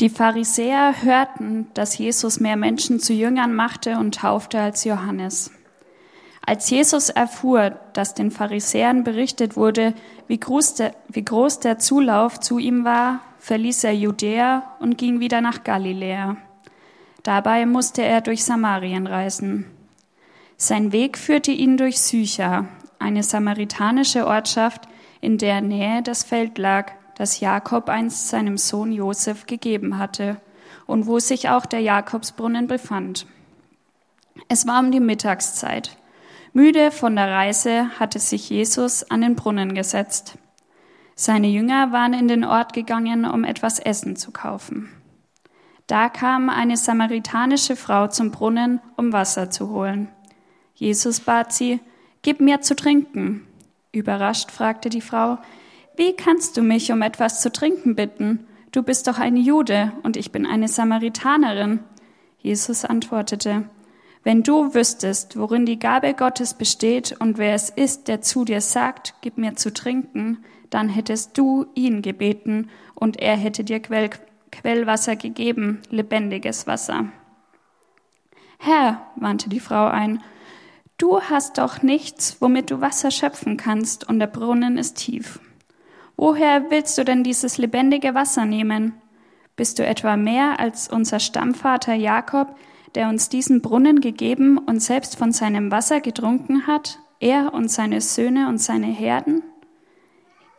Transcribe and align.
Die 0.00 0.08
Pharisäer 0.08 1.02
hörten, 1.02 1.68
dass 1.74 1.96
Jesus 1.96 2.40
mehr 2.40 2.56
Menschen 2.56 2.98
zu 2.98 3.12
Jüngern 3.12 3.54
machte 3.54 3.98
und 3.98 4.16
taufte 4.16 4.60
als 4.60 4.84
Johannes. 4.84 5.52
Als 6.44 6.68
Jesus 6.70 7.08
erfuhr, 7.08 7.78
dass 7.92 8.14
den 8.14 8.32
Pharisäern 8.32 9.04
berichtet 9.04 9.56
wurde, 9.56 9.94
wie 10.26 10.40
groß, 10.40 10.74
der, 10.74 11.78
Zulauf 11.78 12.40
zu 12.40 12.58
ihm 12.58 12.84
war, 12.84 13.20
verließ 13.38 13.84
er 13.84 13.94
Judäa 13.94 14.76
und 14.80 14.98
ging 14.98 15.20
wieder 15.20 15.40
nach 15.40 15.62
Galiläa. 15.62 16.36
Dabei 17.22 17.64
musste 17.66 18.02
er 18.02 18.20
durch 18.20 18.44
Samarien 18.44 19.06
reisen. 19.06 19.66
Sein 20.56 20.90
Weg 20.90 21.16
führte 21.16 21.52
ihn 21.52 21.76
durch 21.76 22.00
Sycha, 22.00 22.66
eine 22.98 23.22
samaritanische 23.22 24.26
Ortschaft, 24.26 24.88
in 25.20 25.38
der 25.38 25.60
Nähe 25.60 26.02
das 26.02 26.24
Feld 26.24 26.58
lag, 26.58 26.92
das 27.16 27.40
Jakob 27.40 27.88
einst 27.88 28.28
seinem 28.28 28.58
Sohn 28.58 28.92
Josef 28.92 29.46
gegeben 29.46 29.98
hatte 29.98 30.40
und 30.86 31.06
wo 31.06 31.18
sich 31.18 31.48
auch 31.48 31.66
der 31.66 31.80
Jakobsbrunnen 31.80 32.66
befand. 32.66 33.26
Es 34.48 34.66
war 34.66 34.80
um 34.80 34.90
die 34.90 35.00
Mittagszeit. 35.00 35.96
Müde 36.52 36.90
von 36.90 37.16
der 37.16 37.30
Reise 37.30 37.98
hatte 37.98 38.18
sich 38.18 38.50
Jesus 38.50 39.10
an 39.10 39.22
den 39.22 39.36
Brunnen 39.36 39.74
gesetzt. 39.74 40.38
Seine 41.14 41.48
Jünger 41.48 41.92
waren 41.92 42.14
in 42.14 42.28
den 42.28 42.44
Ort 42.44 42.72
gegangen, 42.72 43.24
um 43.24 43.44
etwas 43.44 43.78
Essen 43.78 44.16
zu 44.16 44.32
kaufen. 44.32 44.90
Da 45.86 46.08
kam 46.08 46.48
eine 46.48 46.76
samaritanische 46.76 47.76
Frau 47.76 48.06
zum 48.06 48.30
Brunnen, 48.30 48.80
um 48.96 49.12
Wasser 49.12 49.50
zu 49.50 49.70
holen. 49.70 50.08
Jesus 50.74 51.20
bat 51.20 51.52
sie, 51.52 51.80
Gib 52.22 52.40
mir 52.40 52.60
zu 52.60 52.76
trinken. 52.76 53.46
Überrascht 53.90 54.50
fragte 54.50 54.90
die 54.90 55.00
Frau, 55.00 55.38
Wie 55.96 56.14
kannst 56.14 56.56
du 56.56 56.62
mich 56.62 56.90
um 56.90 57.02
etwas 57.02 57.40
zu 57.40 57.52
trinken 57.52 57.94
bitten? 57.94 58.46
Du 58.70 58.82
bist 58.82 59.06
doch 59.06 59.18
ein 59.18 59.36
Jude 59.36 59.92
und 60.02 60.16
ich 60.16 60.32
bin 60.32 60.46
eine 60.46 60.68
Samaritanerin. 60.68 61.80
Jesus 62.38 62.84
antwortete, 62.84 63.64
wenn 64.24 64.42
du 64.42 64.74
wüsstest, 64.74 65.36
worin 65.36 65.66
die 65.66 65.78
Gabe 65.78 66.14
Gottes 66.14 66.54
besteht 66.54 67.14
und 67.18 67.38
wer 67.38 67.54
es 67.54 67.68
ist, 67.70 68.08
der 68.08 68.22
zu 68.22 68.44
dir 68.44 68.60
sagt, 68.60 69.14
gib 69.20 69.36
mir 69.36 69.56
zu 69.56 69.72
trinken, 69.72 70.44
dann 70.70 70.88
hättest 70.88 71.36
du 71.36 71.66
ihn 71.74 72.00
gebeten 72.00 72.70
und 72.94 73.20
er 73.20 73.36
hätte 73.36 73.62
dir 73.62 73.80
Quell, 73.80 74.10
Quellwasser 74.50 75.16
gegeben, 75.16 75.82
lebendiges 75.90 76.66
Wasser. 76.66 77.08
Herr, 78.58 79.06
wandte 79.16 79.48
die 79.48 79.60
Frau 79.60 79.88
ein, 79.88 80.22
du 80.96 81.20
hast 81.20 81.58
doch 81.58 81.82
nichts, 81.82 82.36
womit 82.40 82.70
du 82.70 82.80
Wasser 82.80 83.10
schöpfen 83.10 83.56
kannst, 83.56 84.08
und 84.08 84.20
der 84.20 84.28
Brunnen 84.28 84.78
ist 84.78 84.98
tief. 84.98 85.40
Woher 86.24 86.70
willst 86.70 86.96
du 86.98 87.04
denn 87.04 87.24
dieses 87.24 87.58
lebendige 87.58 88.14
Wasser 88.14 88.44
nehmen? 88.44 88.94
Bist 89.56 89.80
du 89.80 89.84
etwa 89.84 90.16
mehr 90.16 90.60
als 90.60 90.86
unser 90.86 91.18
Stammvater 91.18 91.94
Jakob, 91.94 92.54
der 92.94 93.08
uns 93.08 93.28
diesen 93.28 93.60
Brunnen 93.60 94.00
gegeben 94.00 94.56
und 94.56 94.80
selbst 94.80 95.16
von 95.16 95.32
seinem 95.32 95.72
Wasser 95.72 96.00
getrunken 96.00 96.68
hat, 96.68 97.00
er 97.18 97.52
und 97.52 97.72
seine 97.72 98.00
Söhne 98.00 98.48
und 98.48 98.58
seine 98.58 98.86
Herden? 98.86 99.42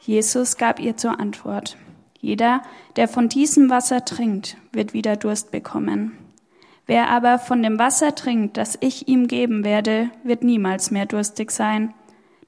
Jesus 0.02 0.58
gab 0.58 0.82
ihr 0.82 0.98
zur 0.98 1.18
Antwort, 1.18 1.78
jeder, 2.20 2.62
der 2.98 3.08
von 3.08 3.30
diesem 3.30 3.70
Wasser 3.70 4.04
trinkt, 4.04 4.58
wird 4.74 4.94
wieder 4.94 5.16
Durst 5.16 5.52
bekommen. 5.52 6.12
Wer 6.88 7.10
aber 7.10 7.40
von 7.40 7.64
dem 7.64 7.80
Wasser 7.80 8.16
trinkt, 8.16 8.58
das 8.58 8.78
ich 8.82 9.08
ihm 9.08 9.28
geben 9.28 9.64
werde, 9.64 10.10
wird 10.26 10.44
niemals 10.44 10.92
mehr 10.92 11.06
durstig 11.06 11.52
sein. 11.52 11.94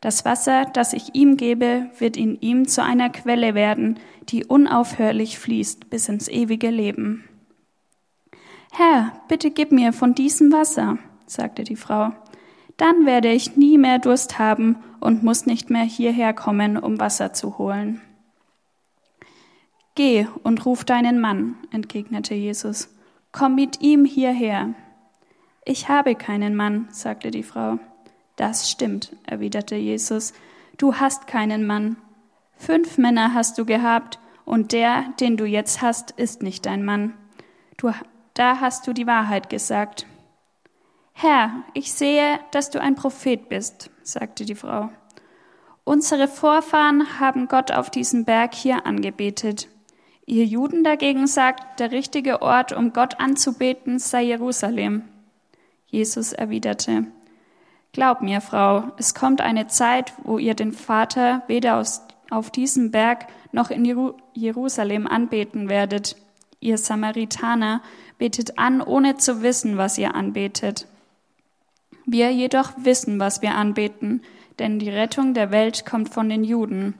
Das 0.05 0.23
Wasser, 0.23 0.65
das 0.65 0.93
ich 0.93 1.15
ihm 1.15 1.35
gebe, 1.35 1.89
wird 1.97 2.15
in 2.15 2.39
ihm 2.39 2.67
zu 2.67 2.83
einer 2.83 3.09
Quelle 3.09 3.55
werden, 3.55 3.99
die 4.29 4.45
unaufhörlich 4.45 5.39
fließt 5.39 5.89
bis 5.89 6.07
ins 6.07 6.27
ewige 6.27 6.69
Leben. 6.69 7.27
Herr, 8.71 9.13
bitte 9.29 9.49
gib 9.49 9.71
mir 9.71 9.93
von 9.93 10.13
diesem 10.13 10.51
Wasser, 10.51 10.99
sagte 11.25 11.63
die 11.63 11.75
Frau. 11.75 12.11
Dann 12.77 13.07
werde 13.07 13.31
ich 13.31 13.57
nie 13.57 13.79
mehr 13.79 13.97
Durst 13.97 14.37
haben 14.37 14.75
und 14.99 15.23
muss 15.23 15.47
nicht 15.47 15.71
mehr 15.71 15.85
hierher 15.85 16.35
kommen, 16.35 16.77
um 16.77 16.99
Wasser 16.99 17.33
zu 17.33 17.57
holen. 17.57 17.99
Geh 19.95 20.27
und 20.43 20.67
ruf 20.67 20.85
deinen 20.85 21.19
Mann, 21.19 21.55
entgegnete 21.71 22.35
Jesus. 22.35 22.95
Komm 23.31 23.55
mit 23.55 23.81
ihm 23.81 24.05
hierher. 24.05 24.75
Ich 25.65 25.89
habe 25.89 26.13
keinen 26.13 26.55
Mann, 26.55 26.89
sagte 26.91 27.31
die 27.31 27.41
Frau. 27.41 27.79
Das 28.35 28.69
stimmt, 28.69 29.15
erwiderte 29.25 29.75
Jesus. 29.75 30.33
Du 30.77 30.95
hast 30.95 31.27
keinen 31.27 31.65
Mann. 31.65 31.97
Fünf 32.57 32.97
Männer 32.97 33.33
hast 33.33 33.57
du 33.57 33.65
gehabt, 33.65 34.19
und 34.45 34.73
der, 34.73 35.05
den 35.19 35.37
du 35.37 35.45
jetzt 35.45 35.81
hast, 35.81 36.11
ist 36.11 36.43
nicht 36.43 36.67
dein 36.67 36.85
Mann. 36.85 37.13
Du 37.77 37.91
da 38.35 38.59
hast 38.59 38.85
du 38.85 38.93
die 38.93 39.07
Wahrheit 39.07 39.49
gesagt. 39.49 40.05
Herr, 41.13 41.63
ich 41.73 41.93
sehe, 41.93 42.39
dass 42.51 42.69
du 42.69 42.81
ein 42.81 42.95
Prophet 42.95 43.47
bist, 43.47 43.89
sagte 44.03 44.43
die 44.43 44.55
Frau. 44.55 44.89
Unsere 45.85 46.27
Vorfahren 46.27 47.19
haben 47.19 47.47
Gott 47.47 47.71
auf 47.71 47.89
diesem 47.89 48.25
Berg 48.25 48.53
hier 48.53 48.85
angebetet. 48.85 49.69
Ihr 50.25 50.45
Juden 50.45 50.83
dagegen 50.83 51.27
sagt, 51.27 51.79
der 51.79 51.91
richtige 51.91 52.41
Ort, 52.41 52.73
um 52.73 52.91
Gott 52.91 53.19
anzubeten, 53.19 53.99
sei 53.99 54.23
Jerusalem. 54.23 55.03
Jesus 55.85 56.33
erwiderte, 56.33 57.07
Glaub 57.95 58.21
mir, 58.21 58.41
Frau, 58.41 58.91
es 58.97 59.15
kommt 59.15 59.39
eine 59.39 59.67
Zeit, 59.67 60.11
wo 60.23 60.37
ihr 60.37 60.53
den 60.53 60.73
Vater 60.73 61.43
weder 61.47 61.81
auf 62.29 62.51
diesem 62.51 62.91
Berg 62.91 63.27
noch 63.53 63.69
in 63.69 63.85
Jerusalem 64.33 65.07
anbeten 65.07 65.69
werdet. 65.69 66.17
Ihr 66.59 66.77
Samaritaner 66.77 67.81
betet 68.17 68.59
an, 68.59 68.81
ohne 68.81 69.15
zu 69.15 69.41
wissen, 69.41 69.77
was 69.77 69.97
ihr 69.97 70.13
anbetet. 70.13 70.87
Wir 72.05 72.33
jedoch 72.33 72.73
wissen, 72.75 73.17
was 73.17 73.41
wir 73.41 73.55
anbeten, 73.55 74.23
denn 74.59 74.77
die 74.77 74.89
Rettung 74.89 75.33
der 75.33 75.51
Welt 75.51 75.85
kommt 75.85 76.09
von 76.09 76.27
den 76.27 76.43
Juden. 76.43 76.95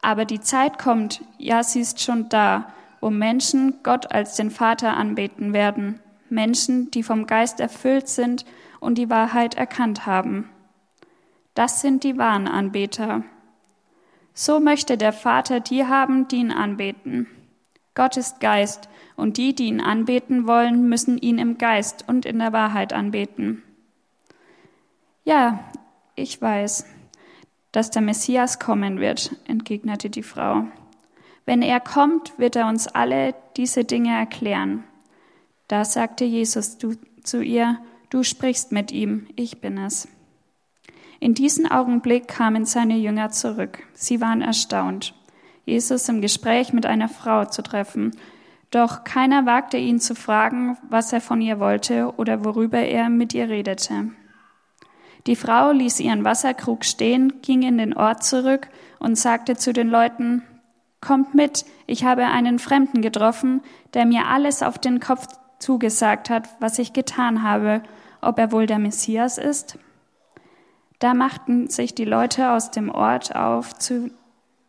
Aber 0.00 0.24
die 0.24 0.40
Zeit 0.40 0.78
kommt, 0.78 1.20
ja, 1.36 1.62
sie 1.62 1.82
ist 1.82 2.00
schon 2.00 2.30
da, 2.30 2.72
wo 3.02 3.10
Menschen 3.10 3.80
Gott 3.82 4.10
als 4.10 4.36
den 4.36 4.50
Vater 4.50 4.96
anbeten 4.96 5.52
werden, 5.52 6.00
Menschen, 6.34 6.90
die 6.90 7.02
vom 7.02 7.26
Geist 7.26 7.60
erfüllt 7.60 8.08
sind 8.08 8.44
und 8.80 8.96
die 8.96 9.08
Wahrheit 9.08 9.54
erkannt 9.54 10.06
haben. 10.06 10.50
Das 11.54 11.80
sind 11.80 12.04
die 12.04 12.18
wahren 12.18 12.48
Anbeter. 12.48 13.22
So 14.34 14.60
möchte 14.60 14.98
der 14.98 15.12
Vater 15.12 15.60
die 15.60 15.86
haben, 15.86 16.28
die 16.28 16.36
ihn 16.36 16.52
anbeten. 16.52 17.28
Gott 17.94 18.16
ist 18.16 18.40
Geist, 18.40 18.88
und 19.16 19.36
die, 19.36 19.54
die 19.54 19.66
ihn 19.66 19.80
anbeten 19.80 20.46
wollen, 20.46 20.88
müssen 20.88 21.18
ihn 21.18 21.38
im 21.38 21.58
Geist 21.58 22.04
und 22.08 22.26
in 22.26 22.38
der 22.38 22.52
Wahrheit 22.52 22.92
anbeten. 22.92 23.62
Ja, 25.24 25.60
ich 26.16 26.40
weiß, 26.40 26.86
dass 27.72 27.90
der 27.90 28.02
Messias 28.02 28.58
kommen 28.58 29.00
wird, 29.00 29.36
entgegnete 29.46 30.10
die 30.10 30.22
Frau. 30.22 30.64
Wenn 31.46 31.62
er 31.62 31.80
kommt, 31.80 32.38
wird 32.38 32.56
er 32.56 32.68
uns 32.68 32.88
alle 32.88 33.34
diese 33.56 33.84
Dinge 33.84 34.16
erklären. 34.16 34.84
Da 35.68 35.84
sagte 35.84 36.24
Jesus 36.24 36.78
zu 36.78 37.40
ihr, 37.42 37.78
du 38.10 38.22
sprichst 38.22 38.72
mit 38.72 38.92
ihm, 38.92 39.26
ich 39.36 39.60
bin 39.60 39.78
es. 39.78 40.08
In 41.20 41.34
diesem 41.34 41.70
Augenblick 41.70 42.28
kamen 42.28 42.64
seine 42.66 42.96
Jünger 42.96 43.30
zurück. 43.30 43.82
Sie 43.94 44.20
waren 44.20 44.42
erstaunt, 44.42 45.14
Jesus 45.64 46.08
im 46.08 46.20
Gespräch 46.20 46.72
mit 46.72 46.84
einer 46.84 47.08
Frau 47.08 47.46
zu 47.46 47.62
treffen 47.62 48.12
doch 48.74 49.04
keiner 49.04 49.46
wagte 49.46 49.76
ihn 49.76 50.00
zu 50.00 50.16
fragen, 50.16 50.76
was 50.90 51.12
er 51.12 51.20
von 51.20 51.40
ihr 51.40 51.60
wollte 51.60 52.12
oder 52.16 52.44
worüber 52.44 52.80
er 52.80 53.08
mit 53.08 53.32
ihr 53.32 53.48
redete. 53.48 54.10
Die 55.28 55.36
Frau 55.36 55.70
ließ 55.70 56.00
ihren 56.00 56.24
Wasserkrug 56.24 56.84
stehen, 56.84 57.40
ging 57.40 57.62
in 57.62 57.78
den 57.78 57.94
Ort 57.96 58.24
zurück 58.24 58.68
und 58.98 59.16
sagte 59.16 59.56
zu 59.56 59.72
den 59.72 59.88
Leuten, 59.88 60.42
Kommt 61.00 61.34
mit, 61.34 61.66
ich 61.86 62.04
habe 62.04 62.24
einen 62.24 62.58
Fremden 62.58 63.00
getroffen, 63.00 63.60
der 63.92 64.06
mir 64.06 64.26
alles 64.26 64.60
auf 64.60 64.78
den 64.78 64.98
Kopf 64.98 65.28
zugesagt 65.64 66.28
hat, 66.28 66.48
was 66.60 66.78
ich 66.78 66.92
getan 66.92 67.42
habe, 67.42 67.82
ob 68.20 68.38
er 68.38 68.52
wohl 68.52 68.66
der 68.66 68.78
Messias 68.78 69.38
ist? 69.38 69.78
Da 70.98 71.14
machten 71.14 71.68
sich 71.68 71.94
die 71.94 72.04
Leute 72.04 72.50
aus 72.50 72.70
dem 72.70 72.90
Ort 72.90 73.34
auf, 73.34 73.74
zu, 73.74 74.10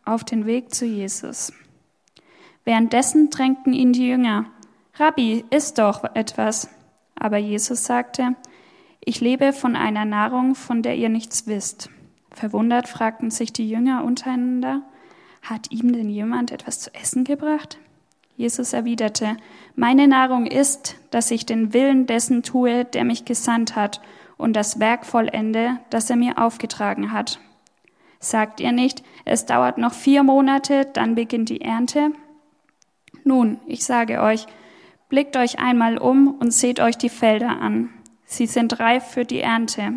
auf 0.04 0.24
den 0.24 0.46
Weg 0.46 0.74
zu 0.74 0.86
Jesus. 0.86 1.52
Währenddessen 2.64 3.30
drängten 3.30 3.72
ihn 3.72 3.92
die 3.92 4.08
Jünger. 4.08 4.46
Rabbi, 4.94 5.44
iss 5.50 5.74
doch 5.74 6.02
etwas. 6.14 6.68
Aber 7.14 7.36
Jesus 7.36 7.84
sagte, 7.84 8.34
ich 9.00 9.20
lebe 9.20 9.52
von 9.52 9.76
einer 9.76 10.04
Nahrung, 10.04 10.54
von 10.54 10.82
der 10.82 10.96
ihr 10.96 11.10
nichts 11.10 11.46
wisst. 11.46 11.90
Verwundert 12.30 12.88
fragten 12.88 13.30
sich 13.30 13.52
die 13.52 13.68
Jünger 13.68 14.02
untereinander, 14.04 14.82
hat 15.42 15.70
ihm 15.70 15.92
denn 15.92 16.10
jemand 16.10 16.50
etwas 16.50 16.80
zu 16.80 16.92
essen 16.94 17.24
gebracht? 17.24 17.78
Jesus 18.36 18.74
erwiderte, 18.74 19.38
meine 19.76 20.06
Nahrung 20.06 20.46
ist, 20.46 20.96
dass 21.10 21.30
ich 21.30 21.46
den 21.46 21.72
Willen 21.72 22.06
dessen 22.06 22.42
tue, 22.42 22.84
der 22.84 23.04
mich 23.04 23.24
gesandt 23.24 23.76
hat, 23.76 24.00
und 24.36 24.54
das 24.54 24.78
Werk 24.78 25.06
vollende, 25.06 25.78
das 25.88 26.10
er 26.10 26.16
mir 26.16 26.36
aufgetragen 26.36 27.12
hat. 27.12 27.40
Sagt 28.20 28.60
ihr 28.60 28.72
nicht, 28.72 29.02
es 29.24 29.46
dauert 29.46 29.78
noch 29.78 29.94
vier 29.94 30.22
Monate, 30.22 30.86
dann 30.92 31.14
beginnt 31.14 31.48
die 31.48 31.62
Ernte? 31.62 32.12
Nun, 33.24 33.58
ich 33.66 33.84
sage 33.84 34.20
euch, 34.20 34.46
blickt 35.08 35.38
euch 35.38 35.58
einmal 35.58 35.96
um 35.96 36.34
und 36.38 36.52
seht 36.52 36.80
euch 36.80 36.98
die 36.98 37.08
Felder 37.08 37.60
an. 37.60 37.88
Sie 38.26 38.46
sind 38.46 38.78
reif 38.78 39.04
für 39.06 39.24
die 39.24 39.40
Ernte. 39.40 39.94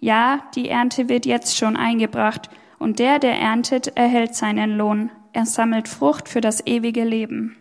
Ja, 0.00 0.44
die 0.56 0.68
Ernte 0.68 1.08
wird 1.08 1.26
jetzt 1.26 1.56
schon 1.56 1.76
eingebracht, 1.76 2.50
und 2.80 2.98
der, 2.98 3.18
der 3.18 3.38
erntet, 3.38 3.96
erhält 3.96 4.34
seinen 4.34 4.76
Lohn. 4.76 5.10
Er 5.34 5.44
sammelt 5.46 5.86
Frucht 5.86 6.28
für 6.28 6.40
das 6.40 6.66
ewige 6.66 7.04
Leben. 7.04 7.59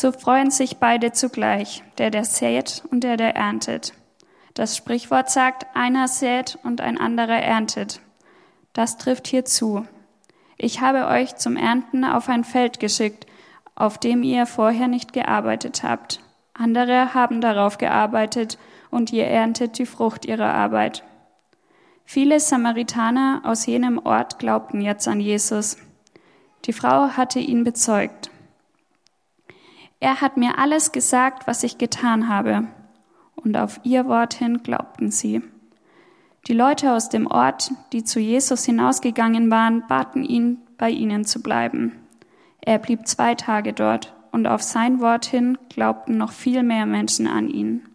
So 0.00 0.12
freuen 0.12 0.52
sich 0.52 0.76
beide 0.76 1.10
zugleich, 1.10 1.82
der, 1.98 2.12
der 2.12 2.24
sät 2.24 2.84
und 2.92 3.02
der, 3.02 3.16
der 3.16 3.34
erntet. 3.34 3.94
Das 4.54 4.76
Sprichwort 4.76 5.28
sagt, 5.28 5.66
einer 5.74 6.06
sät 6.06 6.56
und 6.62 6.80
ein 6.80 6.98
anderer 6.98 7.40
erntet. 7.40 8.00
Das 8.72 8.96
trifft 8.96 9.26
hier 9.26 9.44
zu. 9.44 9.88
Ich 10.56 10.80
habe 10.80 11.08
euch 11.08 11.34
zum 11.34 11.56
Ernten 11.56 12.04
auf 12.04 12.28
ein 12.28 12.44
Feld 12.44 12.78
geschickt, 12.78 13.26
auf 13.74 13.98
dem 13.98 14.22
ihr 14.22 14.46
vorher 14.46 14.86
nicht 14.86 15.12
gearbeitet 15.12 15.82
habt. 15.82 16.20
Andere 16.54 17.12
haben 17.12 17.40
darauf 17.40 17.76
gearbeitet 17.76 18.56
und 18.92 19.12
ihr 19.12 19.26
erntet 19.26 19.78
die 19.78 19.86
Frucht 19.86 20.26
ihrer 20.26 20.54
Arbeit. 20.54 21.02
Viele 22.04 22.38
Samaritaner 22.38 23.42
aus 23.42 23.66
jenem 23.66 23.98
Ort 23.98 24.38
glaubten 24.38 24.80
jetzt 24.80 25.08
an 25.08 25.18
Jesus. 25.18 25.76
Die 26.66 26.72
Frau 26.72 27.16
hatte 27.16 27.40
ihn 27.40 27.64
bezeugt. 27.64 28.30
Er 30.00 30.20
hat 30.20 30.36
mir 30.36 30.58
alles 30.58 30.92
gesagt, 30.92 31.46
was 31.46 31.62
ich 31.64 31.78
getan 31.78 32.28
habe. 32.28 32.68
Und 33.34 33.56
auf 33.56 33.80
ihr 33.82 34.06
Wort 34.06 34.34
hin 34.34 34.62
glaubten 34.62 35.10
sie. 35.10 35.42
Die 36.46 36.54
Leute 36.54 36.92
aus 36.92 37.08
dem 37.08 37.26
Ort, 37.26 37.72
die 37.92 38.04
zu 38.04 38.20
Jesus 38.20 38.64
hinausgegangen 38.64 39.50
waren, 39.50 39.86
baten 39.86 40.24
ihn, 40.24 40.58
bei 40.78 40.90
ihnen 40.90 41.24
zu 41.24 41.42
bleiben. 41.42 41.92
Er 42.60 42.78
blieb 42.78 43.06
zwei 43.06 43.34
Tage 43.34 43.72
dort, 43.72 44.14
und 44.30 44.46
auf 44.46 44.62
sein 44.62 45.00
Wort 45.00 45.24
hin 45.26 45.58
glaubten 45.68 46.16
noch 46.16 46.32
viel 46.32 46.62
mehr 46.62 46.86
Menschen 46.86 47.26
an 47.26 47.48
ihn. 47.48 47.88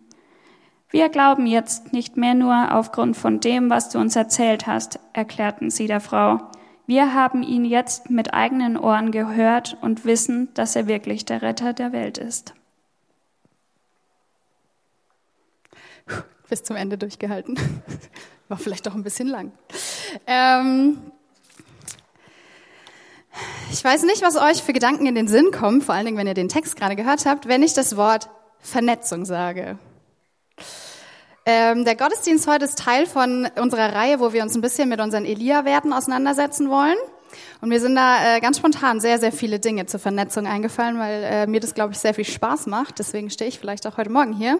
Wir 0.89 1.09
glauben 1.09 1.47
jetzt 1.47 1.93
nicht 1.93 2.17
mehr 2.17 2.33
nur 2.35 2.73
aufgrund 2.73 3.17
von 3.17 3.39
dem, 3.39 3.69
was 3.69 3.89
du 3.89 3.99
uns 3.99 4.15
erzählt 4.15 4.67
hast, 4.67 4.99
erklärten 5.13 5.69
sie 5.69 5.87
der 5.87 5.99
Frau. 5.99 6.39
Wir 6.85 7.13
haben 7.13 7.43
ihn 7.43 7.63
jetzt 7.63 8.09
mit 8.09 8.33
eigenen 8.33 8.77
Ohren 8.77 9.11
gehört 9.11 9.77
und 9.81 10.03
wissen, 10.03 10.53
dass 10.53 10.75
er 10.75 10.87
wirklich 10.87 11.23
der 11.23 11.41
Retter 11.41 11.71
der 11.71 11.93
Welt 11.93 12.17
ist. 12.17 12.53
Bis 16.49 16.63
zum 16.63 16.75
Ende 16.75 16.97
durchgehalten. 16.97 17.57
War 18.49 18.57
vielleicht 18.57 18.87
auch 18.87 18.95
ein 18.95 19.03
bisschen 19.03 19.27
lang. 19.27 19.53
Ähm 20.27 20.97
ich 23.71 23.83
weiß 23.83 24.03
nicht, 24.03 24.21
was 24.21 24.35
euch 24.35 24.61
für 24.61 24.73
Gedanken 24.73 25.05
in 25.05 25.15
den 25.15 25.27
Sinn 25.27 25.51
kommen, 25.51 25.81
vor 25.81 25.95
allen 25.95 26.05
Dingen, 26.05 26.17
wenn 26.17 26.27
ihr 26.27 26.33
den 26.33 26.49
Text 26.49 26.75
gerade 26.75 26.95
gehört 26.95 27.25
habt, 27.25 27.47
wenn 27.47 27.63
ich 27.63 27.73
das 27.73 27.95
Wort 27.95 28.29
Vernetzung 28.59 29.25
sage. 29.25 29.79
Ähm, 31.45 31.83
der 31.83 31.95
Gottesdienst 31.95 32.47
heute 32.47 32.63
ist 32.65 32.79
Teil 32.79 33.05
von 33.05 33.49
unserer 33.59 33.93
Reihe, 33.93 34.21
wo 34.21 34.31
wir 34.31 34.43
uns 34.43 34.55
ein 34.55 34.61
bisschen 34.61 34.87
mit 34.87 35.01
unseren 35.01 35.25
Elia-Werten 35.25 35.91
auseinandersetzen 35.91 36.69
wollen. 36.69 36.95
Und 37.59 37.69
mir 37.69 37.81
sind 37.81 37.95
da 37.95 38.35
äh, 38.35 38.39
ganz 38.39 38.57
spontan 38.57 39.01
sehr, 39.01 39.19
sehr 39.19 39.33
viele 39.33 39.59
Dinge 39.59 39.85
zur 39.85 39.99
Vernetzung 39.99 40.47
eingefallen, 40.47 40.99
weil 40.99 41.23
äh, 41.23 41.47
mir 41.47 41.59
das, 41.59 41.73
glaube 41.73 41.93
ich, 41.93 41.99
sehr 41.99 42.13
viel 42.13 42.25
Spaß 42.25 42.67
macht. 42.67 42.99
Deswegen 42.99 43.29
stehe 43.29 43.49
ich 43.49 43.59
vielleicht 43.59 43.85
auch 43.87 43.97
heute 43.97 44.09
Morgen 44.09 44.33
hier. 44.33 44.59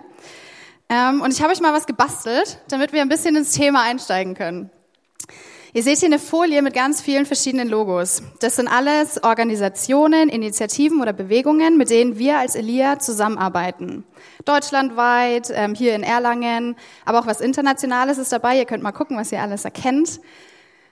Ähm, 0.90 1.22
und 1.22 1.32
ich 1.32 1.42
habe 1.42 1.54
euch 1.54 1.62
mal 1.62 1.74
was 1.74 1.86
gebastelt, 1.86 2.60
damit 2.68 2.92
wir 2.92 3.02
ein 3.02 3.10
bisschen 3.10 3.36
ins 3.38 3.52
Thema 3.52 3.84
einsteigen 3.84 4.34
können. 4.36 4.70
Ihr 5.76 5.82
seht 5.82 5.98
hier 5.98 6.10
eine 6.10 6.20
Folie 6.20 6.62
mit 6.62 6.76
ganz 6.76 7.02
vielen 7.02 7.26
verschiedenen 7.26 7.68
Logos. 7.68 8.22
Das 8.40 8.58
sind 8.58 8.68
alles 8.68 9.24
Organisationen, 9.24 10.30
Initiativen 10.30 11.02
oder 11.02 11.14
Bewegungen, 11.14 11.78
mit 11.78 11.90
denen 11.90 12.20
wir 12.20 12.38
als 12.38 12.54
Elia 12.54 13.00
zusammenarbeiten. 13.00 14.04
Deutschlandweit, 14.46 15.52
ähm, 15.52 15.74
hier 15.74 15.96
in 15.96 16.04
Erlangen, 16.04 16.76
aber 17.06 17.22
auch 17.22 17.26
was 17.26 17.42
Internationales 17.42 18.20
ist 18.20 18.32
dabei. 18.32 18.60
Ihr 18.60 18.66
könnt 18.66 18.84
mal 18.84 18.92
gucken, 18.92 19.18
was 19.18 19.32
ihr 19.32 19.42
alles 19.42 19.66
erkennt. 19.66 20.20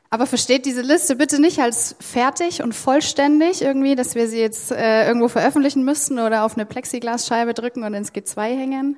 Aber 0.10 0.26
versteht 0.26 0.66
diese 0.66 0.82
Liste 0.82 1.16
bitte 1.16 1.40
nicht 1.40 1.60
als 1.60 1.96
fertig 2.00 2.64
und 2.64 2.74
vollständig 2.74 3.62
irgendwie, 3.62 3.94
dass 3.94 4.16
wir 4.16 4.28
sie 4.28 4.40
jetzt 4.40 4.72
äh, 4.72 5.06
irgendwo 5.06 5.28
veröffentlichen 5.28 5.86
müssten 5.86 6.18
oder 6.18 6.44
auf 6.44 6.56
eine 6.56 6.66
Plexiglasscheibe 6.66 7.54
drücken 7.54 7.84
und 7.84 7.94
ins 7.94 8.14
G2 8.14 8.42
hängen. 8.42 8.98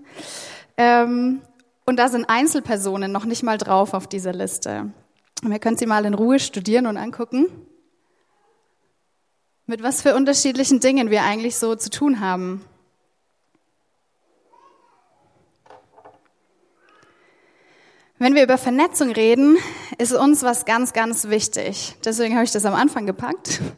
Ähm, 0.77 1.41
und 1.85 1.99
da 1.99 2.07
sind 2.07 2.29
Einzelpersonen 2.29 3.11
noch 3.11 3.25
nicht 3.25 3.43
mal 3.43 3.57
drauf 3.57 3.93
auf 3.93 4.07
dieser 4.07 4.31
Liste. 4.31 4.93
Ihr 5.51 5.59
könnt 5.59 5.77
sie 5.77 5.85
mal 5.85 6.05
in 6.05 6.13
Ruhe 6.13 6.39
studieren 6.39 6.85
und 6.87 6.95
angucken, 6.95 7.47
mit 9.65 9.83
was 9.83 10.01
für 10.01 10.15
unterschiedlichen 10.15 10.79
Dingen 10.79 11.09
wir 11.09 11.23
eigentlich 11.23 11.57
so 11.57 11.75
zu 11.75 11.89
tun 11.89 12.21
haben. 12.21 12.63
Wenn 18.19 18.35
wir 18.35 18.43
über 18.43 18.57
Vernetzung 18.57 19.11
reden, 19.11 19.57
ist 19.97 20.13
uns 20.13 20.43
was 20.43 20.63
ganz, 20.63 20.93
ganz 20.93 21.27
wichtig. 21.27 21.95
Deswegen 22.05 22.35
habe 22.35 22.45
ich 22.45 22.51
das 22.51 22.65
am 22.65 22.73
Anfang 22.73 23.05
gepackt. 23.05 23.61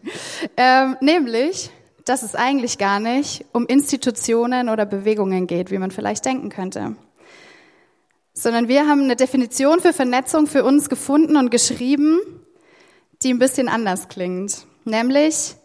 Ähm, 0.58 0.96
nämlich, 1.02 1.72
dass 2.06 2.22
es 2.22 2.36
eigentlich 2.36 2.78
gar 2.78 3.00
nicht 3.00 3.46
um 3.52 3.66
Institutionen 3.66 4.70
oder 4.70 4.86
Bewegungen 4.86 5.48
geht, 5.48 5.72
wie 5.72 5.80
man 5.80 5.92
vielleicht 5.92 6.24
denken 6.24 6.50
könnte 6.50 6.96
sondern 8.36 8.68
wir 8.68 8.88
haben 8.88 9.02
eine 9.02 9.16
Definition 9.16 9.80
für 9.80 9.94
Vernetzung 9.94 10.46
für 10.46 10.64
uns 10.64 10.90
gefunden 10.90 11.38
und 11.38 11.50
geschrieben, 11.50 12.20
die 13.24 13.34
ein 13.34 13.40
bisschen 13.40 13.70
anders 13.70 14.10
klingt, 14.10 14.68
nämlich 14.84 15.56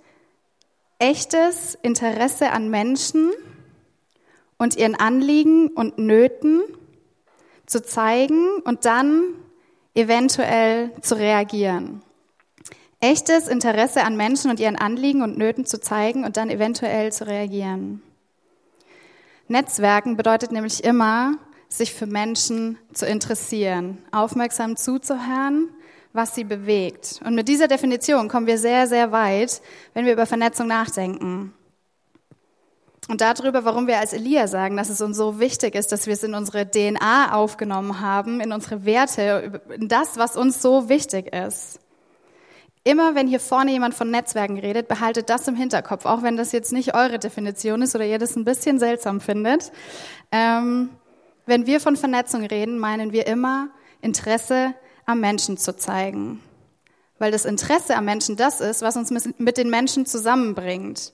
echtes 0.99 1.77
Interesse 1.83 2.53
an 2.53 2.71
Menschen 2.71 3.31
und 4.57 4.77
ihren 4.77 4.95
Anliegen 4.95 5.69
und 5.69 5.99
Nöten 5.99 6.63
zu 7.67 7.83
zeigen 7.83 8.61
und 8.65 8.85
dann 8.85 9.23
eventuell 9.95 10.93
zu 11.01 11.17
reagieren. 11.17 12.03
Echtes 13.01 13.49
Interesse 13.49 14.05
an 14.05 14.17
Menschen 14.17 14.51
und 14.51 14.61
ihren 14.61 14.77
Anliegen 14.77 15.23
und 15.23 15.39
Nöten 15.39 15.65
zu 15.65 15.81
zeigen 15.81 16.25
und 16.25 16.37
dann 16.37 16.51
eventuell 16.51 17.11
zu 17.13 17.27
reagieren. 17.27 18.03
Netzwerken 19.49 20.17
bedeutet 20.17 20.53
nämlich 20.53 20.85
immer, 20.85 21.39
sich 21.71 21.95
für 21.95 22.07
Menschen 22.07 22.79
zu 22.93 23.07
interessieren, 23.07 23.99
aufmerksam 24.11 24.77
zuzuhören, 24.77 25.71
was 26.13 26.35
sie 26.35 26.45
bewegt. 26.45 27.21
Und 27.25 27.35
mit 27.35 27.49
dieser 27.49 27.69
Definition 27.69 28.29
kommen 28.29 28.47
wir 28.47 28.59
sehr, 28.59 28.87
sehr 28.87 29.13
weit, 29.13 29.63
wenn 29.95 30.05
wir 30.05 30.13
über 30.13 30.27
Vernetzung 30.27 30.67
nachdenken. 30.67 31.55
Und 33.09 33.21
darüber, 33.21 33.65
warum 33.65 33.87
wir 33.87 33.99
als 33.99 34.13
Elia 34.13 34.47
sagen, 34.47 34.77
dass 34.77 34.89
es 34.89 35.01
uns 35.01 35.17
so 35.17 35.41
wichtig 35.41 35.75
ist, 35.75 35.91
dass 35.91 36.07
wir 36.07 36.15
es 36.15 36.23
in 36.23 36.35
unsere 36.35 36.71
DNA 36.71 37.33
aufgenommen 37.33 38.01
haben, 38.01 38.41
in 38.41 38.53
unsere 38.53 38.85
Werte, 38.85 39.61
in 39.75 39.89
das, 39.89 40.17
was 40.17 40.37
uns 40.37 40.61
so 40.63 40.89
wichtig 40.89 41.33
ist. 41.35 41.81
Immer 42.83 43.15
wenn 43.15 43.27
hier 43.27 43.41
vorne 43.41 43.73
jemand 43.73 43.95
von 43.95 44.11
Netzwerken 44.11 44.59
redet, 44.59 44.89
behaltet 44.89 45.29
das 45.29 45.47
im 45.49 45.55
Hinterkopf, 45.57 46.07
auch 46.07 46.23
wenn 46.23 46.37
das 46.37 46.53
jetzt 46.53 46.73
nicht 46.73 46.95
eure 46.95 47.19
Definition 47.19 47.83
ist 47.83 47.95
oder 47.95 48.07
ihr 48.07 48.19
das 48.19 48.37
ein 48.37 48.45
bisschen 48.45 48.79
seltsam 48.79 49.21
findet. 49.21 49.71
Ähm, 50.33 50.91
wenn 51.51 51.67
wir 51.67 51.81
von 51.81 51.97
Vernetzung 51.97 52.45
reden, 52.45 52.79
meinen 52.79 53.13
wir 53.13 53.27
immer, 53.27 53.71
Interesse 54.01 54.73
am 55.05 55.21
Menschen 55.21 55.59
zu 55.59 55.77
zeigen. 55.77 56.41
Weil 57.19 57.33
das 57.33 57.45
Interesse 57.45 57.97
am 57.97 58.05
Menschen 58.05 58.37
das 58.37 58.61
ist, 58.61 58.83
was 58.83 58.97
uns 58.97 59.11
mit 59.11 59.59
den 59.59 59.69
Menschen 59.69 60.07
zusammenbringt. 60.07 61.13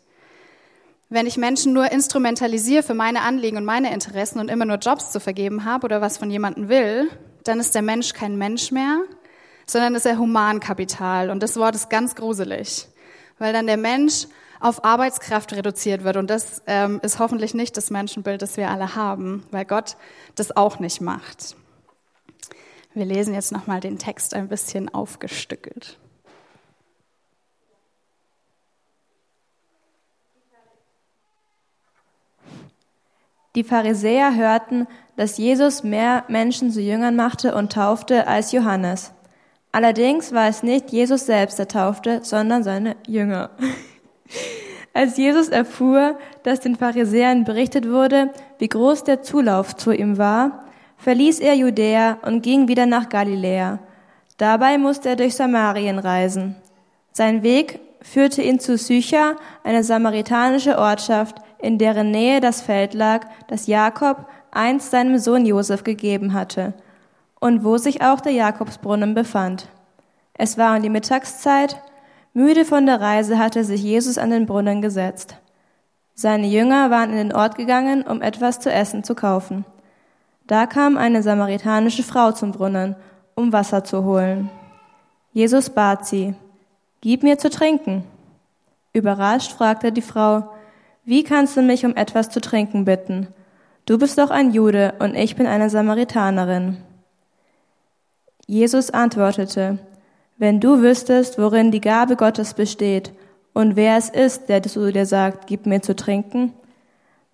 Wenn 1.08 1.26
ich 1.26 1.38
Menschen 1.38 1.72
nur 1.72 1.90
instrumentalisiere 1.90 2.82
für 2.82 2.92
meine 2.92 3.22
Anliegen 3.22 3.56
und 3.56 3.64
meine 3.64 3.94
Interessen 3.94 4.38
und 4.38 4.50
immer 4.50 4.66
nur 4.66 4.76
Jobs 4.76 5.10
zu 5.10 5.20
vergeben 5.20 5.64
habe 5.64 5.86
oder 5.86 6.02
was 6.02 6.18
von 6.18 6.30
jemandem 6.30 6.68
will, 6.68 7.08
dann 7.44 7.58
ist 7.58 7.74
der 7.74 7.82
Mensch 7.82 8.12
kein 8.12 8.36
Mensch 8.36 8.70
mehr, 8.70 9.00
sondern 9.66 9.94
ist 9.94 10.04
er 10.04 10.18
Humankapital. 10.18 11.30
Und 11.30 11.42
das 11.42 11.56
Wort 11.56 11.74
ist 11.74 11.88
ganz 11.88 12.14
gruselig, 12.14 12.88
weil 13.38 13.54
dann 13.54 13.66
der 13.66 13.78
Mensch 13.78 14.26
auf 14.60 14.84
Arbeitskraft 14.84 15.52
reduziert 15.52 16.04
wird. 16.04 16.16
Und 16.16 16.28
das 16.28 16.62
ähm, 16.66 17.00
ist 17.02 17.18
hoffentlich 17.18 17.54
nicht 17.54 17.76
das 17.76 17.90
Menschenbild, 17.90 18.42
das 18.42 18.56
wir 18.56 18.70
alle 18.70 18.94
haben, 18.94 19.44
weil 19.50 19.64
Gott 19.64 19.96
das 20.34 20.56
auch 20.56 20.78
nicht 20.78 21.00
macht. 21.00 21.56
Wir 22.94 23.04
lesen 23.04 23.34
jetzt 23.34 23.52
nochmal 23.52 23.80
den 23.80 23.98
Text 23.98 24.34
ein 24.34 24.48
bisschen 24.48 24.92
aufgestückelt. 24.92 25.98
Die 33.54 33.64
Pharisäer 33.64 34.34
hörten, 34.34 34.86
dass 35.16 35.38
Jesus 35.38 35.82
mehr 35.82 36.24
Menschen 36.28 36.70
zu 36.70 36.80
Jüngern 36.80 37.16
machte 37.16 37.54
und 37.54 37.72
taufte 37.72 38.26
als 38.26 38.52
Johannes. 38.52 39.12
Allerdings 39.72 40.32
war 40.32 40.48
es 40.48 40.62
nicht 40.62 40.90
Jesus 40.90 41.26
selbst, 41.26 41.58
der 41.58 41.68
taufte, 41.68 42.22
sondern 42.22 42.62
seine 42.62 42.96
Jünger. 43.06 43.50
Als 44.92 45.16
Jesus 45.16 45.48
erfuhr, 45.48 46.18
dass 46.42 46.60
den 46.60 46.76
Pharisäern 46.76 47.44
berichtet 47.44 47.88
wurde, 47.88 48.30
wie 48.58 48.68
groß 48.68 49.04
der 49.04 49.22
Zulauf 49.22 49.76
zu 49.76 49.92
ihm 49.92 50.16
war, 50.16 50.64
verließ 50.98 51.40
er 51.40 51.54
Judäa 51.54 52.18
und 52.22 52.42
ging 52.42 52.68
wieder 52.68 52.86
nach 52.86 53.08
Galiläa. 53.08 53.78
Dabei 54.38 54.78
musste 54.78 55.10
er 55.10 55.16
durch 55.16 55.34
Samarien 55.34 55.98
reisen. 55.98 56.56
Sein 57.12 57.42
Weg 57.42 57.80
führte 58.02 58.42
ihn 58.42 58.60
zu 58.60 58.76
Sychar, 58.76 59.36
eine 59.64 59.82
samaritanische 59.82 60.78
Ortschaft, 60.78 61.36
in 61.58 61.78
deren 61.78 62.10
Nähe 62.10 62.40
das 62.40 62.60
Feld 62.60 62.94
lag, 62.94 63.26
das 63.48 63.66
Jakob 63.66 64.26
einst 64.50 64.90
seinem 64.90 65.18
Sohn 65.18 65.44
Josef 65.44 65.84
gegeben 65.84 66.32
hatte, 66.32 66.74
und 67.40 67.64
wo 67.64 67.78
sich 67.78 68.02
auch 68.02 68.20
der 68.20 68.32
Jakobsbrunnen 68.32 69.14
befand. 69.14 69.68
Es 70.34 70.58
war 70.58 70.76
um 70.76 70.82
die 70.82 70.90
Mittagszeit, 70.90 71.80
müde 72.36 72.66
von 72.66 72.84
der 72.84 73.00
Reise 73.00 73.38
hatte 73.38 73.64
sich 73.64 73.82
Jesus 73.82 74.18
an 74.18 74.28
den 74.28 74.44
Brunnen 74.44 74.82
gesetzt. 74.82 75.36
Seine 76.14 76.46
Jünger 76.46 76.90
waren 76.90 77.10
in 77.10 77.16
den 77.16 77.32
Ort 77.32 77.56
gegangen, 77.56 78.02
um 78.02 78.20
etwas 78.20 78.60
zu 78.60 78.70
essen 78.70 79.02
zu 79.04 79.14
kaufen. 79.14 79.64
Da 80.46 80.66
kam 80.66 80.98
eine 80.98 81.22
samaritanische 81.22 82.02
Frau 82.02 82.32
zum 82.32 82.52
Brunnen, 82.52 82.94
um 83.34 83.54
Wasser 83.54 83.84
zu 83.84 84.04
holen. 84.04 84.50
Jesus 85.32 85.70
bat 85.70 86.06
sie, 86.06 86.34
Gib 87.00 87.22
mir 87.22 87.38
zu 87.38 87.48
trinken. 87.48 88.04
Überrascht 88.92 89.52
fragte 89.52 89.90
die 89.90 90.02
Frau, 90.02 90.50
Wie 91.06 91.24
kannst 91.24 91.56
du 91.56 91.62
mich 91.62 91.86
um 91.86 91.96
etwas 91.96 92.28
zu 92.28 92.42
trinken 92.42 92.84
bitten? 92.84 93.28
Du 93.86 93.96
bist 93.96 94.18
doch 94.18 94.30
ein 94.30 94.52
Jude 94.52 94.92
und 94.98 95.14
ich 95.14 95.36
bin 95.36 95.46
eine 95.46 95.70
Samaritanerin. 95.70 96.76
Jesus 98.46 98.90
antwortete, 98.90 99.78
Wenn 100.38 100.60
du 100.60 100.82
wüsstest, 100.82 101.38
worin 101.38 101.70
die 101.70 101.80
Gabe 101.80 102.14
Gottes 102.14 102.52
besteht 102.52 103.12
und 103.54 103.74
wer 103.74 103.96
es 103.96 104.10
ist, 104.10 104.50
der 104.50 104.62
zu 104.62 104.92
dir 104.92 105.06
sagt, 105.06 105.46
Gib 105.46 105.64
mir 105.64 105.80
zu 105.80 105.96
trinken, 105.96 106.52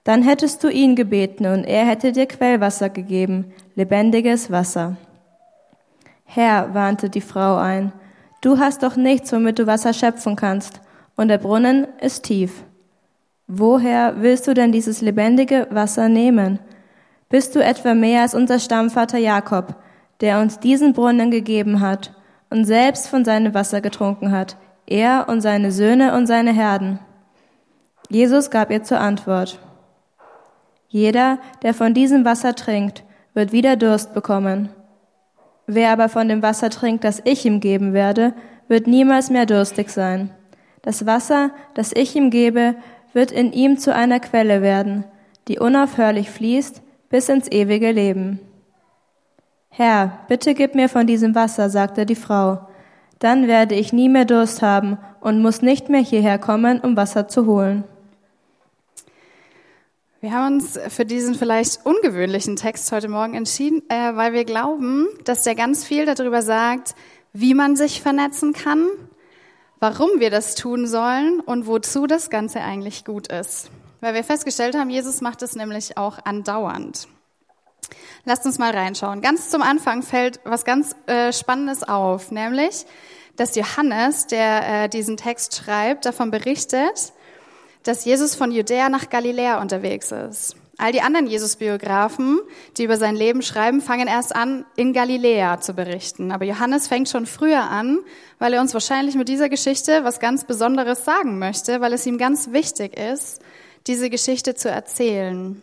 dann 0.05 0.23
hättest 0.23 0.63
du 0.63 0.69
ihn 0.69 0.95
gebeten 0.95 1.47
und 1.47 1.65
er 1.65 1.85
hätte 1.85 2.13
dir 2.13 2.27
Quellwasser 2.27 2.91
gegeben, 2.91 3.53
lebendiges 3.75 4.53
Wasser. 4.53 4.97
Herr, 6.25 6.75
warnte 6.75 7.11
die 7.11 7.21
Frau 7.21 7.57
ein, 7.57 7.93
du 8.41 8.59
hast 8.59 8.85
doch 8.85 8.95
nichts, 8.95 9.33
womit 9.33 9.59
du 9.59 9.67
Wasser 9.67 9.93
schöpfen 9.93 10.37
kannst, 10.37 10.81
und 11.17 11.29
der 11.29 11.39
Brunnen 11.39 11.89
ist 12.01 12.23
tief. 12.23 12.65
Woher 13.49 14.23
willst 14.23 14.47
du 14.47 14.55
denn 14.55 14.71
dieses 14.71 15.01
lebendige 15.03 15.67
Wasser 15.71 16.09
nehmen? 16.09 16.61
Bist 17.29 17.55
du 17.55 17.63
etwa 17.63 17.95
mehr 17.95 18.23
als 18.23 18.35
unser 18.35 18.61
Stammvater 18.61 19.19
Jakob, 19.19 19.75
der 20.21 20.41
uns 20.41 20.61
diesen 20.61 20.93
Brunnen 20.93 21.31
gegeben 21.33 21.81
hat 21.81 22.13
und 22.53 22.67
selbst 22.67 23.09
von 23.09 23.25
seinem 23.25 23.55
Wasser 23.55 23.81
getrunken 23.81 24.31
hat, 24.31 24.57
er 24.87 25.27
und 25.29 25.41
seine 25.41 25.73
Söhne 25.73 26.15
und 26.15 26.27
seine 26.27 26.53
Herden? 26.53 26.99
Jesus 28.11 28.51
gab 28.51 28.71
ihr 28.71 28.83
zur 28.83 29.01
Antwort. 29.01 29.59
Jeder, 30.89 31.39
der 31.63 31.73
von 31.73 31.95
diesem 31.95 32.27
Wasser 32.27 32.55
trinkt, 32.55 33.05
wird 33.33 33.53
wieder 33.53 33.77
Durst 33.77 34.13
bekommen. 34.13 34.69
Wer 35.67 35.91
aber 35.91 36.11
von 36.11 36.29
dem 36.29 36.43
Wasser 36.43 36.69
trinkt, 36.69 37.05
das 37.05 37.23
ich 37.25 37.47
ihm 37.47 37.61
geben 37.61 37.95
werde, 37.95 38.35
wird 38.69 38.87
niemals 38.87 39.31
mehr 39.31 39.47
durstig 39.47 39.89
sein. 39.89 40.31
Das 40.83 41.07
Wasser, 41.07 41.53
das 41.73 41.93
ich 41.95 42.15
ihm 42.15 42.29
gebe, 42.29 42.75
wird 43.15 43.33
in 43.33 43.53
ihm 43.53 43.79
zu 43.79 43.95
einer 43.95 44.21
Quelle 44.21 44.61
werden, 44.61 45.05
die 45.49 45.59
unaufhörlich 45.59 46.29
fließt 46.29 46.83
bis 47.09 47.31
ins 47.31 47.51
ewige 47.51 47.93
Leben. 47.93 48.41
Herr, 49.75 50.19
bitte 50.29 50.53
gib 50.53 50.75
mir 50.75 50.91
von 50.91 51.07
diesem 51.07 51.35
Wasser, 51.35 51.71
sagte 51.71 52.05
die 52.05 52.15
Frau. 52.15 52.69
Dann 53.21 53.47
werde 53.47 53.75
ich 53.75 53.95
nie 53.95 54.11
mehr 54.11 54.27
Durst 54.27 54.61
haben 54.61 54.99
und 55.21 55.41
muss 55.41 55.63
nicht 55.63 55.89
mehr 55.89 56.03
hierher 56.03 56.39
kommen, 56.39 56.79
um 56.79 56.95
Wasser 56.95 57.27
zu 57.27 57.47
holen. 57.47 57.85
Wir 60.21 60.33
haben 60.35 60.59
uns 60.59 60.79
für 60.89 61.07
diesen 61.07 61.35
vielleicht 61.35 61.87
ungewöhnlichen 61.87 62.57
Text 62.57 62.93
heute 62.93 63.09
Morgen 63.09 63.33
entschieden, 63.33 63.83
äh, 63.89 64.15
weil 64.15 64.35
wir 64.35 64.45
glauben, 64.45 65.09
dass 65.25 65.43
der 65.43 65.55
ganz 65.55 65.87
viel 65.87 66.05
darüber 66.05 66.43
sagt, 66.43 66.95
wie 67.33 67.55
man 67.55 67.75
sich 67.75 68.03
vernetzen 68.03 68.53
kann, 68.53 68.87
warum 69.81 70.11
wir 70.19 70.29
das 70.29 70.55
tun 70.55 70.87
sollen 70.87 71.41
und 71.41 71.67
wozu 71.67 72.07
das 72.07 72.29
Ganze 72.29 72.61
eigentlich 72.61 73.07
gut 73.07 73.33
ist. 73.33 73.71
Weil 74.03 74.13
wir 74.13 74.23
festgestellt 74.23 74.77
haben, 74.77 74.91
Jesus 74.91 75.23
macht 75.23 75.41
es 75.41 75.57
nämlich 75.57 75.97
auch 75.97 76.19
andauernd. 76.27 77.09
Lasst 78.25 78.47
uns 78.47 78.59
mal 78.59 78.71
reinschauen. 78.71 79.21
Ganz 79.21 79.51
zum 79.51 79.63
Anfang 79.63 80.03
fällt 80.03 80.41
was 80.45 80.65
ganz 80.65 80.95
äh, 81.07 81.33
Spannendes 81.33 81.83
auf, 81.83 82.31
nämlich, 82.31 82.87
dass 83.37 83.57
Johannes, 83.57 84.29
der 84.29 84.85
äh, 84.85 84.89
diesen 84.89 85.17
Text 85.17 85.57
schreibt, 85.57 86.05
davon 86.05 86.31
berichtet, 86.31 87.13
dass 87.83 88.05
Jesus 88.05 88.37
von 88.37 88.53
Judäa 88.53 88.89
nach 88.89 89.11
Galiläa 89.11 89.61
unterwegs 89.61 90.13
ist. 90.13 90.55
All 90.79 90.93
die 90.93 91.01
anderen 91.01 91.27
Jesus-Biografen, 91.27 92.41
die 92.77 92.85
über 92.85 92.97
sein 92.97 93.15
Leben 93.15 93.43
schreiben, 93.43 93.81
fangen 93.81 94.09
erst 94.09 94.35
an, 94.35 94.65
in 94.77 94.93
Galiläa 94.93 95.61
zu 95.61 95.75
berichten. 95.75 96.33
Aber 96.33 96.45
Johannes 96.45 96.89
fängt 96.89 97.09
schon 97.09 97.27
früher 97.27 97.63
an, 97.63 97.99
weil 98.39 98.55
er 98.55 98.61
uns 98.61 98.73
wahrscheinlich 98.73 99.15
mit 99.15 99.29
dieser 99.29 99.49
Geschichte 99.49 100.05
was 100.05 100.21
ganz 100.21 100.45
Besonderes 100.45 101.05
sagen 101.05 101.39
möchte, 101.39 101.81
weil 101.81 101.93
es 101.93 102.07
ihm 102.07 102.19
ganz 102.19 102.53
wichtig 102.53 102.99
ist, 102.99 103.41
diese 103.87 104.11
Geschichte 104.11 104.55
zu 104.55 104.71
erzählen. 104.71 105.61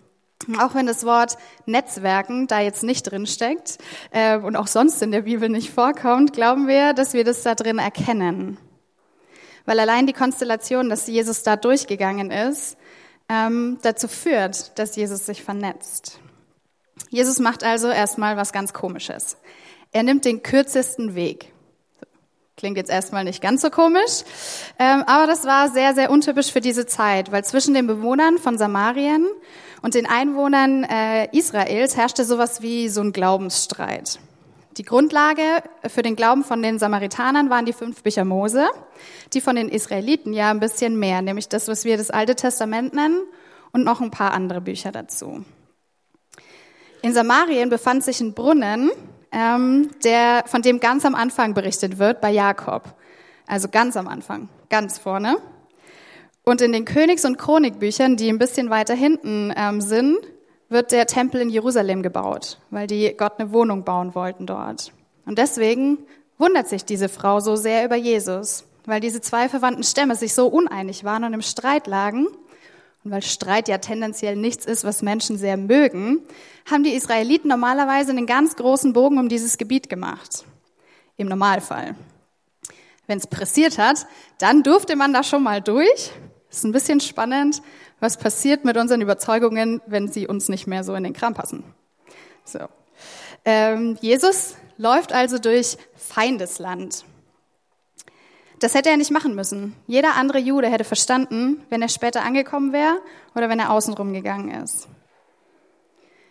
Auch 0.60 0.74
wenn 0.74 0.86
das 0.86 1.06
Wort 1.06 1.38
Netzwerken 1.66 2.48
da 2.48 2.62
jetzt 2.62 2.84
nicht 2.84 3.04
drin 3.04 3.28
steckt 3.28 3.78
äh, 4.12 4.38
und 4.38 4.56
auch 4.56 4.68
sonst 4.68 5.02
in 5.02 5.12
der 5.12 5.24
Bibel 5.24 5.50
nicht 5.50 5.70
vorkommt, 5.70 6.34
glauben 6.34 6.68
wir, 6.68 6.94
dass 6.94 7.14
wir 7.14 7.24
das 7.24 7.44
da 7.44 7.56
drin 7.56 7.78
erkennen 7.78 8.58
weil 9.70 9.80
allein 9.80 10.08
die 10.08 10.14
Konstellation, 10.14 10.90
dass 10.90 11.06
Jesus 11.06 11.44
da 11.44 11.56
durchgegangen 11.56 12.32
ist, 12.32 12.76
ähm, 13.30 13.78
dazu 13.84 14.08
führt, 14.08 14.78
dass 14.80 14.96
Jesus 14.96 15.28
sich 15.28 15.44
vernetzt. 15.44 16.20
Jesus 17.12 17.38
macht 17.38 17.64
also 17.64 17.90
erstmal 17.90 18.36
was 18.36 18.52
ganz 18.52 18.74
Komisches. 18.74 19.38
Er 19.92 20.02
nimmt 20.02 20.26
den 20.26 20.42
kürzesten 20.42 21.14
Weg. 21.14 21.54
Klingt 22.58 22.78
jetzt 22.78 22.90
erstmal 22.90 23.24
nicht 23.24 23.44
ganz 23.44 23.62
so 23.62 23.70
komisch, 23.70 24.24
ähm, 24.80 25.04
aber 25.06 25.28
das 25.28 25.46
war 25.46 25.70
sehr, 25.70 25.94
sehr 25.94 26.10
untypisch 26.10 26.52
für 26.52 26.62
diese 26.62 26.88
Zeit, 26.88 27.32
weil 27.32 27.46
zwischen 27.46 27.76
den 27.76 27.86
Bewohnern 27.86 28.40
von 28.40 28.58
Samarien 28.58 29.28
und 29.82 29.94
den 29.94 30.06
Einwohnern 30.06 30.84
äh, 30.84 31.36
Israels 31.36 31.96
herrschte 31.96 32.26
sowas 32.26 32.62
wie 32.62 32.90
so 32.90 33.02
ein 33.02 33.14
Glaubensstreit. 33.14 34.20
Die 34.78 34.84
Grundlage 34.84 35.42
für 35.88 36.04
den 36.04 36.16
Glauben 36.16 36.44
von 36.44 36.62
den 36.62 36.80
Samaritanern 36.80 37.50
waren 37.50 37.66
die 37.66 37.74
fünf 37.74 38.04
Bücher 38.04 38.24
Mose, 38.24 38.68
die 39.34 39.42
von 39.42 39.56
den 39.56 39.68
Israeliten 39.68 40.34
ja 40.34 40.52
ein 40.52 40.60
bisschen 40.60 40.98
mehr, 40.98 41.22
nämlich 41.22 41.50
das, 41.50 41.68
was 41.68 41.86
wir 41.86 41.98
das 41.98 42.12
Alte 42.12 42.36
Testament 42.36 42.94
nennen 42.94 43.18
und 43.74 43.84
noch 43.84 44.00
ein 44.00 44.12
paar 44.12 44.32
andere 44.32 44.62
Bücher 44.62 44.92
dazu. 44.92 45.44
In 47.02 47.14
Samarien 47.14 47.70
befand 47.70 48.04
sich 48.04 48.20
ein 48.22 48.34
Brunnen, 48.34 48.92
ähm, 49.32 49.90
der, 50.04 50.44
von 50.48 50.62
dem 50.62 50.80
ganz 50.80 51.06
am 51.06 51.16
Anfang 51.16 51.54
berichtet 51.54 51.98
wird, 51.98 52.22
bei 52.22 52.32
Jakob. 52.32 52.96
Also 53.48 53.68
ganz 53.68 53.98
am 53.98 54.08
Anfang, 54.08 54.50
ganz 54.70 54.98
vorne. 54.98 55.38
Und 56.50 56.62
in 56.62 56.72
den 56.72 56.84
Königs- 56.84 57.26
und 57.26 57.38
Chronikbüchern, 57.38 58.16
die 58.16 58.28
ein 58.28 58.40
bisschen 58.40 58.72
weiter 58.72 58.96
hinten 58.96 59.54
ähm, 59.56 59.82
sind, 59.82 60.18
wird 60.68 60.92
der 60.92 61.06
Tempel 61.06 61.42
in 61.42 61.50
Jerusalem 61.52 62.02
gebaut, 62.02 62.58
weil 62.72 62.88
die 62.88 63.14
Gott 63.16 63.34
eine 63.38 63.52
Wohnung 63.52 63.84
bauen 63.84 64.16
wollten 64.16 64.48
dort. 64.48 64.92
Und 65.28 65.38
deswegen 65.38 66.00
wundert 66.40 66.68
sich 66.68 66.86
diese 66.86 67.08
Frau 67.08 67.40
so 67.40 67.56
sehr 67.56 67.86
über 67.86 67.98
Jesus, 67.98 68.64
weil 68.86 69.00
diese 69.00 69.22
zwei 69.22 69.48
verwandten 69.48 69.84
Stämme 69.84 70.16
sich 70.16 70.34
so 70.34 70.48
uneinig 70.48 71.04
waren 71.04 71.24
und 71.24 71.36
im 71.36 71.44
Streit 71.44 71.86
lagen. 71.86 72.26
Und 73.04 73.12
weil 73.12 73.22
Streit 73.22 73.68
ja 73.68 73.78
tendenziell 73.78 74.36
nichts 74.36 74.66
ist, 74.66 74.84
was 74.84 75.04
Menschen 75.04 75.38
sehr 75.38 75.56
mögen, 75.56 76.24
haben 76.66 76.84
die 76.84 76.96
Israeliten 76.96 77.50
normalerweise 77.50 78.10
einen 78.10 78.26
ganz 78.26 78.56
großen 78.56 78.92
Bogen 78.94 79.20
um 79.20 79.30
dieses 79.30 79.60
Gebiet 79.60 79.88
gemacht. 79.88 80.46
Im 81.16 81.28
Normalfall. 81.28 81.94
Wenn 83.06 83.20
es 83.20 83.28
pressiert 83.28 83.78
hat, 83.78 84.08
dann 84.40 84.64
durfte 84.64 84.96
man 84.96 85.14
da 85.14 85.22
schon 85.22 85.44
mal 85.44 85.62
durch. 85.62 86.12
Ist 86.50 86.64
ein 86.64 86.72
bisschen 86.72 87.00
spannend, 87.00 87.62
was 88.00 88.18
passiert 88.18 88.66
mit 88.66 88.78
unseren 88.78 89.02
Überzeugungen, 89.02 89.82
wenn 89.86 90.08
sie 90.08 90.28
uns 90.28 90.50
nicht 90.50 90.68
mehr 90.68 90.84
so 90.84 90.96
in 90.96 91.04
den 91.04 91.14
Kram 91.14 91.34
passen. 91.34 91.64
So. 92.44 92.60
Ähm, 93.46 93.98
Jesus 94.02 94.56
läuft 94.78 95.14
also 95.14 95.38
durch 95.38 95.78
Feindesland. 95.96 97.06
Das 98.60 98.74
hätte 98.74 98.90
er 98.90 98.98
nicht 98.98 99.12
machen 99.12 99.36
müssen. 99.36 99.76
Jeder 99.88 100.16
andere 100.16 100.40
Jude 100.40 100.70
hätte 100.70 100.84
verstanden, 100.84 101.64
wenn 101.70 101.82
er 101.82 101.88
später 101.88 102.24
angekommen 102.24 102.74
wäre 102.74 103.00
oder 103.36 103.48
wenn 103.50 103.60
er 103.60 103.72
außenrum 103.72 104.12
gegangen 104.12 104.50
ist. 104.64 104.88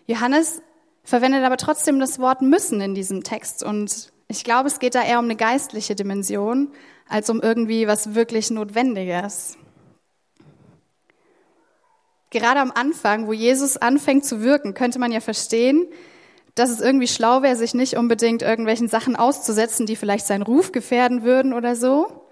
Johannes 0.07 0.63
verwendet 1.05 1.45
aber 1.45 1.57
trotzdem 1.57 2.01
das 2.01 2.19
Wort 2.19 2.43
müssen 2.43 2.81
in 2.81 2.95
diesem 2.95 3.23
Text 3.23 3.63
und 3.63 4.13
ich 4.31 4.45
glaube, 4.45 4.69
es 4.69 4.79
geht 4.79 4.95
da 4.95 5.03
eher 5.03 5.19
um 5.19 5.25
eine 5.25 5.37
geistliche 5.37 5.95
Dimension 5.95 6.71
als 7.09 7.31
um 7.31 7.41
irgendwie 7.41 7.87
was 7.87 8.15
wirklich 8.15 8.51
Notwendiges. 8.51 9.57
Gerade 12.30 12.61
am 12.61 12.73
Anfang, 12.73 13.26
wo 13.26 13.32
Jesus 13.32 13.76
anfängt 13.76 14.25
zu 14.25 14.42
wirken, 14.42 14.75
könnte 14.75 14.99
man 14.99 15.12
ja 15.12 15.20
verstehen, 15.20 15.87
dass 16.54 16.70
es 16.70 16.80
irgendwie 16.80 17.08
schlau 17.08 17.42
wäre, 17.42 17.56
sich 17.56 17.73
nicht 17.73 17.97
unbedingt 17.97 18.42
irgendwelchen 18.42 18.88
Sachen 18.88 19.16
auszusetzen, 19.16 19.87
die 19.87 19.97
vielleicht 19.97 20.26
seinen 20.26 20.42
Ruf 20.42 20.73
gefährden 20.73 21.23
würden 21.23 21.52
oder 21.52 21.76
so. 21.76 22.26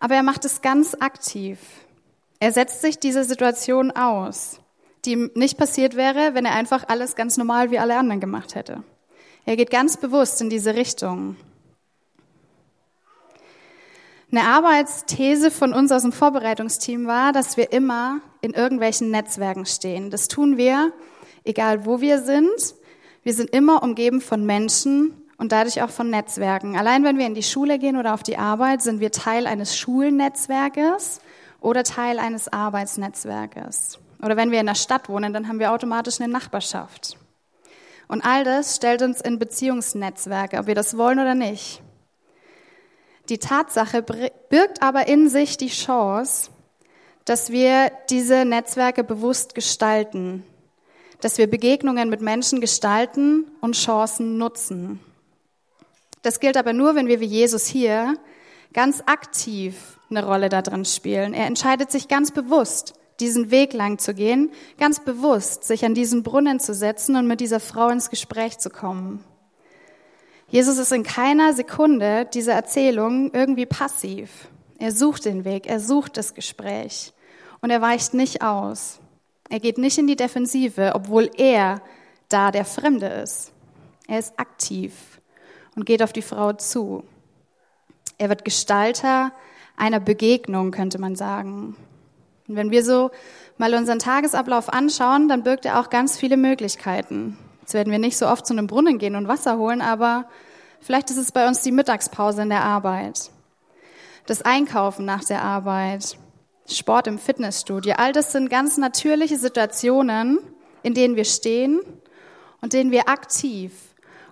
Aber 0.00 0.14
er 0.14 0.22
macht 0.22 0.44
es 0.44 0.62
ganz 0.62 0.96
aktiv. 0.98 1.58
Er 2.40 2.52
setzt 2.52 2.82
sich 2.82 2.98
diese 2.98 3.24
Situation 3.24 3.90
aus, 3.90 4.60
die 5.04 5.12
ihm 5.12 5.30
nicht 5.34 5.58
passiert 5.58 5.96
wäre, 5.96 6.34
wenn 6.34 6.44
er 6.44 6.54
einfach 6.54 6.88
alles 6.88 7.16
ganz 7.16 7.36
normal 7.36 7.70
wie 7.70 7.78
alle 7.78 7.96
anderen 7.96 8.20
gemacht 8.20 8.54
hätte. 8.54 8.82
Er 9.44 9.56
geht 9.56 9.70
ganz 9.70 9.96
bewusst 9.96 10.40
in 10.40 10.50
diese 10.50 10.74
Richtung. 10.74 11.36
Eine 14.36 14.48
Arbeitsthese 14.48 15.52
von 15.52 15.72
uns 15.72 15.92
aus 15.92 16.02
dem 16.02 16.10
Vorbereitungsteam 16.10 17.06
war, 17.06 17.30
dass 17.30 17.56
wir 17.56 17.70
immer 17.70 18.18
in 18.40 18.52
irgendwelchen 18.52 19.12
Netzwerken 19.12 19.64
stehen. 19.64 20.10
Das 20.10 20.26
tun 20.26 20.56
wir, 20.56 20.92
egal 21.44 21.86
wo 21.86 22.00
wir 22.00 22.20
sind. 22.20 22.74
Wir 23.22 23.32
sind 23.32 23.50
immer 23.50 23.84
umgeben 23.84 24.20
von 24.20 24.44
Menschen 24.44 25.14
und 25.36 25.52
dadurch 25.52 25.82
auch 25.82 25.90
von 25.90 26.10
Netzwerken. 26.10 26.76
Allein 26.76 27.04
wenn 27.04 27.16
wir 27.16 27.26
in 27.26 27.36
die 27.36 27.44
Schule 27.44 27.78
gehen 27.78 27.96
oder 27.96 28.12
auf 28.12 28.24
die 28.24 28.36
Arbeit, 28.36 28.82
sind 28.82 28.98
wir 28.98 29.12
Teil 29.12 29.46
eines 29.46 29.78
Schulnetzwerkes 29.78 31.20
oder 31.60 31.84
Teil 31.84 32.18
eines 32.18 32.52
Arbeitsnetzwerkes. 32.52 34.00
Oder 34.20 34.36
wenn 34.36 34.50
wir 34.50 34.58
in 34.58 34.66
der 34.66 34.74
Stadt 34.74 35.08
wohnen, 35.08 35.32
dann 35.32 35.46
haben 35.46 35.60
wir 35.60 35.70
automatisch 35.70 36.20
eine 36.20 36.32
Nachbarschaft. 36.32 37.16
Und 38.08 38.24
all 38.26 38.42
das 38.42 38.74
stellt 38.74 39.00
uns 39.02 39.20
in 39.20 39.38
Beziehungsnetzwerke, 39.38 40.58
ob 40.58 40.66
wir 40.66 40.74
das 40.74 40.96
wollen 40.96 41.20
oder 41.20 41.36
nicht. 41.36 41.83
Die 43.28 43.38
Tatsache 43.38 44.02
birgt 44.02 44.82
aber 44.82 45.08
in 45.08 45.28
sich 45.28 45.56
die 45.56 45.68
Chance, 45.68 46.50
dass 47.24 47.50
wir 47.50 47.90
diese 48.10 48.44
Netzwerke 48.44 49.02
bewusst 49.02 49.54
gestalten, 49.54 50.44
dass 51.20 51.38
wir 51.38 51.48
Begegnungen 51.48 52.10
mit 52.10 52.20
Menschen 52.20 52.60
gestalten 52.60 53.50
und 53.62 53.76
Chancen 53.76 54.36
nutzen. 54.36 55.00
Das 56.20 56.38
gilt 56.38 56.56
aber 56.56 56.74
nur, 56.74 56.94
wenn 56.94 57.06
wir 57.06 57.20
wie 57.20 57.26
Jesus 57.26 57.66
hier 57.66 58.18
ganz 58.74 59.02
aktiv 59.06 59.98
eine 60.10 60.24
Rolle 60.24 60.50
da 60.50 60.60
drin 60.60 60.84
spielen. 60.84 61.32
Er 61.32 61.46
entscheidet 61.46 61.90
sich 61.90 62.08
ganz 62.08 62.30
bewusst, 62.30 62.94
diesen 63.20 63.50
Weg 63.50 63.72
lang 63.72 63.98
zu 63.98 64.12
gehen, 64.12 64.50
ganz 64.78 65.00
bewusst 65.00 65.64
sich 65.64 65.84
an 65.84 65.94
diesen 65.94 66.22
Brunnen 66.22 66.60
zu 66.60 66.74
setzen 66.74 67.16
und 67.16 67.26
mit 67.26 67.40
dieser 67.40 67.60
Frau 67.60 67.88
ins 67.88 68.10
Gespräch 68.10 68.58
zu 68.58 68.68
kommen. 68.68 69.24
Jesus 70.48 70.78
ist 70.78 70.92
in 70.92 71.02
keiner 71.02 71.52
Sekunde 71.52 72.26
dieser 72.32 72.52
Erzählung 72.52 73.32
irgendwie 73.32 73.66
passiv. 73.66 74.48
Er 74.78 74.92
sucht 74.92 75.24
den 75.24 75.44
Weg, 75.44 75.66
er 75.66 75.80
sucht 75.80 76.16
das 76.16 76.34
Gespräch 76.34 77.12
und 77.60 77.70
er 77.70 77.80
weicht 77.80 78.14
nicht 78.14 78.42
aus. 78.42 79.00
Er 79.48 79.60
geht 79.60 79.78
nicht 79.78 79.98
in 79.98 80.06
die 80.06 80.16
Defensive, 80.16 80.92
obwohl 80.94 81.30
er 81.36 81.80
da 82.28 82.50
der 82.50 82.64
Fremde 82.64 83.06
ist. 83.06 83.52
Er 84.06 84.18
ist 84.18 84.38
aktiv 84.38 84.92
und 85.76 85.86
geht 85.86 86.02
auf 86.02 86.12
die 86.12 86.22
Frau 86.22 86.52
zu. 86.52 87.04
Er 88.18 88.28
wird 88.28 88.44
Gestalter 88.44 89.32
einer 89.76 90.00
Begegnung, 90.00 90.70
könnte 90.70 90.98
man 90.98 91.16
sagen. 91.16 91.76
Und 92.46 92.56
wenn 92.56 92.70
wir 92.70 92.84
so 92.84 93.10
mal 93.56 93.74
unseren 93.74 93.98
Tagesablauf 93.98 94.72
anschauen, 94.72 95.28
dann 95.28 95.42
birgt 95.42 95.64
er 95.64 95.80
auch 95.80 95.90
ganz 95.90 96.18
viele 96.18 96.36
Möglichkeiten. 96.36 97.38
Jetzt 97.64 97.72
werden 97.72 97.90
wir 97.90 97.98
nicht 97.98 98.18
so 98.18 98.28
oft 98.28 98.46
zu 98.46 98.52
einem 98.52 98.66
Brunnen 98.66 98.98
gehen 98.98 99.16
und 99.16 99.26
Wasser 99.26 99.56
holen, 99.56 99.80
aber 99.80 100.28
vielleicht 100.82 101.08
ist 101.08 101.16
es 101.16 101.32
bei 101.32 101.48
uns 101.48 101.62
die 101.62 101.72
Mittagspause 101.72 102.42
in 102.42 102.50
der 102.50 102.62
Arbeit. 102.62 103.30
Das 104.26 104.42
Einkaufen 104.42 105.06
nach 105.06 105.24
der 105.24 105.40
Arbeit, 105.40 106.18
Sport 106.68 107.06
im 107.06 107.18
Fitnessstudio, 107.18 107.94
all 107.96 108.12
das 108.12 108.32
sind 108.32 108.50
ganz 108.50 108.76
natürliche 108.76 109.38
Situationen, 109.38 110.40
in 110.82 110.92
denen 110.92 111.16
wir 111.16 111.24
stehen 111.24 111.80
und 112.60 112.74
denen 112.74 112.90
wir 112.90 113.08
aktiv 113.08 113.72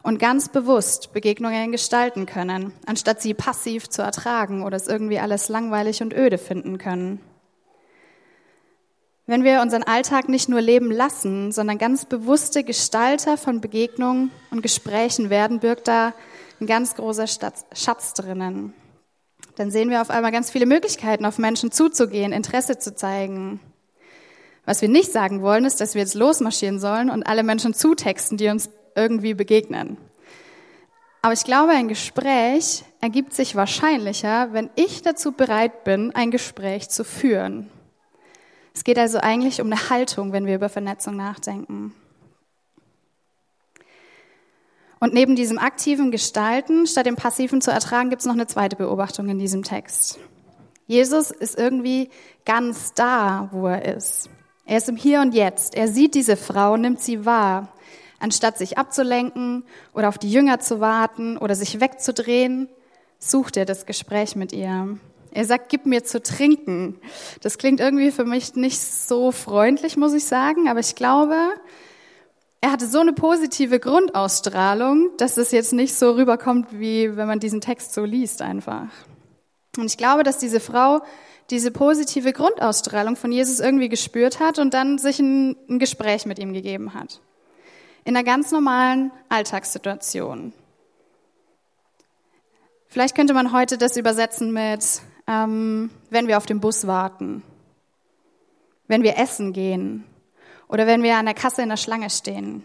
und 0.03 0.19
ganz 0.19 0.51
bewusst 0.51 1.15
Begegnungen 1.15 1.73
gestalten 1.73 2.27
können, 2.27 2.75
anstatt 2.85 3.23
sie 3.23 3.33
passiv 3.33 3.89
zu 3.89 4.03
ertragen 4.03 4.63
oder 4.63 4.77
es 4.77 4.89
irgendwie 4.89 5.21
alles 5.21 5.49
langweilig 5.49 6.03
und 6.03 6.13
öde 6.13 6.37
finden 6.37 6.77
können. 6.77 7.19
Wenn 9.33 9.45
wir 9.45 9.63
unseren 9.63 9.83
Alltag 9.83 10.29
nicht 10.29 10.51
nur 10.51 10.61
leben 10.61 10.91
lassen, 10.91 11.53
sondern 11.53 11.79
ganz 11.79 12.05
bewusste 12.05 12.65
Gestalter 12.65 13.39
von 13.39 13.63
Begegnungen 13.63 14.31
und 14.51 14.61
Gesprächen 14.61 15.31
werden, 15.31 15.59
birgt 15.59 15.89
da 15.89 16.13
ein 16.61 16.67
ganz 16.67 16.97
großer 16.97 17.27
Schatz 17.27 18.13
drinnen. 18.13 18.75
Dann 19.57 19.71
sehen 19.71 19.89
wir 19.89 20.03
auf 20.03 20.11
einmal 20.11 20.33
ganz 20.33 20.51
viele 20.51 20.67
Möglichkeiten, 20.67 21.25
auf 21.25 21.39
Menschen 21.39 21.71
zuzugehen, 21.71 22.31
Interesse 22.31 22.79
zu 22.79 22.95
zeigen. 22.95 23.59
Was 24.67 24.83
wir 24.83 24.91
nicht 24.91 25.11
sagen 25.11 25.41
wollen, 25.41 25.65
ist, 25.65 25.81
dass 25.81 25.95
wir 25.95 26.03
jetzt 26.03 26.13
losmarschieren 26.13 26.79
sollen 26.79 27.09
und 27.09 27.23
alle 27.23 27.43
Menschen 27.43 27.73
zutexten, 27.73 28.37
die 28.37 28.49
uns 28.49 28.69
irgendwie 28.95 29.33
begegnen. 29.33 29.97
Aber 31.23 31.33
ich 31.33 31.45
glaube, 31.45 31.73
ein 31.73 31.89
Gespräch 31.89 32.85
ergibt 33.01 33.33
sich 33.33 33.57
wahrscheinlicher, 33.57 34.53
wenn 34.53 34.69
ich 34.75 35.01
dazu 35.01 35.33
bereit 35.33 35.85
bin, 35.85 36.15
ein 36.15 36.31
Gespräch 36.31 36.91
zu 36.91 37.03
führen. 37.03 37.71
Es 38.75 38.85
geht 38.85 38.99
also 38.99 39.19
eigentlich 39.19 39.61
um 39.61 39.67
eine 39.67 39.91
Haltung, 39.91 40.33
wenn 40.33 40.47
wir 40.47 40.55
über 40.55 40.69
Vernetzung 40.69 41.17
nachdenken. 41.17 41.95
Und 44.99 45.15
neben 45.15 45.35
diesem 45.35 45.59
aktiven 45.59 46.13
Gestalten, 46.13 46.87
statt 46.87 47.07
dem 47.07 47.17
passiven 47.17 47.61
zu 47.61 47.73
ertragen, 47.73 48.09
gibt 48.09 48.21
es 48.21 48.27
noch 48.27 48.35
eine 48.35 48.47
zweite 48.47 48.77
Beobachtung 48.77 49.29
in 49.29 49.39
diesem 49.39 49.65
Text. 49.65 50.21
Jesus 50.87 51.31
ist 51.31 51.59
irgendwie 51.59 52.09
ganz 52.45 52.95
da, 52.95 53.49
wo 53.51 53.67
er 53.67 53.97
ist. 53.97 54.31
Er 54.65 54.79
ist 54.79 54.89
im 54.89 54.97
Hier 54.97 55.21
und 55.21 55.35
Jetzt. 55.35 55.75
Er 55.75 55.89
sieht 55.89 56.15
diese 56.15 56.37
Frau, 56.37 56.77
nimmt 56.77 57.01
sie 57.01 57.27
wahr. 57.27 57.73
Anstatt 58.21 58.57
sich 58.57 58.79
abzulenken 58.79 59.65
oder 59.93 60.09
auf 60.09 60.19
die 60.19 60.31
Jünger 60.31 60.61
zu 60.61 60.79
warten 60.79 61.37
oder 61.37 61.57
sich 61.57 61.81
wegzudrehen, 61.81 62.69
sucht 63.19 63.57
er 63.57 63.65
das 63.65 63.87
Gespräch 63.87 64.37
mit 64.37 64.53
ihr. 64.53 64.99
Er 65.35 65.45
sagt, 65.45 65.71
gib 65.71 65.87
mir 65.87 66.05
zu 66.05 66.23
trinken. 66.23 66.99
Das 67.41 67.59
klingt 67.59 67.81
irgendwie 67.81 68.11
für 68.11 68.25
mich 68.25 68.55
nicht 68.55 68.79
so 68.79 69.33
freundlich, 69.33 69.97
muss 69.97 70.13
ich 70.13 70.25
sagen, 70.25 70.69
aber 70.69 70.81
ich 70.81 70.95
glaube, 70.95 71.37
er 72.61 72.71
hatte 72.71 72.87
so 72.87 73.01
eine 73.01 73.13
positive 73.13 73.81
Grundausstrahlung, 73.81 75.11
dass 75.17 75.37
es 75.37 75.51
jetzt 75.51 75.73
nicht 75.73 75.95
so 75.95 76.13
rüberkommt, 76.13 76.69
wie 76.79 77.17
wenn 77.17 77.27
man 77.27 77.41
diesen 77.41 77.61
Text 77.61 77.95
so 77.95 78.05
liest 78.05 78.43
einfach. 78.43 78.89
Und 79.77 79.87
ich 79.87 79.97
glaube, 79.97 80.23
dass 80.23 80.39
diese 80.39 80.61
Frau 80.61 81.01
diese 81.51 81.71
positive 81.71 82.33
Grundausstrahlung 82.33 83.17
von 83.17 83.33
Jesus 83.33 83.61
irgendwie 83.61 83.89
gespürt 83.89 84.41
hat 84.41 84.59
und 84.59 84.75
dann 84.75 84.99
sich 84.99 85.19
ein, 85.19 85.57
ein 85.69 85.79
Gespräch 85.79 86.25
mit 86.25 86.39
ihm 86.39 86.53
gegeben 86.53 86.95
hat. 86.95 87.21
In 88.05 88.17
einer 88.17 88.25
ganz 88.25 88.53
normalen 88.53 89.13
Alltagssituation. 89.29 90.53
Vielleicht 92.89 93.15
könnte 93.15 93.35
man 93.35 93.53
heute 93.53 93.77
das 93.77 93.97
übersetzen 93.97 94.53
mit, 94.53 95.03
ähm, 95.27 95.91
wenn 96.11 96.29
wir 96.29 96.37
auf 96.37 96.47
dem 96.47 96.61
Bus 96.61 96.87
warten, 96.87 97.43
wenn 98.89 99.03
wir 99.03 99.19
essen 99.19 99.53
gehen 99.53 100.05
oder 100.69 100.87
wenn 100.87 101.03
wir 101.03 101.17
an 101.17 101.27
der 101.27 101.35
Kasse 101.35 101.63
in 101.63 101.69
der 101.69 101.77
Schlange 101.77 102.11
stehen. 102.11 102.63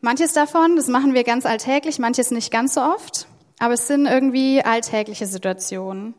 Manches 0.00 0.32
davon, 0.32 0.76
das 0.76 0.88
machen 0.88 1.12
wir 1.12 1.24
ganz 1.24 1.44
alltäglich, 1.44 1.98
manches 1.98 2.30
nicht 2.30 2.52
ganz 2.52 2.74
so 2.74 2.80
oft, 2.80 3.26
aber 3.58 3.74
es 3.74 3.88
sind 3.88 4.06
irgendwie 4.06 4.62
alltägliche 4.62 5.26
Situationen, 5.26 6.14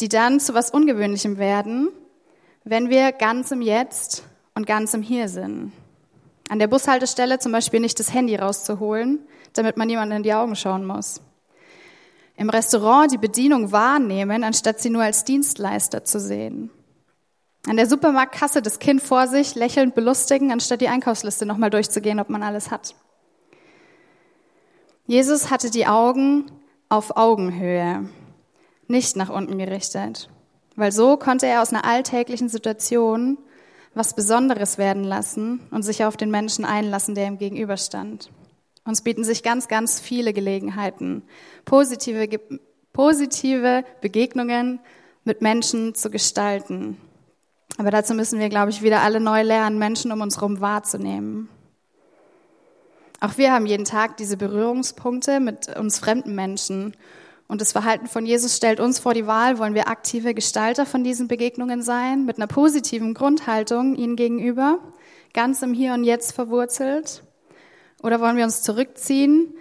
die 0.00 0.08
dann 0.08 0.38
zu 0.38 0.52
was 0.52 0.70
Ungewöhnlichem 0.70 1.38
werden, 1.38 1.88
wenn 2.64 2.90
wir 2.90 3.12
ganz 3.12 3.50
im 3.50 3.62
Jetzt 3.62 4.24
und 4.54 4.66
ganz 4.66 4.92
im 4.92 5.02
Hier 5.02 5.28
sind. 5.28 5.72
An 6.50 6.58
der 6.58 6.66
Bushaltestelle 6.66 7.38
zum 7.38 7.52
Beispiel 7.52 7.80
nicht 7.80 7.98
das 7.98 8.12
Handy 8.12 8.36
rauszuholen, 8.36 9.20
damit 9.54 9.78
man 9.78 9.86
niemanden 9.86 10.16
in 10.16 10.22
die 10.22 10.34
Augen 10.34 10.56
schauen 10.56 10.84
muss 10.84 11.22
im 12.40 12.48
Restaurant 12.48 13.12
die 13.12 13.18
Bedienung 13.18 13.70
wahrnehmen, 13.70 14.44
anstatt 14.44 14.80
sie 14.80 14.88
nur 14.88 15.02
als 15.02 15.24
Dienstleister 15.24 16.04
zu 16.04 16.18
sehen. 16.18 16.70
An 17.66 17.76
der 17.76 17.86
Supermarktkasse 17.86 18.62
das 18.62 18.78
Kind 18.78 19.02
vor 19.02 19.28
sich 19.28 19.54
lächelnd 19.56 19.94
belustigen, 19.94 20.50
anstatt 20.50 20.80
die 20.80 20.88
Einkaufsliste 20.88 21.44
nochmal 21.44 21.68
durchzugehen, 21.68 22.18
ob 22.18 22.30
man 22.30 22.42
alles 22.42 22.70
hat. 22.70 22.94
Jesus 25.06 25.50
hatte 25.50 25.70
die 25.70 25.86
Augen 25.86 26.50
auf 26.88 27.18
Augenhöhe, 27.18 28.08
nicht 28.88 29.16
nach 29.16 29.28
unten 29.28 29.58
gerichtet, 29.58 30.30
weil 30.76 30.92
so 30.92 31.18
konnte 31.18 31.44
er 31.44 31.60
aus 31.60 31.74
einer 31.74 31.84
alltäglichen 31.84 32.48
Situation 32.48 33.36
was 33.92 34.14
Besonderes 34.14 34.78
werden 34.78 35.04
lassen 35.04 35.60
und 35.72 35.82
sich 35.82 36.06
auf 36.06 36.16
den 36.16 36.30
Menschen 36.30 36.64
einlassen, 36.64 37.14
der 37.14 37.26
ihm 37.26 37.36
gegenüberstand. 37.36 38.30
Uns 38.84 39.02
bieten 39.02 39.24
sich 39.24 39.42
ganz, 39.42 39.68
ganz 39.68 40.00
viele 40.00 40.32
Gelegenheiten, 40.32 41.22
positive, 41.64 42.40
positive 42.92 43.84
Begegnungen 44.00 44.80
mit 45.24 45.42
Menschen 45.42 45.94
zu 45.94 46.10
gestalten. 46.10 46.96
Aber 47.78 47.90
dazu 47.90 48.14
müssen 48.14 48.38
wir, 48.38 48.48
glaube 48.48 48.70
ich, 48.70 48.82
wieder 48.82 49.02
alle 49.02 49.20
neu 49.20 49.42
lernen, 49.42 49.78
Menschen 49.78 50.12
um 50.12 50.20
uns 50.20 50.36
herum 50.36 50.60
wahrzunehmen. 50.60 51.48
Auch 53.20 53.36
wir 53.36 53.52
haben 53.52 53.66
jeden 53.66 53.84
Tag 53.84 54.16
diese 54.16 54.38
Berührungspunkte 54.38 55.40
mit 55.40 55.76
uns 55.76 55.98
fremden 55.98 56.34
Menschen. 56.34 56.96
Und 57.48 57.60
das 57.60 57.72
Verhalten 57.72 58.06
von 58.06 58.24
Jesus 58.24 58.56
stellt 58.56 58.80
uns 58.80 58.98
vor 58.98 59.12
die 59.12 59.26
Wahl, 59.26 59.58
wollen 59.58 59.74
wir 59.74 59.88
aktive 59.88 60.34
Gestalter 60.34 60.86
von 60.86 61.04
diesen 61.04 61.28
Begegnungen 61.28 61.82
sein, 61.82 62.24
mit 62.24 62.38
einer 62.38 62.46
positiven 62.46 63.12
Grundhaltung 63.12 63.94
ihnen 63.94 64.16
gegenüber, 64.16 64.78
ganz 65.34 65.60
im 65.60 65.74
Hier 65.74 65.92
und 65.92 66.04
Jetzt 66.04 66.32
verwurzelt? 66.32 67.22
Oder 68.02 68.20
wollen 68.20 68.36
wir 68.36 68.44
uns 68.44 68.62
zurückziehen, 68.62 69.54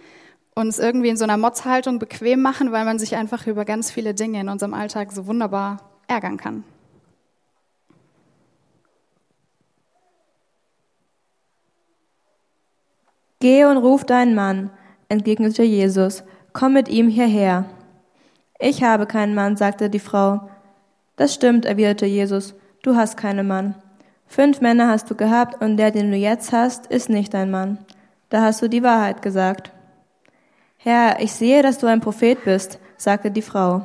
uns 0.55 0.79
irgendwie 0.79 1.09
in 1.09 1.17
so 1.17 1.23
einer 1.23 1.37
Motzhaltung 1.37 1.99
bequem 1.99 2.41
machen, 2.41 2.71
weil 2.71 2.85
man 2.85 2.99
sich 2.99 3.15
einfach 3.15 3.47
über 3.47 3.65
ganz 3.65 3.91
viele 3.91 4.13
Dinge 4.13 4.39
in 4.39 4.49
unserem 4.49 4.73
Alltag 4.73 5.11
so 5.11 5.27
wunderbar 5.27 5.77
ärgern 6.07 6.37
kann? 6.37 6.63
Geh 13.41 13.63
und 13.63 13.77
ruf 13.77 14.03
deinen 14.03 14.35
Mann, 14.35 14.69
entgegnete 15.07 15.63
Jesus, 15.63 16.23
komm 16.51 16.73
mit 16.73 16.89
ihm 16.89 17.07
hierher. 17.07 17.65
Ich 18.59 18.83
habe 18.83 19.05
keinen 19.05 19.33
Mann, 19.33 19.55
sagte 19.55 19.89
die 19.89 19.99
Frau. 19.99 20.49
Das 21.15 21.33
stimmt, 21.33 21.65
erwiderte 21.65 22.05
Jesus, 22.05 22.53
du 22.83 22.97
hast 22.97 23.15
keinen 23.15 23.47
Mann. 23.47 23.75
Fünf 24.27 24.59
Männer 24.59 24.89
hast 24.89 25.09
du 25.09 25.15
gehabt 25.15 25.61
und 25.63 25.77
der, 25.77 25.91
den 25.91 26.11
du 26.11 26.17
jetzt 26.17 26.51
hast, 26.51 26.87
ist 26.87 27.09
nicht 27.09 27.33
dein 27.33 27.49
Mann. 27.49 27.79
Da 28.29 28.41
hast 28.41 28.61
du 28.61 28.67
die 28.67 28.83
Wahrheit 28.83 29.21
gesagt. 29.21 29.71
Herr, 30.77 31.19
ich 31.19 31.33
sehe, 31.33 31.61
dass 31.63 31.77
du 31.79 31.87
ein 31.87 31.99
Prophet 31.99 32.43
bist, 32.45 32.79
sagte 32.97 33.31
die 33.31 33.41
Frau. 33.41 33.81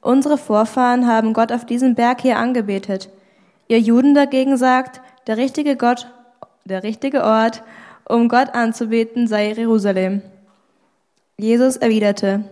Unsere 0.00 0.38
Vorfahren 0.38 1.06
haben 1.06 1.32
Gott 1.32 1.52
auf 1.52 1.66
diesem 1.66 1.94
Berg 1.94 2.20
hier 2.20 2.38
angebetet. 2.38 3.10
Ihr 3.68 3.80
Juden 3.80 4.14
dagegen 4.14 4.56
sagt, 4.56 5.00
der 5.26 5.36
richtige 5.36 5.76
Gott, 5.76 6.10
der 6.64 6.82
richtige 6.82 7.24
Ort, 7.24 7.62
um 8.08 8.28
Gott 8.28 8.54
anzubeten, 8.54 9.26
sei 9.26 9.52
Jerusalem. 9.52 10.22
Jesus 11.36 11.76
erwiderte, 11.76 12.44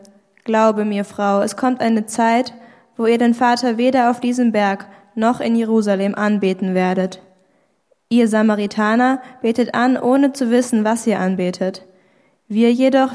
Glaube 0.45 0.85
mir, 0.85 1.05
Frau, 1.05 1.41
es 1.41 1.57
kommt 1.57 1.81
eine 1.81 2.07
Zeit, 2.07 2.53
wo 2.97 3.07
ihr 3.07 3.19
den 3.19 3.35
Vater 3.35 3.79
weder 3.79 4.11
auf 4.11 4.21
diesem 4.21 4.53
Berg 4.53 4.87
noch 5.15 5.41
in 5.41 5.57
Jerusalem 5.57 6.15
anbeten 6.15 6.75
werdet. 6.75 7.21
Ihr 8.14 8.29
Samaritaner 8.29 9.20
betet 9.42 9.74
an, 9.74 9.96
ohne 9.96 10.33
zu 10.33 10.48
wissen, 10.48 10.85
was 10.85 11.05
ihr 11.05 11.18
anbetet. 11.18 11.85
Wir 12.46 12.72
jedoch 12.72 13.11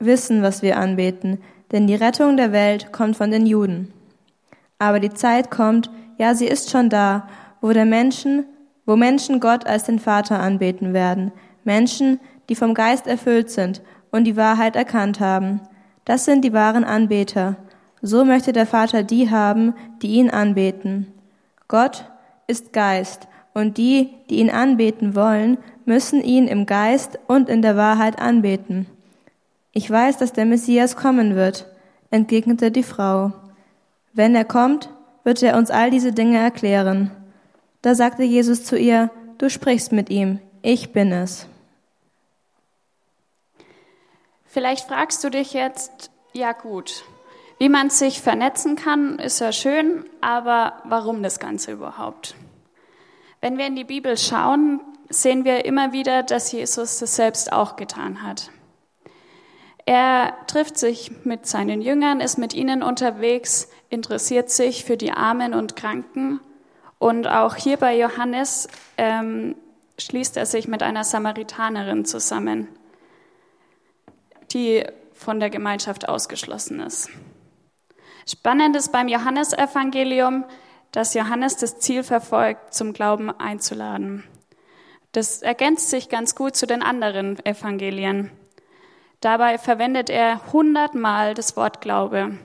wissen, 0.00 0.42
was 0.42 0.60
wir 0.60 0.76
anbeten, 0.76 1.38
denn 1.70 1.86
die 1.86 1.94
Rettung 1.94 2.36
der 2.36 2.50
Welt 2.50 2.90
kommt 2.90 3.16
von 3.16 3.30
den 3.30 3.46
Juden. 3.46 3.92
Aber 4.80 4.98
die 4.98 5.14
Zeit 5.14 5.52
kommt, 5.52 5.88
ja, 6.18 6.34
sie 6.34 6.48
ist 6.48 6.68
schon 6.68 6.90
da, 6.90 7.28
wo 7.60 7.70
der 7.70 7.84
Menschen, 7.84 8.44
wo 8.86 8.96
Menschen 8.96 9.38
Gott 9.38 9.68
als 9.68 9.84
den 9.84 10.00
Vater 10.00 10.40
anbeten 10.40 10.94
werden, 10.94 11.30
Menschen, 11.62 12.18
die 12.48 12.56
vom 12.56 12.74
Geist 12.74 13.06
erfüllt 13.06 13.50
sind 13.50 13.82
und 14.10 14.24
die 14.24 14.36
Wahrheit 14.36 14.74
erkannt 14.74 15.20
haben. 15.20 15.60
Das 16.04 16.24
sind 16.24 16.44
die 16.44 16.52
wahren 16.52 16.82
Anbeter. 16.82 17.54
So 18.02 18.24
möchte 18.24 18.52
der 18.52 18.66
Vater 18.66 19.04
die 19.04 19.30
haben, 19.30 19.74
die 20.02 20.08
ihn 20.14 20.28
anbeten. 20.28 21.06
Gott 21.68 22.10
ist 22.48 22.72
Geist, 22.72 23.28
und 23.54 23.78
die, 23.78 24.10
die 24.28 24.36
ihn 24.36 24.50
anbeten 24.50 25.14
wollen, 25.14 25.58
müssen 25.84 26.22
ihn 26.22 26.46
im 26.46 26.66
Geist 26.66 27.18
und 27.26 27.48
in 27.48 27.62
der 27.62 27.76
Wahrheit 27.76 28.20
anbeten. 28.20 28.86
Ich 29.72 29.90
weiß, 29.90 30.18
dass 30.18 30.32
der 30.32 30.46
Messias 30.46 30.96
kommen 30.96 31.34
wird, 31.34 31.66
entgegnete 32.10 32.70
die 32.70 32.82
Frau. 32.82 33.32
Wenn 34.12 34.34
er 34.34 34.44
kommt, 34.44 34.88
wird 35.24 35.42
er 35.42 35.56
uns 35.56 35.70
all 35.70 35.90
diese 35.90 36.12
Dinge 36.12 36.38
erklären. 36.38 37.10
Da 37.82 37.94
sagte 37.94 38.22
Jesus 38.22 38.64
zu 38.64 38.76
ihr, 38.76 39.10
du 39.38 39.48
sprichst 39.48 39.92
mit 39.92 40.10
ihm, 40.10 40.40
ich 40.62 40.92
bin 40.92 41.12
es. 41.12 41.46
Vielleicht 44.46 44.88
fragst 44.88 45.22
du 45.22 45.30
dich 45.30 45.52
jetzt, 45.52 46.10
ja 46.32 46.52
gut, 46.52 47.04
wie 47.58 47.68
man 47.68 47.90
sich 47.90 48.20
vernetzen 48.20 48.74
kann, 48.74 49.18
ist 49.18 49.38
ja 49.38 49.52
schön, 49.52 50.04
aber 50.20 50.82
warum 50.84 51.22
das 51.22 51.38
Ganze 51.38 51.72
überhaupt? 51.72 52.34
Wenn 53.40 53.56
wir 53.56 53.66
in 53.66 53.76
die 53.76 53.84
Bibel 53.84 54.18
schauen, 54.18 54.80
sehen 55.08 55.44
wir 55.44 55.64
immer 55.64 55.92
wieder, 55.92 56.22
dass 56.22 56.52
Jesus 56.52 56.98
das 56.98 57.16
selbst 57.16 57.52
auch 57.52 57.76
getan 57.76 58.22
hat. 58.22 58.50
Er 59.86 60.34
trifft 60.46 60.78
sich 60.78 61.24
mit 61.24 61.46
seinen 61.46 61.80
Jüngern, 61.80 62.20
ist 62.20 62.38
mit 62.38 62.52
ihnen 62.52 62.82
unterwegs, 62.82 63.68
interessiert 63.88 64.50
sich 64.50 64.84
für 64.84 64.96
die 64.96 65.12
Armen 65.12 65.54
und 65.54 65.74
Kranken. 65.74 66.40
Und 66.98 67.26
auch 67.26 67.56
hier 67.56 67.78
bei 67.78 67.98
Johannes 67.98 68.68
ähm, 68.98 69.56
schließt 69.98 70.36
er 70.36 70.44
sich 70.44 70.68
mit 70.68 70.82
einer 70.82 71.02
Samaritanerin 71.02 72.04
zusammen, 72.04 72.68
die 74.52 74.84
von 75.14 75.40
der 75.40 75.48
Gemeinschaft 75.48 76.08
ausgeschlossen 76.08 76.80
ist. 76.80 77.08
Spannend 78.28 78.76
ist 78.76 78.92
beim 78.92 79.08
Johannesevangelium, 79.08 80.44
dass 80.92 81.14
Johannes 81.14 81.56
das 81.56 81.78
Ziel 81.78 82.02
verfolgt, 82.02 82.74
zum 82.74 82.92
Glauben 82.92 83.30
einzuladen. 83.30 84.24
Das 85.12 85.42
ergänzt 85.42 85.90
sich 85.90 86.08
ganz 86.08 86.34
gut 86.34 86.56
zu 86.56 86.66
den 86.66 86.82
anderen 86.82 87.44
Evangelien. 87.44 88.30
Dabei 89.20 89.58
verwendet 89.58 90.08
er 90.08 90.52
hundertmal 90.52 91.34
das 91.34 91.56
Wort 91.56 91.80
Glaube, 91.80 92.38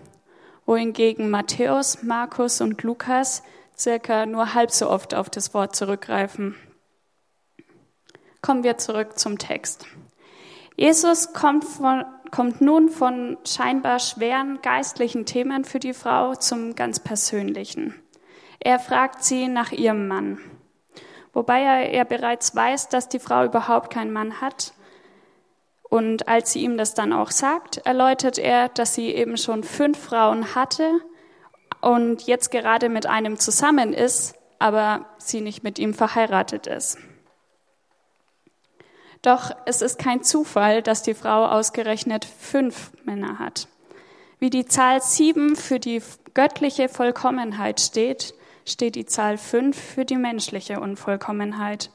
wohingegen 0.65 1.29
Matthäus, 1.29 2.03
Markus 2.03 2.61
und 2.61 2.81
Lukas 2.83 3.43
circa 3.77 4.25
nur 4.25 4.53
halb 4.53 4.71
so 4.71 4.89
oft 4.89 5.13
auf 5.13 5.29
das 5.29 5.53
Wort 5.53 5.75
zurückgreifen. 5.75 6.55
Kommen 8.41 8.63
wir 8.63 8.77
zurück 8.77 9.17
zum 9.17 9.37
Text. 9.37 9.85
Jesus 10.75 11.33
kommt 11.33 11.65
von, 11.65 12.03
kommt 12.31 12.61
nun 12.61 12.89
von 12.89 13.37
scheinbar 13.45 13.99
schweren 13.99 14.61
geistlichen 14.61 15.25
Themen 15.25 15.63
für 15.63 15.79
die 15.79 15.93
Frau 15.93 16.35
zum 16.35 16.75
ganz 16.75 16.99
persönlichen. 16.99 17.95
Er 18.65 18.79
fragt 18.79 19.23
sie 19.23 19.47
nach 19.47 19.71
ihrem 19.71 20.07
Mann, 20.07 20.39
wobei 21.33 21.61
er, 21.61 21.91
er 21.91 22.03
bereits 22.03 22.55
weiß, 22.55 22.89
dass 22.89 23.07
die 23.07 23.19
Frau 23.19 23.45
überhaupt 23.45 23.93
keinen 23.93 24.11
Mann 24.11 24.41
hat. 24.41 24.73
Und 25.83 26.27
als 26.27 26.51
sie 26.51 26.63
ihm 26.63 26.75
das 26.75 26.95
dann 26.95 27.13
auch 27.13 27.29
sagt, 27.29 27.77
erläutert 27.85 28.39
er, 28.39 28.69
dass 28.69 28.95
sie 28.95 29.13
eben 29.13 29.37
schon 29.37 29.63
fünf 29.63 29.99
Frauen 29.99 30.55
hatte 30.55 30.99
und 31.79 32.23
jetzt 32.23 32.49
gerade 32.49 32.89
mit 32.89 33.05
einem 33.05 33.37
zusammen 33.37 33.93
ist, 33.93 34.33
aber 34.57 35.05
sie 35.19 35.41
nicht 35.41 35.63
mit 35.63 35.77
ihm 35.77 35.93
verheiratet 35.93 36.65
ist. 36.65 36.97
Doch 39.21 39.51
es 39.67 39.83
ist 39.83 39.99
kein 39.99 40.23
Zufall, 40.23 40.81
dass 40.81 41.03
die 41.03 41.13
Frau 41.13 41.45
ausgerechnet 41.45 42.25
fünf 42.25 42.89
Männer 43.03 43.37
hat. 43.37 43.67
Wie 44.39 44.49
die 44.49 44.65
Zahl 44.65 45.03
sieben 45.03 45.55
für 45.55 45.79
die 45.79 46.01
göttliche 46.33 46.89
Vollkommenheit 46.89 47.79
steht, 47.79 48.33
steht 48.65 48.95
die 48.95 49.05
Zahl 49.05 49.37
fünf 49.37 49.79
für 49.79 50.05
die 50.05 50.17
menschliche 50.17 50.79
Unvollkommenheit. 50.79 51.91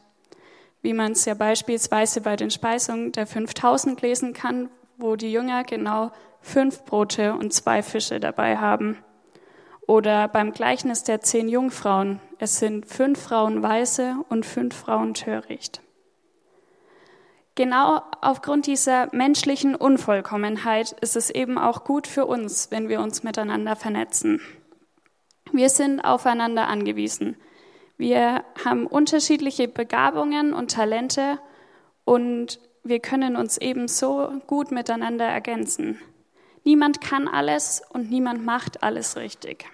Wie 0.83 0.95
man 0.95 1.13
es 1.13 1.25
ja 1.25 1.35
beispielsweise 1.35 2.23
bei 2.23 2.37
den 2.37 2.51
Speisungen 2.51 3.13
der 3.13 3.27
5000 3.27 4.01
lesen 4.01 4.33
kann, 4.33 4.71
wo 4.97 5.17
die 5.17 5.33
Jünger 5.33 5.65
genau 5.65 6.11
fünf 6.41 6.85
Brote 6.85 7.35
und 7.35 7.53
zwei 7.53 7.83
Fische 7.83 8.21
dabei 8.21 8.57
haben. 8.57 8.97
Oder 9.87 10.29
beim 10.29 10.53
Gleichnis 10.53 11.03
der 11.03 11.21
zehn 11.21 11.49
Jungfrauen. 11.49 12.21
Es 12.39 12.59
sind 12.59 12.87
fünf 12.87 13.21
Frauen 13.21 13.63
weise 13.63 14.17
und 14.29 14.47
fünf 14.47 14.77
Frauen 14.77 15.15
töricht. 15.15 15.83
Genau 17.57 18.01
aufgrund 18.23 18.67
dieser 18.67 19.09
menschlichen 19.15 19.75
Unvollkommenheit 19.75 20.93
ist 21.01 21.17
es 21.17 21.29
eben 21.29 21.59
auch 21.59 21.85
gut 21.85 22.07
für 22.07 22.25
uns, 22.25 22.71
wenn 22.71 22.89
wir 22.89 23.01
uns 23.01 23.23
miteinander 23.23 23.77
vernetzen. 23.77 24.41
Wir 25.53 25.69
sind 25.69 26.01
aufeinander 26.01 26.69
angewiesen. 26.69 27.37
Wir 27.97 28.45
haben 28.65 28.87
unterschiedliche 28.87 29.69
Begabungen 29.69 30.55
und 30.55 30.71
Talente 30.71 31.39
und 32.05 32.59
wir 32.83 33.01
können 33.01 33.37
uns 33.37 33.59
ebenso 33.59 34.31
gut 34.47 34.71
miteinander 34.71 35.27
ergänzen. 35.27 35.99
Niemand 36.65 37.01
kann 37.01 37.29
alles 37.29 37.83
und 37.91 38.11
niemand 38.11 38.45
macht 38.45 38.83
alles 38.83 39.17
richtig. 39.17 39.67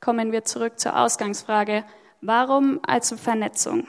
Kommen 0.00 0.32
wir 0.32 0.44
zurück 0.44 0.78
zur 0.78 0.96
Ausgangsfrage. 0.98 1.84
Warum 2.20 2.80
also 2.86 3.16
Vernetzung? 3.16 3.88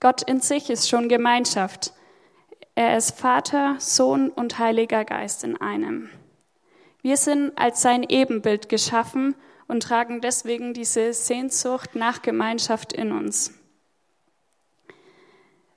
Gott 0.00 0.22
in 0.22 0.40
sich 0.40 0.68
ist 0.68 0.88
schon 0.88 1.08
Gemeinschaft. 1.08 1.92
Er 2.74 2.96
ist 2.96 3.18
Vater, 3.18 3.76
Sohn 3.78 4.30
und 4.30 4.58
Heiliger 4.58 5.04
Geist 5.04 5.44
in 5.44 5.58
einem. 5.60 6.10
Wir 7.04 7.18
sind 7.18 7.52
als 7.58 7.82
sein 7.82 8.02
Ebenbild 8.02 8.70
geschaffen 8.70 9.34
und 9.68 9.82
tragen 9.82 10.22
deswegen 10.22 10.72
diese 10.72 11.12
Sehnsucht 11.12 11.94
nach 11.94 12.22
Gemeinschaft 12.22 12.94
in 12.94 13.12
uns. 13.12 13.52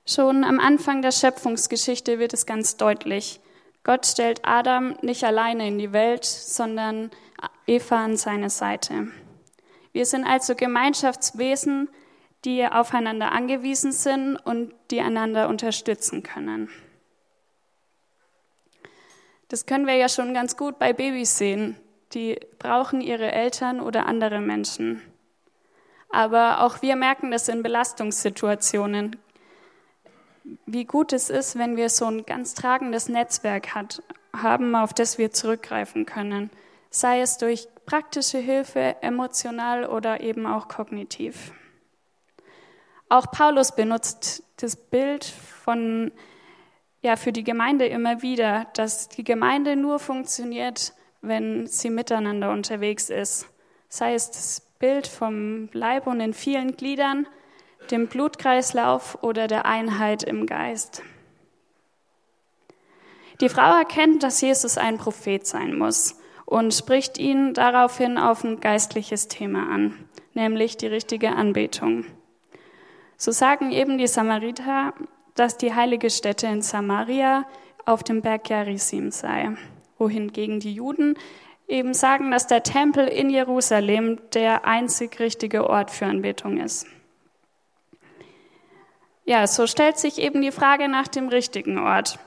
Schon 0.06 0.42
am 0.42 0.58
Anfang 0.58 1.02
der 1.02 1.12
Schöpfungsgeschichte 1.12 2.18
wird 2.18 2.32
es 2.32 2.46
ganz 2.46 2.78
deutlich. 2.78 3.40
Gott 3.84 4.06
stellt 4.06 4.40
Adam 4.44 4.96
nicht 5.02 5.22
alleine 5.22 5.68
in 5.68 5.76
die 5.76 5.92
Welt, 5.92 6.24
sondern 6.24 7.10
Eva 7.66 8.02
an 8.02 8.16
seine 8.16 8.48
Seite. 8.48 9.08
Wir 9.92 10.06
sind 10.06 10.24
also 10.24 10.54
Gemeinschaftswesen, 10.54 11.90
die 12.46 12.66
aufeinander 12.66 13.32
angewiesen 13.32 13.92
sind 13.92 14.36
und 14.36 14.72
die 14.90 15.02
einander 15.02 15.50
unterstützen 15.50 16.22
können. 16.22 16.70
Das 19.48 19.66
können 19.66 19.86
wir 19.86 19.96
ja 19.96 20.08
schon 20.08 20.34
ganz 20.34 20.56
gut 20.56 20.78
bei 20.78 20.92
Babys 20.92 21.38
sehen. 21.38 21.76
Die 22.12 22.38
brauchen 22.58 23.00
ihre 23.00 23.32
Eltern 23.32 23.80
oder 23.80 24.06
andere 24.06 24.40
Menschen. 24.40 25.02
Aber 26.10 26.62
auch 26.62 26.80
wir 26.82 26.96
merken 26.96 27.30
das 27.30 27.48
in 27.48 27.62
Belastungssituationen, 27.62 29.16
wie 30.64 30.84
gut 30.84 31.12
es 31.12 31.28
ist, 31.28 31.58
wenn 31.58 31.76
wir 31.76 31.90
so 31.90 32.06
ein 32.06 32.24
ganz 32.24 32.54
tragendes 32.54 33.08
Netzwerk 33.08 33.74
hat, 33.74 34.02
haben, 34.34 34.74
auf 34.74 34.94
das 34.94 35.18
wir 35.18 35.30
zurückgreifen 35.30 36.06
können. 36.06 36.50
Sei 36.90 37.20
es 37.20 37.36
durch 37.36 37.68
praktische 37.84 38.38
Hilfe, 38.38 38.96
emotional 39.02 39.84
oder 39.86 40.20
eben 40.20 40.46
auch 40.46 40.68
kognitiv. 40.68 41.52
Auch 43.10 43.30
Paulus 43.30 43.74
benutzt 43.74 44.42
das 44.56 44.76
Bild 44.76 45.24
von, 45.24 46.12
ja, 47.00 47.16
für 47.16 47.32
die 47.32 47.44
Gemeinde 47.44 47.86
immer 47.86 48.22
wieder, 48.22 48.66
dass 48.74 49.08
die 49.08 49.24
Gemeinde 49.24 49.76
nur 49.76 49.98
funktioniert, 49.98 50.92
wenn 51.20 51.66
sie 51.66 51.90
miteinander 51.90 52.50
unterwegs 52.50 53.10
ist. 53.10 53.46
Sei 53.88 54.14
es 54.14 54.30
das 54.30 54.62
Bild 54.78 55.06
vom 55.06 55.68
Leib 55.72 56.06
und 56.06 56.20
in 56.20 56.34
vielen 56.34 56.76
Gliedern, 56.76 57.26
dem 57.90 58.06
Blutkreislauf 58.06 59.22
oder 59.22 59.46
der 59.46 59.66
Einheit 59.66 60.22
im 60.22 60.46
Geist. 60.46 61.02
Die 63.40 63.48
Frau 63.48 63.76
erkennt, 63.76 64.22
dass 64.22 64.40
Jesus 64.40 64.78
ein 64.78 64.98
Prophet 64.98 65.46
sein 65.46 65.78
muss 65.78 66.18
und 66.44 66.74
spricht 66.74 67.18
ihn 67.18 67.54
daraufhin 67.54 68.18
auf 68.18 68.42
ein 68.42 68.58
geistliches 68.58 69.28
Thema 69.28 69.70
an, 69.70 70.08
nämlich 70.34 70.76
die 70.76 70.88
richtige 70.88 71.30
Anbetung. 71.30 72.04
So 73.16 73.30
sagen 73.30 73.70
eben 73.70 73.98
die 73.98 74.06
Samariter, 74.06 74.92
dass 75.38 75.56
die 75.56 75.74
heilige 75.74 76.10
Stätte 76.10 76.46
in 76.46 76.62
Samaria 76.62 77.46
auf 77.84 78.02
dem 78.02 78.22
Berg 78.22 78.44
Gerizim 78.44 79.10
sei, 79.10 79.56
wohingegen 79.98 80.60
die 80.60 80.74
Juden 80.74 81.16
eben 81.68 81.94
sagen, 81.94 82.30
dass 82.30 82.46
der 82.46 82.62
Tempel 82.62 83.06
in 83.06 83.30
Jerusalem 83.30 84.18
der 84.32 84.64
einzig 84.64 85.20
richtige 85.20 85.68
Ort 85.68 85.90
für 85.90 86.06
Anbetung 86.06 86.58
ist. 86.58 86.86
Ja, 89.24 89.46
so 89.46 89.66
stellt 89.66 89.98
sich 89.98 90.18
eben 90.18 90.40
die 90.40 90.52
Frage 90.52 90.88
nach 90.88 91.06
dem 91.06 91.28
richtigen 91.28 91.78
Ort. 91.78 92.18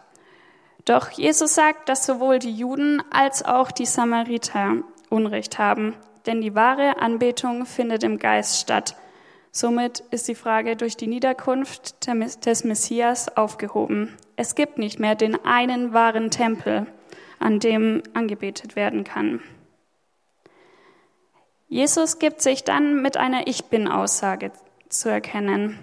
Doch 0.86 1.10
Jesus 1.10 1.56
sagt, 1.56 1.90
dass 1.90 2.06
sowohl 2.06 2.40
die 2.40 2.56
Juden 2.56 3.02
als 3.12 3.44
auch 3.44 3.72
die 3.72 3.86
Samariter 3.86 4.78
Unrecht 5.10 5.58
haben, 5.58 5.96
denn 6.26 6.42
die 6.42 6.56
wahre 6.56 7.02
Anbetung 7.02 7.66
findet 7.66 8.04
im 8.04 8.20
Geist 8.20 8.60
statt. 8.60 8.96
Somit 9.54 10.00
ist 10.12 10.30
die 10.30 10.36
Frage 10.36 10.78
durch 10.78 10.96
die 10.96 11.08
Niederkunft 11.08 12.08
des 12.08 12.64
Messias 12.64 13.36
aufgehoben. 13.36 14.18
Es 14.38 14.56
gibt 14.56 14.78
nicht 14.78 14.98
mehr 15.00 15.16
den 15.16 15.44
einen 15.44 15.92
wahren 15.94 16.32
Tempel 16.32 16.88
an 17.40 17.60
dem 17.60 18.02
angebetet 18.14 18.76
werden 18.76 19.04
kann. 19.04 19.42
Jesus 21.68 22.20
gibt 22.20 22.42
sich 22.42 22.64
dann 22.64 23.02
mit 23.02 23.18
einer 23.18 23.48
Ich 23.48 23.66
bin-Aussage 23.66 24.52
zu 24.90 25.10
erkennen. 25.10 25.80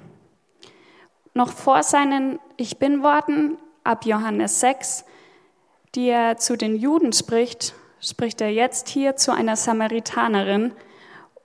Noch 1.34 1.52
vor 1.52 1.82
seinen 1.82 2.38
Ich 2.56 2.78
bin-Worten 2.78 3.58
ab 3.84 4.06
Johannes 4.06 4.60
6, 4.60 5.04
die 5.94 6.08
er 6.08 6.36
zu 6.36 6.56
den 6.56 6.76
Juden 6.76 7.12
spricht, 7.12 7.74
spricht 8.00 8.40
er 8.40 8.50
jetzt 8.50 8.88
hier 8.88 9.16
zu 9.16 9.32
einer 9.32 9.56
Samaritanerin 9.56 10.72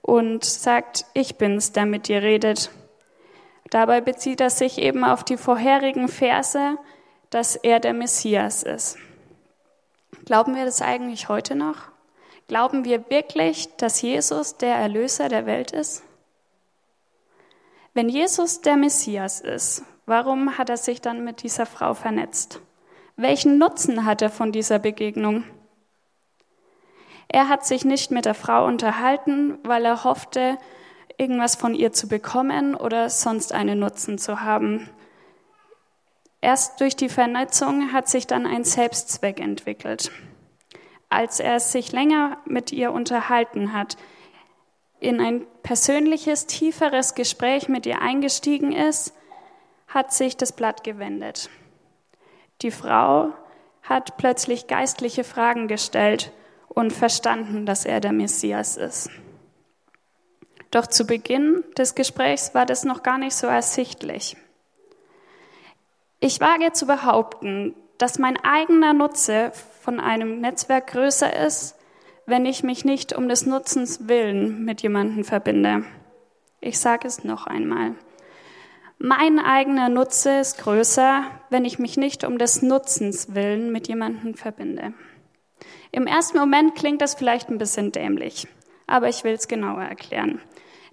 und 0.04 0.44
sagt, 0.44 1.06
ich 1.14 1.36
bin's, 1.36 1.72
der 1.72 1.86
mit 1.86 2.08
dir 2.08 2.20
redet. 2.20 2.70
Dabei 3.70 4.02
bezieht 4.02 4.42
er 4.42 4.50
sich 4.50 4.76
eben 4.76 5.02
auf 5.02 5.24
die 5.24 5.38
vorherigen 5.38 6.08
Verse, 6.08 6.76
dass 7.30 7.56
er 7.56 7.80
der 7.80 7.94
Messias 7.94 8.62
ist. 8.62 8.98
Glauben 10.26 10.56
wir 10.56 10.66
das 10.66 10.82
eigentlich 10.82 11.30
heute 11.30 11.54
noch? 11.54 11.88
Glauben 12.48 12.84
wir 12.84 13.08
wirklich, 13.08 13.74
dass 13.78 14.02
Jesus 14.02 14.58
der 14.58 14.74
Erlöser 14.74 15.30
der 15.30 15.46
Welt 15.46 15.70
ist? 15.70 16.02
Wenn 17.94 18.10
Jesus 18.10 18.60
der 18.60 18.76
Messias 18.76 19.40
ist, 19.40 19.84
warum 20.04 20.58
hat 20.58 20.68
er 20.68 20.76
sich 20.76 21.00
dann 21.00 21.24
mit 21.24 21.42
dieser 21.42 21.64
Frau 21.64 21.94
vernetzt? 21.94 22.60
Welchen 23.16 23.56
Nutzen 23.56 24.04
hat 24.04 24.20
er 24.20 24.30
von 24.30 24.52
dieser 24.52 24.78
Begegnung? 24.78 25.44
Er 27.28 27.48
hat 27.48 27.66
sich 27.66 27.84
nicht 27.84 28.10
mit 28.10 28.24
der 28.24 28.34
Frau 28.34 28.66
unterhalten, 28.66 29.58
weil 29.64 29.84
er 29.84 30.04
hoffte, 30.04 30.58
irgendwas 31.16 31.54
von 31.54 31.74
ihr 31.74 31.92
zu 31.92 32.08
bekommen 32.08 32.74
oder 32.74 33.08
sonst 33.08 33.52
einen 33.52 33.78
Nutzen 33.78 34.18
zu 34.18 34.40
haben, 34.40 34.88
Erst 36.44 36.82
durch 36.82 36.94
die 36.94 37.08
Vernetzung 37.08 37.94
hat 37.94 38.06
sich 38.06 38.26
dann 38.26 38.46
ein 38.46 38.64
Selbstzweck 38.64 39.40
entwickelt. 39.40 40.12
Als 41.08 41.40
er 41.40 41.58
sich 41.58 41.90
länger 41.90 42.36
mit 42.44 42.70
ihr 42.70 42.92
unterhalten 42.92 43.72
hat, 43.72 43.96
in 45.00 45.22
ein 45.22 45.46
persönliches, 45.62 46.44
tieferes 46.44 47.14
Gespräch 47.14 47.70
mit 47.70 47.86
ihr 47.86 48.02
eingestiegen 48.02 48.72
ist, 48.72 49.14
hat 49.88 50.12
sich 50.12 50.36
das 50.36 50.52
Blatt 50.52 50.84
gewendet. 50.84 51.48
Die 52.60 52.70
Frau 52.70 53.30
hat 53.82 54.18
plötzlich 54.18 54.66
geistliche 54.66 55.24
Fragen 55.24 55.66
gestellt 55.66 56.30
und 56.74 56.92
verstanden, 56.92 57.66
dass 57.66 57.84
er 57.84 58.00
der 58.00 58.12
Messias 58.12 58.76
ist. 58.76 59.10
Doch 60.70 60.86
zu 60.86 61.06
Beginn 61.06 61.62
des 61.78 61.94
Gesprächs 61.94 62.54
war 62.54 62.66
das 62.66 62.84
noch 62.84 63.02
gar 63.02 63.18
nicht 63.18 63.36
so 63.36 63.46
ersichtlich. 63.46 64.36
Ich 66.20 66.40
wage 66.40 66.72
zu 66.72 66.86
behaupten, 66.86 67.74
dass 67.98 68.18
mein 68.18 68.36
eigener 68.42 68.92
Nutze 68.92 69.52
von 69.82 70.00
einem 70.00 70.40
Netzwerk 70.40 70.88
größer 70.88 71.44
ist, 71.46 71.76
wenn 72.26 72.46
ich 72.46 72.62
mich 72.62 72.84
nicht 72.84 73.12
um 73.12 73.28
des 73.28 73.46
Nutzens 73.46 74.08
willen 74.08 74.64
mit 74.64 74.82
jemandem 74.82 75.24
verbinde. 75.24 75.84
Ich 76.60 76.78
sage 76.78 77.06
es 77.06 77.22
noch 77.24 77.46
einmal. 77.46 77.94
Mein 78.98 79.38
eigener 79.38 79.90
Nutze 79.90 80.38
ist 80.38 80.58
größer, 80.58 81.24
wenn 81.50 81.64
ich 81.64 81.78
mich 81.78 81.96
nicht 81.96 82.24
um 82.24 82.38
des 82.38 82.62
Nutzens 82.62 83.34
willen 83.34 83.70
mit 83.70 83.86
jemandem 83.88 84.34
verbinde. 84.34 84.94
Im 85.94 86.08
ersten 86.08 86.38
Moment 86.38 86.74
klingt 86.74 87.00
das 87.02 87.14
vielleicht 87.14 87.50
ein 87.50 87.58
bisschen 87.58 87.92
dämlich, 87.92 88.48
aber 88.88 89.08
ich 89.08 89.22
will 89.22 89.34
es 89.34 89.46
genauer 89.46 89.84
erklären. 89.84 90.40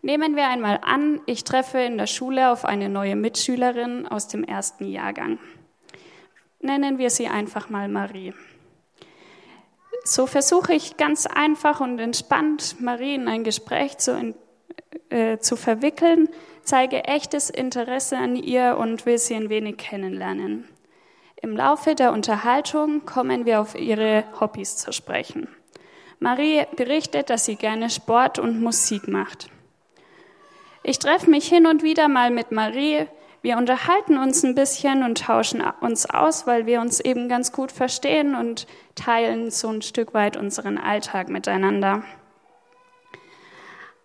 Nehmen 0.03 0.35
wir 0.35 0.47
einmal 0.47 0.79
an, 0.83 1.21
ich 1.25 1.43
treffe 1.43 1.79
in 1.79 1.97
der 1.97 2.05
Schule 2.05 2.51
auf 2.51 2.65
eine 2.65 2.87
neue 2.87 3.15
Mitschülerin 3.15 4.05
aus 4.05 4.27
dem 4.27 4.43
ersten 4.43 4.85
Jahrgang. 4.85 5.39
Nennen 6.59 6.99
wir 6.99 7.09
sie 7.09 7.27
einfach 7.27 7.71
mal 7.71 7.87
Marie. 7.87 8.35
So 10.03 10.27
versuche 10.27 10.75
ich 10.75 10.97
ganz 10.97 11.25
einfach 11.25 11.81
und 11.81 11.97
entspannt 11.97 12.79
Marie 12.79 13.15
in 13.15 13.27
ein 13.27 13.43
Gespräch 13.43 13.97
zu, 13.97 14.35
äh, 15.09 15.39
zu 15.39 15.55
verwickeln, 15.55 16.29
zeige 16.61 17.05
echtes 17.05 17.49
Interesse 17.49 18.19
an 18.19 18.35
ihr 18.35 18.77
und 18.77 19.07
will 19.07 19.17
sie 19.17 19.33
ein 19.33 19.49
wenig 19.49 19.77
kennenlernen. 19.77 20.67
Im 21.43 21.57
Laufe 21.57 21.95
der 21.95 22.13
Unterhaltung 22.13 23.03
kommen 23.03 23.45
wir 23.45 23.61
auf 23.61 23.73
ihre 23.73 24.25
Hobbys 24.39 24.77
zu 24.77 24.93
sprechen. 24.93 25.47
Marie 26.19 26.67
berichtet, 26.75 27.31
dass 27.31 27.45
sie 27.45 27.55
gerne 27.55 27.89
Sport 27.89 28.37
und 28.37 28.61
Musik 28.61 29.07
macht. 29.07 29.49
Ich 30.83 30.99
treffe 30.99 31.31
mich 31.31 31.47
hin 31.47 31.65
und 31.65 31.81
wieder 31.81 32.07
mal 32.09 32.29
mit 32.29 32.51
Marie. 32.51 33.07
Wir 33.41 33.57
unterhalten 33.57 34.19
uns 34.19 34.43
ein 34.43 34.53
bisschen 34.53 35.01
und 35.01 35.23
tauschen 35.23 35.63
uns 35.81 36.07
aus, 36.07 36.45
weil 36.45 36.67
wir 36.67 36.79
uns 36.79 36.99
eben 36.99 37.27
ganz 37.27 37.51
gut 37.51 37.71
verstehen 37.71 38.35
und 38.35 38.67
teilen 38.93 39.49
so 39.49 39.69
ein 39.69 39.81
Stück 39.81 40.13
weit 40.13 40.37
unseren 40.37 40.77
Alltag 40.77 41.29
miteinander. 41.29 42.03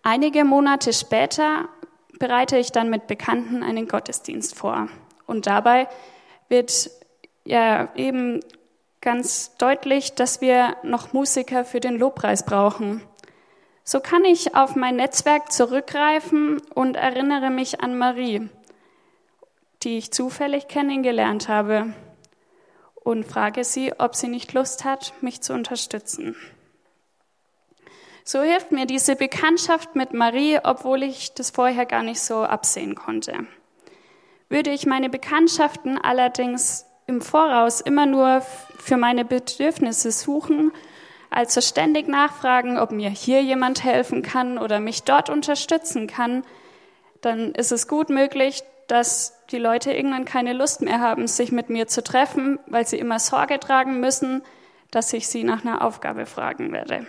Einige 0.01 0.43
Monate 0.43 0.91
später 0.91 1.69
bereite 2.17 2.57
ich 2.57 2.71
dann 2.71 2.89
mit 2.89 3.05
Bekannten 3.05 3.61
einen 3.61 3.87
Gottesdienst 3.87 4.55
vor. 4.55 4.87
Und 5.27 5.45
dabei 5.45 5.87
wird 6.49 6.89
ja 7.47 7.89
eben 7.95 8.41
ganz 9.01 9.55
deutlich, 9.57 10.13
dass 10.13 10.41
wir 10.41 10.75
noch 10.83 11.13
Musiker 11.13 11.63
für 11.65 11.79
den 11.79 11.97
Lobpreis 11.97 12.45
brauchen. 12.45 13.01
So 13.83 14.01
kann 14.01 14.25
ich 14.25 14.53
auf 14.53 14.75
mein 14.75 14.97
Netzwerk 14.97 15.51
zurückgreifen 15.51 16.61
und 16.75 16.97
erinnere 16.97 17.49
mich 17.49 17.81
an 17.81 17.97
Marie, 17.97 18.49
die 19.83 19.97
ich 19.97 20.11
zufällig 20.11 20.67
kennengelernt 20.67 21.47
habe, 21.47 21.93
und 22.95 23.23
frage 23.23 23.63
sie, 23.63 23.93
ob 23.97 24.17
sie 24.17 24.27
nicht 24.27 24.51
Lust 24.51 24.83
hat, 24.83 25.13
mich 25.21 25.39
zu 25.39 25.53
unterstützen. 25.53 26.35
So 28.25 28.41
hilft 28.41 28.73
mir 28.73 28.85
diese 28.85 29.15
Bekanntschaft 29.15 29.95
mit 29.95 30.11
Marie, 30.11 30.59
obwohl 30.61 31.03
ich 31.03 31.33
das 31.33 31.51
vorher 31.51 31.85
gar 31.85 32.03
nicht 32.03 32.19
so 32.19 32.43
absehen 32.43 32.95
konnte. 32.95 33.47
Würde 34.49 34.71
ich 34.71 34.85
meine 34.85 35.09
Bekanntschaften 35.09 35.97
allerdings 35.97 36.86
im 37.07 37.21
Voraus 37.21 37.81
immer 37.81 38.05
nur 38.05 38.41
für 38.77 38.97
meine 38.97 39.25
Bedürfnisse 39.25 40.11
suchen 40.11 40.71
also 41.29 41.61
ständig 41.61 42.07
nachfragen, 42.07 42.77
ob 42.77 42.91
mir 42.91 43.09
hier 43.09 43.43
jemand 43.43 43.83
helfen 43.83 44.21
kann 44.21 44.57
oder 44.57 44.79
mich 44.79 45.03
dort 45.03 45.29
unterstützen 45.29 46.07
kann, 46.07 46.43
dann 47.21 47.51
ist 47.51 47.71
es 47.71 47.87
gut 47.87 48.09
möglich, 48.09 48.63
dass 48.87 49.33
die 49.51 49.57
Leute 49.57 49.91
irgendwann 49.91 50.23
keine 50.23 50.53
Lust 50.53 50.81
mehr 50.81 51.01
haben, 51.01 51.27
sich 51.27 51.51
mit 51.51 51.69
mir 51.69 51.87
zu 51.87 52.03
treffen, 52.03 52.59
weil 52.67 52.87
sie 52.87 52.97
immer 52.97 53.19
Sorge 53.19 53.59
tragen 53.59 53.99
müssen, 53.99 54.41
dass 54.91 55.11
ich 55.11 55.27
sie 55.27 55.43
nach 55.43 55.65
einer 55.65 55.83
Aufgabe 55.83 56.25
fragen 56.25 56.71
werde. 56.71 57.05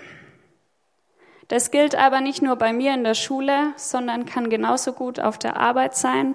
Das 1.46 1.70
gilt 1.70 1.94
aber 1.94 2.20
nicht 2.20 2.42
nur 2.42 2.56
bei 2.56 2.72
mir 2.72 2.92
in 2.94 3.04
der 3.04 3.14
Schule, 3.14 3.72
sondern 3.76 4.26
kann 4.26 4.50
genauso 4.50 4.92
gut 4.92 5.20
auf 5.20 5.38
der 5.38 5.56
Arbeit 5.56 5.96
sein, 5.96 6.34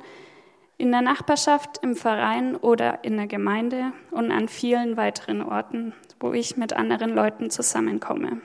in 0.77 0.91
der 0.91 1.01
Nachbarschaft, 1.01 1.79
im 1.81 1.95
Verein 1.95 2.55
oder 2.55 3.03
in 3.03 3.17
der 3.17 3.27
Gemeinde 3.27 3.93
und 4.12 4.31
an 4.31 4.47
vielen 4.47 4.97
weiteren 4.97 5.41
Orten, 5.41 5.93
wo 6.19 6.33
ich 6.33 6.57
mit 6.57 6.73
anderen 6.73 7.13
Leuten 7.13 7.49
zusammenkomme. 7.49 8.41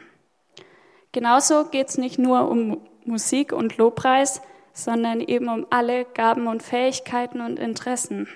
Genauso 1.13 1.65
geht 1.65 1.89
es 1.89 1.99
nicht 1.99 2.19
nur 2.19 2.51
um 2.51 2.81
Musik 3.05 3.53
und 3.53 3.77
Lobpreis, 3.79 4.43
sondern 4.73 5.21
eben 5.21 5.49
um 5.49 5.67
alle 5.71 6.05
Gaben 6.05 6.47
und 6.47 6.63
Fähigkeiten 6.63 7.41
und 7.41 7.59
Interessen. 7.59 8.29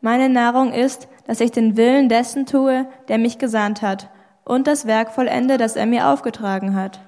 meine 0.01 0.29
Nahrung 0.29 0.71
ist, 0.71 1.07
dass 1.25 1.39
ich 1.39 1.51
den 1.51 1.75
Willen 1.75 2.09
dessen 2.09 2.45
tue, 2.45 2.85
der 3.07 3.17
mich 3.17 3.39
gesandt 3.39 3.81
hat, 3.81 4.09
und 4.43 4.67
das 4.67 4.85
Werk 4.85 5.11
vollende, 5.11 5.57
das 5.57 5.75
er 5.75 5.87
mir 5.87 6.07
aufgetragen 6.09 6.75
hat. 6.75 6.99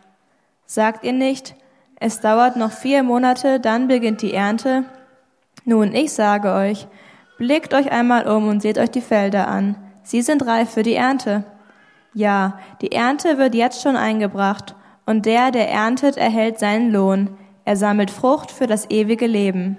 Sagt 0.66 1.04
ihr 1.04 1.14
nicht, 1.14 1.56
es 2.00 2.20
dauert 2.20 2.56
noch 2.56 2.72
vier 2.72 3.04
Monate, 3.04 3.60
dann 3.60 3.88
beginnt 3.88 4.24
die 4.24 4.34
Ernte? 4.34 4.86
Nun, 5.64 5.94
ich 5.94 6.14
sage 6.14 6.52
euch, 6.52 6.88
Blickt 7.38 7.76
euch 7.76 7.92
einmal 7.92 8.28
um 8.28 8.48
und 8.48 8.62
seht 8.62 8.80
euch 8.80 8.90
die 8.90 9.02
Felder 9.02 9.48
an. 9.48 9.76
Sie 10.02 10.24
sind 10.24 10.46
reif 10.48 10.72
für 10.72 10.82
die 10.82 10.96
Ernte. 10.96 11.44
Ja, 12.14 12.58
die 12.82 12.92
Ernte 12.92 13.38
wird 13.38 13.54
jetzt 13.54 13.82
schon 13.82 13.96
eingebracht, 13.96 14.76
und 15.06 15.26
der, 15.26 15.52
der 15.52 15.70
erntet, 15.70 16.18
erhält 16.18 16.60
seinen 16.60 16.92
Lohn. 16.92 17.38
Er 17.68 17.76
sammelt 17.76 18.12
Frucht 18.12 18.50
für 18.50 18.66
das 18.66 18.90
ewige 18.90 19.28
Leben. 19.28 19.76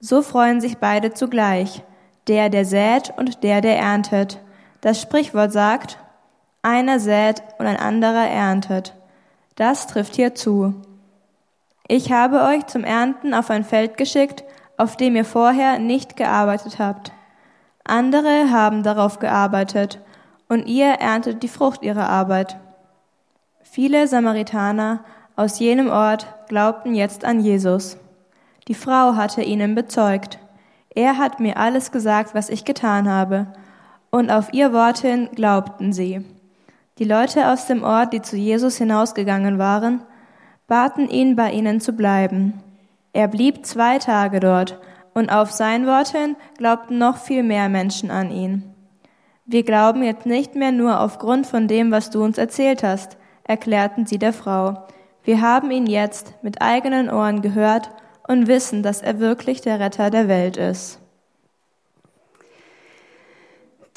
So 0.00 0.20
freuen 0.20 0.60
sich 0.60 0.76
beide 0.76 1.14
zugleich, 1.14 1.82
der, 2.26 2.50
der 2.50 2.66
sät 2.66 3.10
und 3.16 3.42
der, 3.42 3.62
der 3.62 3.78
erntet. 3.78 4.38
Das 4.82 5.00
Sprichwort 5.00 5.50
sagt, 5.50 5.98
einer 6.60 7.00
sät 7.00 7.42
und 7.58 7.64
ein 7.64 7.78
anderer 7.78 8.28
erntet. 8.28 8.92
Das 9.54 9.86
trifft 9.86 10.16
hier 10.16 10.34
zu. 10.34 10.74
Ich 11.88 12.12
habe 12.12 12.42
euch 12.42 12.66
zum 12.66 12.84
Ernten 12.84 13.32
auf 13.32 13.48
ein 13.48 13.64
Feld 13.64 13.96
geschickt, 13.96 14.44
auf 14.76 14.94
dem 14.94 15.16
ihr 15.16 15.24
vorher 15.24 15.78
nicht 15.78 16.18
gearbeitet 16.18 16.78
habt. 16.78 17.12
Andere 17.82 18.50
haben 18.50 18.82
darauf 18.82 19.20
gearbeitet, 19.20 20.00
und 20.50 20.66
ihr 20.66 20.88
erntet 20.88 21.42
die 21.42 21.48
Frucht 21.48 21.82
ihrer 21.82 22.10
Arbeit. 22.10 22.58
Viele 23.62 24.06
Samaritaner 24.06 25.02
aus 25.38 25.60
jenem 25.60 25.88
Ort 25.88 26.26
glaubten 26.48 26.96
jetzt 26.96 27.24
an 27.24 27.38
Jesus. 27.38 27.96
Die 28.66 28.74
Frau 28.74 29.14
hatte 29.14 29.40
ihnen 29.40 29.76
bezeugt, 29.76 30.40
er 30.92 31.16
hat 31.16 31.38
mir 31.38 31.58
alles 31.58 31.92
gesagt, 31.92 32.34
was 32.34 32.50
ich 32.50 32.64
getan 32.64 33.08
habe, 33.08 33.46
und 34.10 34.32
auf 34.32 34.52
ihr 34.52 34.72
Wort 34.72 34.98
hin 34.98 35.28
glaubten 35.32 35.92
sie. 35.92 36.24
Die 36.98 37.04
Leute 37.04 37.52
aus 37.52 37.66
dem 37.66 37.84
Ort, 37.84 38.12
die 38.12 38.20
zu 38.20 38.36
Jesus 38.36 38.78
hinausgegangen 38.78 39.58
waren, 39.60 40.02
baten 40.66 41.08
ihn, 41.08 41.36
bei 41.36 41.52
ihnen 41.52 41.80
zu 41.80 41.92
bleiben. 41.92 42.54
Er 43.12 43.28
blieb 43.28 43.64
zwei 43.64 43.98
Tage 43.98 44.40
dort, 44.40 44.80
und 45.14 45.30
auf 45.30 45.52
sein 45.52 45.86
Wort 45.86 46.08
hin 46.08 46.34
glaubten 46.56 46.98
noch 46.98 47.16
viel 47.16 47.44
mehr 47.44 47.68
Menschen 47.68 48.10
an 48.10 48.32
ihn. 48.32 48.64
Wir 49.46 49.62
glauben 49.62 50.02
jetzt 50.02 50.26
nicht 50.26 50.56
mehr 50.56 50.72
nur 50.72 50.98
aufgrund 51.00 51.46
von 51.46 51.68
dem, 51.68 51.92
was 51.92 52.10
du 52.10 52.24
uns 52.24 52.38
erzählt 52.38 52.82
hast, 52.82 53.16
erklärten 53.44 54.04
sie 54.04 54.18
der 54.18 54.32
Frau. 54.32 54.88
Wir 55.28 55.42
haben 55.42 55.70
ihn 55.70 55.86
jetzt 55.86 56.32
mit 56.40 56.62
eigenen 56.62 57.10
Ohren 57.10 57.42
gehört 57.42 57.90
und 58.26 58.46
wissen, 58.46 58.82
dass 58.82 59.02
er 59.02 59.20
wirklich 59.20 59.60
der 59.60 59.78
Retter 59.78 60.08
der 60.08 60.26
Welt 60.26 60.56
ist. 60.56 61.00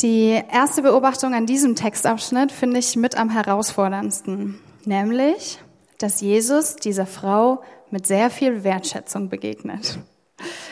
Die 0.02 0.44
erste 0.52 0.82
Beobachtung 0.82 1.34
an 1.34 1.46
diesem 1.46 1.78
Textabschnitt 1.78 2.52
finde 2.52 2.80
ich 2.80 2.98
mit 2.98 3.16
am 3.16 3.30
herausforderndsten, 3.30 4.60
nämlich, 4.84 5.60
dass 6.00 6.20
Jesus 6.20 6.76
dieser 6.76 7.06
Frau 7.06 7.64
mit 7.92 8.06
sehr 8.06 8.30
viel 8.30 8.66
Wertschätzung 8.66 9.30
begegnet. 9.30 10.00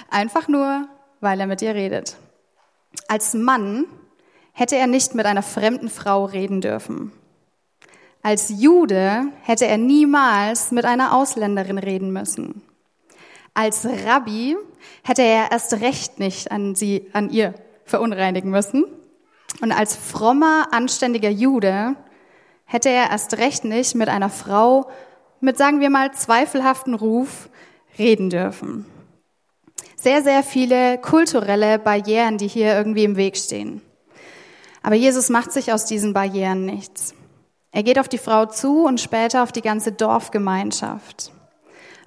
Einfach 0.10 0.50
nur, 0.50 0.90
weil 1.22 1.40
er 1.40 1.48
mit 1.48 1.62
ihr 1.62 1.74
redet. 1.74 2.18
Als 3.08 3.34
Mann 3.34 3.86
hätte 4.52 4.76
er 4.76 4.88
nicht 4.88 5.16
mit 5.16 5.26
einer 5.26 5.42
fremden 5.42 5.88
Frau 5.88 6.26
reden 6.26 6.60
dürfen. 6.60 7.14
Als 8.22 8.50
Jude 8.50 9.28
hätte 9.44 9.66
er 9.66 9.78
niemals 9.78 10.72
mit 10.72 10.86
einer 10.86 11.14
Ausländerin 11.14 11.78
reden 11.78 12.12
müssen. 12.12 12.62
Als 13.54 13.86
Rabbi 14.06 14.58
hätte 15.04 15.22
er 15.22 15.52
erst 15.52 15.74
recht 15.82 16.20
nicht 16.20 16.52
an 16.52 16.76
sie, 16.76 17.08
an 17.14 17.30
ihr 17.30 17.54
verunreinigen 17.86 18.52
müssen. 18.52 18.86
Und 19.62 19.72
als 19.72 19.96
frommer, 19.96 20.68
anständiger 20.72 21.30
Jude 21.30 21.96
hätte 22.66 22.90
er 22.90 23.10
erst 23.10 23.38
recht 23.38 23.64
nicht 23.64 23.96
mit 23.96 24.10
einer 24.10 24.30
Frau 24.30 24.90
mit, 25.42 25.58
sagen 25.58 25.80
wir 25.80 25.90
mal, 25.90 26.12
zweifelhaften 26.14 26.94
Ruf 26.94 27.50
reden 27.98 28.30
dürfen. 28.30 28.86
Sehr, 29.96 30.22
sehr 30.22 30.44
viele 30.44 30.98
kulturelle 30.98 31.80
Barrieren, 31.80 32.38
die 32.38 32.48
hier 32.48 32.76
irgendwie 32.76 33.04
im 33.04 33.16
Weg 33.16 33.38
stehen. 33.38 33.82
Aber 34.82 34.96
Jesus 34.96 35.30
macht 35.30 35.52
sich 35.52 35.74
aus 35.74 35.86
diesen 35.86 36.14
Barrieren 36.14 36.66
nichts. 36.66 37.14
Er 37.72 37.84
geht 37.84 38.00
auf 38.00 38.10
die 38.10 38.18
Frau 38.18 38.46
zu 38.46 38.86
und 38.86 39.00
später 39.00 39.44
auf 39.44 39.52
die 39.52 39.62
ganze 39.62 39.92
Dorfgemeinschaft. 39.92 41.32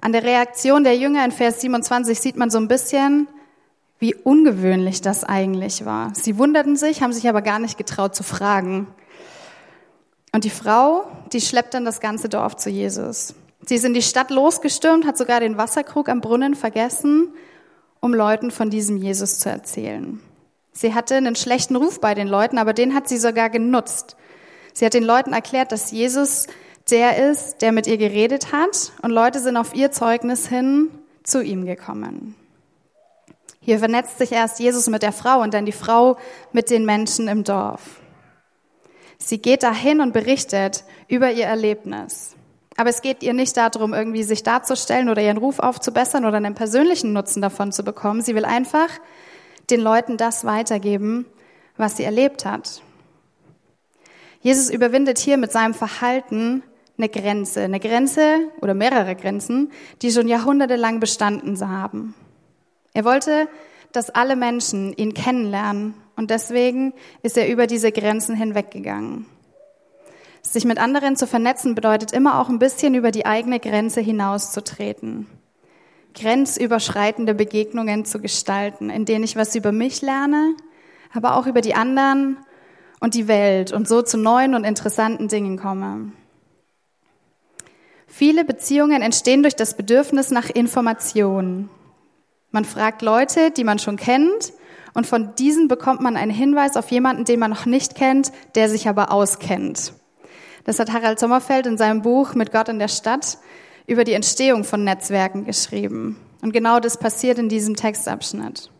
An 0.01 0.11
der 0.11 0.23
Reaktion 0.23 0.83
der 0.83 0.97
Jünger 0.97 1.23
in 1.23 1.31
Vers 1.31 1.61
27 1.61 2.19
sieht 2.19 2.35
man 2.35 2.49
so 2.49 2.57
ein 2.57 2.67
bisschen, 2.67 3.27
wie 3.99 4.13
ungewöhnlich 4.13 5.01
das 5.01 5.23
eigentlich 5.23 5.85
war. 5.85 6.11
Sie 6.13 6.37
wunderten 6.37 6.75
sich, 6.75 7.01
haben 7.01 7.13
sich 7.13 7.29
aber 7.29 7.41
gar 7.41 7.59
nicht 7.59 7.77
getraut 7.77 8.13
zu 8.13 8.23
fragen. 8.23 8.87
Und 10.33 10.43
die 10.43 10.49
Frau, 10.49 11.05
die 11.31 11.39
schleppt 11.39 11.73
dann 11.73 11.85
das 11.85 12.01
ganze 12.01 12.27
Dorf 12.27 12.57
zu 12.57 12.69
Jesus. 12.69 13.33
Sie 13.65 13.75
ist 13.75 13.85
in 13.85 13.93
die 13.93 14.01
Stadt 14.01 14.29
losgestürmt, 14.29 15.05
hat 15.05 15.17
sogar 15.17 15.39
den 15.39 15.57
Wasserkrug 15.57 16.09
am 16.09 16.19
Brunnen 16.19 16.53
vergessen, 16.53 17.33
um 18.01 18.13
Leuten 18.13 18.51
von 18.51 18.69
diesem 18.69 18.97
Jesus 18.97 19.39
zu 19.39 19.49
erzählen. 19.49 20.19
Sie 20.73 20.93
hatte 20.93 21.15
einen 21.15 21.37
schlechten 21.37 21.77
Ruf 21.77 22.01
bei 22.01 22.13
den 22.13 22.27
Leuten, 22.27 22.57
aber 22.57 22.73
den 22.73 22.93
hat 22.93 23.07
sie 23.07 23.17
sogar 23.17 23.49
genutzt. 23.49 24.17
Sie 24.73 24.85
hat 24.85 24.93
den 24.93 25.03
Leuten 25.03 25.33
erklärt, 25.33 25.71
dass 25.71 25.91
Jesus 25.91 26.47
der 26.89 27.29
ist, 27.29 27.61
der 27.61 27.71
mit 27.71 27.87
ihr 27.87 27.97
geredet 27.97 28.51
hat, 28.51 28.91
und 29.01 29.11
Leute 29.11 29.39
sind 29.39 29.55
auf 29.55 29.73
ihr 29.73 29.91
Zeugnis 29.91 30.47
hin 30.47 30.89
zu 31.23 31.41
ihm 31.41 31.65
gekommen. 31.65 32.35
Hier 33.61 33.79
vernetzt 33.79 34.17
sich 34.17 34.33
erst 34.33 34.59
Jesus 34.59 34.89
mit 34.89 35.03
der 35.03 35.13
Frau 35.13 35.41
und 35.41 35.53
dann 35.53 35.65
die 35.65 35.71
Frau 35.71 36.17
mit 36.51 36.69
den 36.69 36.85
Menschen 36.85 37.29
im 37.29 37.45
Dorf. 37.45 38.01
Sie 39.17 39.37
geht 39.37 39.63
dahin 39.63 40.01
und 40.01 40.11
berichtet 40.11 40.83
über 41.07 41.31
ihr 41.31 41.45
Erlebnis. 41.45 42.35
Aber 42.75 42.89
es 42.89 43.01
geht 43.01 43.23
ihr 43.23 43.33
nicht 43.33 43.55
darum, 43.55 43.93
irgendwie 43.93 44.23
sich 44.23 44.43
darzustellen 44.43 45.07
oder 45.07 45.21
ihren 45.21 45.37
Ruf 45.37 45.59
aufzubessern 45.59 46.25
oder 46.25 46.37
einen 46.37 46.55
persönlichen 46.55 47.13
Nutzen 47.13 47.41
davon 47.41 47.71
zu 47.71 47.83
bekommen. 47.83 48.21
Sie 48.21 48.35
will 48.35 48.45
einfach 48.45 48.89
den 49.69 49.79
Leuten 49.79 50.17
das 50.17 50.43
weitergeben, 50.43 51.25
was 51.77 51.95
sie 51.95 52.03
erlebt 52.03 52.43
hat. 52.43 52.81
Jesus 54.43 54.69
überwindet 54.69 55.19
hier 55.19 55.37
mit 55.37 55.53
seinem 55.53 55.73
Verhalten 55.73 56.63
eine 56.97 57.07
Grenze, 57.07 57.61
eine 57.61 57.79
Grenze 57.79 58.39
oder 58.61 58.73
mehrere 58.73 59.15
Grenzen, 59.15 59.71
die 60.01 60.11
schon 60.11 60.27
jahrhundertelang 60.27 60.99
bestanden 60.99 61.57
haben. 61.67 62.13
Er 62.93 63.05
wollte, 63.05 63.47
dass 63.93 64.09
alle 64.09 64.35
Menschen 64.35 64.91
ihn 64.93 65.13
kennenlernen 65.13 65.93
und 66.17 66.29
deswegen 66.29 66.93
ist 67.21 67.37
er 67.37 67.49
über 67.49 67.67
diese 67.67 67.93
Grenzen 67.93 68.35
hinweggegangen. 68.35 69.25
Sich 70.41 70.65
mit 70.65 70.77
anderen 70.77 71.15
zu 71.15 71.25
vernetzen 71.25 71.73
bedeutet 71.73 72.11
immer 72.11 72.39
auch 72.39 72.49
ein 72.49 72.59
bisschen 72.59 72.95
über 72.95 73.11
die 73.11 73.25
eigene 73.25 73.61
Grenze 73.61 74.01
hinauszutreten. 74.01 75.27
Grenzüberschreitende 76.15 77.33
Begegnungen 77.33 78.03
zu 78.03 78.19
gestalten, 78.19 78.89
in 78.89 79.05
denen 79.05 79.23
ich 79.23 79.37
was 79.37 79.55
über 79.55 79.71
mich 79.71 80.01
lerne, 80.01 80.53
aber 81.13 81.37
auch 81.37 81.47
über 81.47 81.61
die 81.61 81.75
anderen 81.75 82.37
und 83.03 83.15
die 83.15 83.27
Welt 83.27 83.73
und 83.73 83.85
so 83.85 84.01
zu 84.01 84.15
neuen 84.15 84.55
und 84.55 84.63
interessanten 84.63 85.27
Dingen 85.27 85.59
komme. 85.59 86.13
Viele 88.07 88.45
Beziehungen 88.45 89.01
entstehen 89.01 89.43
durch 89.43 89.57
das 89.57 89.75
Bedürfnis 89.75 90.31
nach 90.31 90.49
Information. 90.49 91.69
Man 92.51 92.63
fragt 92.63 93.01
Leute, 93.01 93.51
die 93.51 93.65
man 93.65 93.77
schon 93.77 93.97
kennt, 93.97 94.53
und 94.93 95.05
von 95.05 95.35
diesen 95.35 95.67
bekommt 95.67 95.99
man 95.99 96.15
einen 96.15 96.31
Hinweis 96.31 96.77
auf 96.77 96.91
jemanden, 96.91 97.25
den 97.25 97.41
man 97.41 97.51
noch 97.51 97.65
nicht 97.65 97.95
kennt, 97.95 98.31
der 98.55 98.69
sich 98.69 98.87
aber 98.87 99.11
auskennt. 99.11 99.91
Das 100.63 100.79
hat 100.79 100.93
Harald 100.93 101.19
Sommerfeld 101.19 101.65
in 101.65 101.77
seinem 101.77 102.03
Buch 102.03 102.35
Mit 102.35 102.53
Gott 102.53 102.69
in 102.69 102.79
der 102.79 102.87
Stadt 102.87 103.37
über 103.85 104.05
die 104.05 104.13
Entstehung 104.13 104.63
von 104.63 104.85
Netzwerken 104.85 105.43
geschrieben. 105.43 106.17
Und 106.41 106.53
genau 106.53 106.79
das 106.79 106.97
passiert 106.97 107.37
in 107.37 107.49
diesem 107.49 107.75
Textabschnitt. 107.75 108.71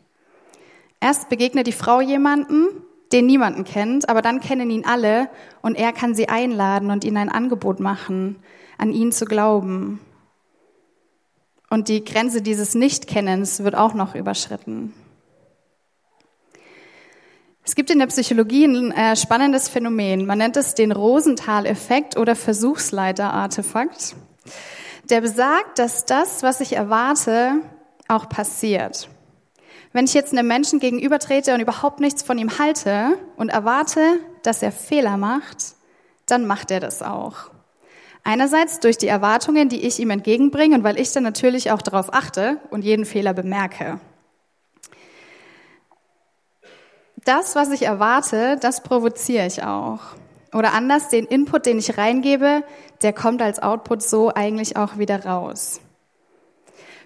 Erst 1.02 1.28
begegnet 1.28 1.68
die 1.68 1.74
Frau 1.74 2.00
jemanden, 2.00 2.70
den 3.14 3.28
niemanden 3.28 3.64
kennt, 3.64 4.10
aber 4.10 4.22
dann 4.22 4.42
kennen 4.42 4.70
ihn 4.70 4.86
alle 4.86 5.30
und 5.62 5.76
er 5.76 5.94
kann 5.94 6.16
sie 6.16 6.28
einladen 6.28 6.92
und 6.92 7.04
ihnen 7.04 7.18
ein 7.18 7.30
Angebot 7.30 7.80
machen, 7.80 8.38
an 8.78 8.92
ihn 8.92 9.12
zu 9.12 9.26
glauben. 9.26 10.00
Und 11.70 11.88
die 11.88 12.04
Grenze 12.04 12.42
dieses 12.42 12.76
Nichtkennens 12.76 13.64
wird 13.64 13.76
auch 13.76 13.94
noch 13.94 14.16
überschritten. 14.16 14.94
Es 17.66 17.76
gibt 17.76 17.90
in 17.90 18.00
der 18.00 18.08
Psychologie 18.08 18.66
ein 18.66 18.92
äh, 18.92 19.16
spannendes 19.16 19.70
Phänomen. 19.70 20.26
Man 20.26 20.38
nennt 20.38 20.58
es 20.58 20.76
den 20.76 20.92
Rosenthal-Effekt 20.92 22.18
oder 22.18 22.36
Versuchsleiter-Artefakt. 22.36 24.16
Der 25.10 25.22
besagt, 25.22 25.80
dass 25.80 26.06
das, 26.06 26.44
was 26.44 26.60
ich 26.60 26.74
erwarte, 26.74 27.62
auch 28.10 28.28
passiert. 28.28 29.08
Wenn 29.94 30.06
ich 30.06 30.14
jetzt 30.14 30.34
einem 30.34 30.48
Menschen 30.48 30.80
gegenübertrete 30.80 31.54
und 31.54 31.62
überhaupt 31.62 32.00
nichts 32.00 32.24
von 32.24 32.38
ihm 32.38 32.58
halte 32.60 33.18
und 33.38 33.50
erwarte, 33.50 34.20
dass 34.42 34.62
er 34.62 34.72
Fehler 34.72 35.18
macht, 35.18 35.76
dann 36.26 36.46
macht 36.46 36.72
er 36.72 36.80
das 36.80 37.02
auch. 37.02 37.52
Einerseits 38.24 38.80
durch 38.80 38.98
die 38.98 39.08
Erwartungen, 39.08 39.70
die 39.70 39.86
ich 39.86 40.00
ihm 40.00 40.10
entgegenbringe 40.10 40.76
und 40.76 40.84
weil 40.84 41.00
ich 41.00 41.12
dann 41.12 41.24
natürlich 41.24 41.72
auch 41.72 41.82
darauf 41.82 42.14
achte 42.14 42.58
und 42.70 42.84
jeden 42.84 43.06
Fehler 43.06 43.34
bemerke. 43.34 44.00
das, 47.26 47.56
was 47.56 47.70
ich 47.72 47.84
erwarte, 47.84 48.58
das 48.60 48.84
provoziere 48.84 49.48
ich 49.48 49.64
auch. 49.64 50.00
Oder 50.54 50.74
anders, 50.74 51.10
den 51.10 51.26
Input, 51.26 51.66
den 51.66 51.80
ich 51.80 51.98
reingebe, 51.98 52.64
der 53.02 53.14
kommt 53.14 53.42
als 53.42 53.62
Output 53.62 54.04
so 54.04 54.34
eigentlich 54.34 54.78
auch 54.78 54.98
wieder 54.98 55.26
raus. 55.26 55.80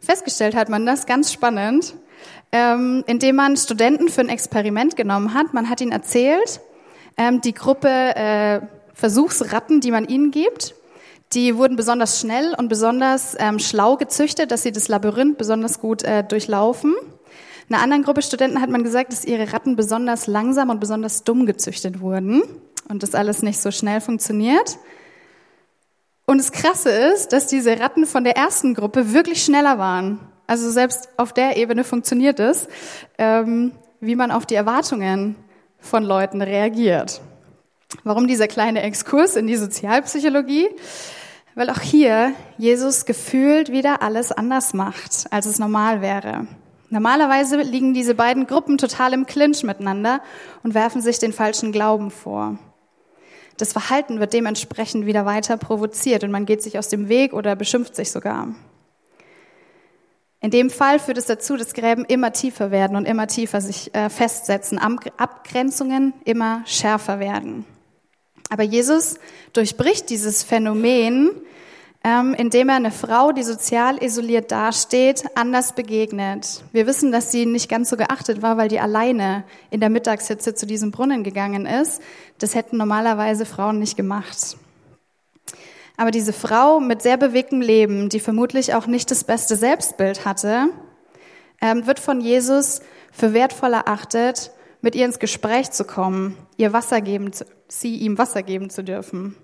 Festgestellt 0.01 0.55
hat 0.55 0.69
man 0.69 0.85
das 0.85 1.05
ganz 1.05 1.31
spannend, 1.31 1.95
ähm, 2.51 3.03
indem 3.07 3.35
man 3.35 3.57
Studenten 3.57 4.09
für 4.09 4.21
ein 4.21 4.29
Experiment 4.29 4.95
genommen 4.95 5.33
hat. 5.33 5.53
Man 5.53 5.69
hat 5.69 5.81
ihnen 5.81 5.91
erzählt, 5.91 6.61
ähm, 7.17 7.41
die 7.41 7.53
Gruppe 7.53 7.89
äh, 7.89 8.61
Versuchsratten, 8.93 9.81
die 9.81 9.91
man 9.91 10.05
ihnen 10.05 10.31
gibt, 10.31 10.75
die 11.33 11.57
wurden 11.57 11.75
besonders 11.75 12.19
schnell 12.19 12.55
und 12.57 12.69
besonders 12.69 13.35
ähm, 13.37 13.59
schlau 13.59 13.97
gezüchtet, 13.97 14.51
dass 14.51 14.63
sie 14.63 14.71
das 14.71 14.87
Labyrinth 14.87 15.37
besonders 15.37 15.79
gut 15.79 16.03
äh, 16.03 16.23
durchlaufen. 16.23 16.95
Einer 17.69 17.81
anderen 17.81 18.03
Gruppe 18.03 18.21
Studenten 18.21 18.61
hat 18.61 18.69
man 18.69 18.83
gesagt, 18.83 19.11
dass 19.11 19.25
ihre 19.25 19.51
Ratten 19.51 19.75
besonders 19.75 20.27
langsam 20.27 20.69
und 20.69 20.79
besonders 20.79 21.25
dumm 21.25 21.45
gezüchtet 21.45 21.99
wurden 21.99 22.43
und 22.87 23.03
das 23.03 23.13
alles 23.13 23.41
nicht 23.41 23.59
so 23.59 23.71
schnell 23.71 23.99
funktioniert. 23.99 24.77
Und 26.25 26.37
das 26.37 26.51
Krasse 26.51 26.89
ist, 26.89 27.33
dass 27.33 27.47
diese 27.47 27.79
Ratten 27.79 28.05
von 28.05 28.23
der 28.23 28.37
ersten 28.37 28.73
Gruppe 28.73 29.13
wirklich 29.13 29.43
schneller 29.43 29.77
waren. 29.77 30.19
Also 30.47 30.71
selbst 30.71 31.09
auf 31.17 31.33
der 31.33 31.57
Ebene 31.57 31.83
funktioniert 31.83 32.39
es, 32.39 32.67
ähm, 33.17 33.73
wie 33.99 34.15
man 34.15 34.31
auf 34.31 34.45
die 34.45 34.55
Erwartungen 34.55 35.35
von 35.77 36.03
Leuten 36.03 36.41
reagiert. 36.41 37.21
Warum 38.03 38.27
dieser 38.27 38.47
kleine 38.47 38.81
Exkurs 38.81 39.35
in 39.35 39.47
die 39.47 39.55
Sozialpsychologie? 39.57 40.67
Weil 41.55 41.69
auch 41.69 41.81
hier 41.81 42.33
Jesus 42.57 43.05
gefühlt 43.05 43.71
wieder 43.71 44.01
alles 44.01 44.31
anders 44.31 44.73
macht, 44.73 45.27
als 45.31 45.45
es 45.45 45.59
normal 45.59 46.01
wäre. 46.01 46.47
Normalerweise 46.89 47.57
liegen 47.57 47.93
diese 47.93 48.15
beiden 48.15 48.47
Gruppen 48.47 48.77
total 48.77 49.13
im 49.13 49.25
Clinch 49.25 49.63
miteinander 49.63 50.21
und 50.63 50.73
werfen 50.73 51.01
sich 51.01 51.19
den 51.19 51.33
falschen 51.33 51.73
Glauben 51.73 52.11
vor. 52.11 52.57
Das 53.57 53.73
Verhalten 53.73 54.19
wird 54.19 54.33
dementsprechend 54.33 55.05
wieder 55.05 55.25
weiter 55.25 55.57
provoziert 55.57 56.23
und 56.23 56.31
man 56.31 56.45
geht 56.45 56.61
sich 56.61 56.77
aus 56.77 56.87
dem 56.87 57.09
Weg 57.09 57.33
oder 57.33 57.55
beschimpft 57.55 57.95
sich 57.95 58.11
sogar. 58.11 58.49
In 60.39 60.51
dem 60.51 60.69
Fall 60.69 60.99
führt 60.99 61.17
es 61.17 61.25
dazu, 61.25 61.57
dass 61.57 61.73
Gräben 61.73 62.05
immer 62.05 62.31
tiefer 62.31 62.71
werden 62.71 62.95
und 62.95 63.05
immer 63.05 63.27
tiefer 63.27 63.59
sich 63.59 63.93
äh, 63.95 64.09
festsetzen, 64.09 64.77
Abgrenzungen 64.77 66.13
immer 66.25 66.61
schärfer 66.65 67.19
werden. 67.19 67.65
Aber 68.49 68.63
Jesus 68.63 69.15
durchbricht 69.53 70.09
dieses 70.09 70.43
Phänomen 70.43 71.31
ähm, 72.07 72.33
indem 72.37 72.69
er 72.69 72.75
eine 72.75 72.91
Frau, 72.91 73.33
die 73.33 73.43
sozial 73.43 74.01
isoliert 74.01 74.51
dasteht, 74.51 75.25
anders 75.35 75.73
begegnet. 75.73 76.63
Wir 76.71 76.87
wissen, 76.87 77.11
dass 77.11 77.31
sie 77.31 77.45
nicht 77.45 77.69
ganz 77.69 77.89
so 77.89 77.97
geachtet 77.97 78.41
war, 78.41 78.55
weil 78.55 78.69
die 78.69 78.79
alleine 78.79 79.43
in 79.71 79.81
der 79.81 79.89
Mittagshitze 79.89 80.55
zu 80.55 80.65
diesem 80.65 80.91
Brunnen 80.91 81.23
gegangen 81.23 81.65
ist. 81.65 82.01
Das 82.37 82.55
hätten 82.55 82.77
normalerweise 82.77 83.45
Frauen 83.45 83.79
nicht 83.79 83.97
gemacht. 83.97 84.57
Aber 85.97 86.11
diese 86.11 86.31
Frau 86.31 86.79
mit 86.79 87.01
sehr 87.01 87.17
bewegtem 87.17 87.59
Leben, 87.59 88.09
die 88.09 88.19
vermutlich 88.19 88.75
auch 88.75 88.85
nicht 88.85 89.09
das 89.09 89.23
beste 89.23 89.55
Selbstbild 89.55 90.25
hatte, 90.25 90.69
ähm, 91.59 91.87
wird 91.87 91.99
von 91.99 92.21
Jesus 92.21 92.81
für 93.11 93.33
wertvoll 93.33 93.73
erachtet, 93.73 94.51
mit 94.81 94.95
ihr 94.95 95.05
ins 95.05 95.17
Gespräch 95.17 95.71
zu 95.71 95.83
kommen, 95.83 96.37
ihr 96.55 96.71
Wasser 96.71 97.01
geben, 97.01 97.31
sie 97.67 97.95
ihm 97.97 98.19
Wasser 98.19 98.43
geben 98.43 98.69
zu 98.69 98.83
dürfen. 98.83 99.35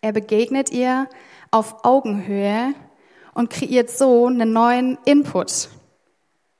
Er 0.00 0.12
begegnet 0.12 0.70
ihr 0.70 1.08
auf 1.50 1.84
Augenhöhe 1.84 2.74
und 3.34 3.50
kreiert 3.50 3.90
so 3.90 4.26
einen 4.26 4.52
neuen 4.52 4.98
Input 5.04 5.68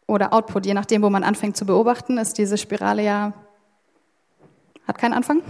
oder 0.08 0.32
Output, 0.32 0.66
je 0.66 0.74
nachdem, 0.74 1.02
wo 1.02 1.10
man 1.10 1.22
anfängt 1.22 1.56
zu 1.56 1.64
beobachten, 1.64 2.18
ist 2.18 2.38
diese 2.38 2.58
Spirale 2.58 3.04
ja, 3.04 3.32
hat 4.86 4.98
keinen 4.98 5.14
Anfang, 5.14 5.42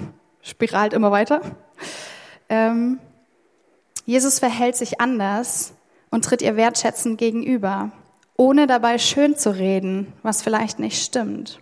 spiralt 0.42 0.92
immer 0.92 1.10
weiter. 1.10 1.40
Ähm, 2.48 2.98
Jesus 4.04 4.38
verhält 4.38 4.76
sich 4.76 5.00
anders 5.00 5.72
und 6.10 6.24
tritt 6.24 6.42
ihr 6.42 6.56
wertschätzend 6.56 7.18
gegenüber, 7.18 7.90
ohne 8.36 8.66
dabei 8.66 8.98
schön 8.98 9.36
zu 9.36 9.54
reden, 9.56 10.12
was 10.22 10.42
vielleicht 10.42 10.78
nicht 10.78 11.02
stimmt. 11.02 11.60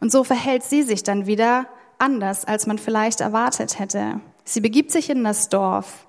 Und 0.00 0.10
so 0.10 0.24
verhält 0.24 0.62
sie 0.62 0.82
sich 0.82 1.02
dann 1.02 1.26
wieder 1.26 1.66
anders, 1.98 2.44
als 2.44 2.66
man 2.66 2.78
vielleicht 2.78 3.20
erwartet 3.20 3.78
hätte. 3.78 4.20
Sie 4.44 4.60
begibt 4.60 4.90
sich 4.90 5.10
in 5.10 5.22
das 5.24 5.48
Dorf 5.48 6.06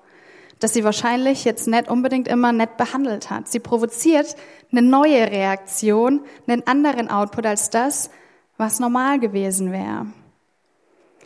das 0.62 0.72
sie 0.72 0.84
wahrscheinlich 0.84 1.44
jetzt 1.44 1.66
nicht 1.66 1.90
unbedingt 1.90 2.28
immer 2.28 2.52
nett 2.52 2.76
behandelt 2.76 3.30
hat. 3.30 3.48
Sie 3.48 3.58
provoziert 3.58 4.36
eine 4.70 4.82
neue 4.82 5.28
Reaktion, 5.30 6.20
einen 6.46 6.64
anderen 6.66 7.10
Output 7.10 7.46
als 7.46 7.70
das, 7.70 8.10
was 8.58 8.78
normal 8.78 9.18
gewesen 9.18 9.72
wäre. 9.72 10.06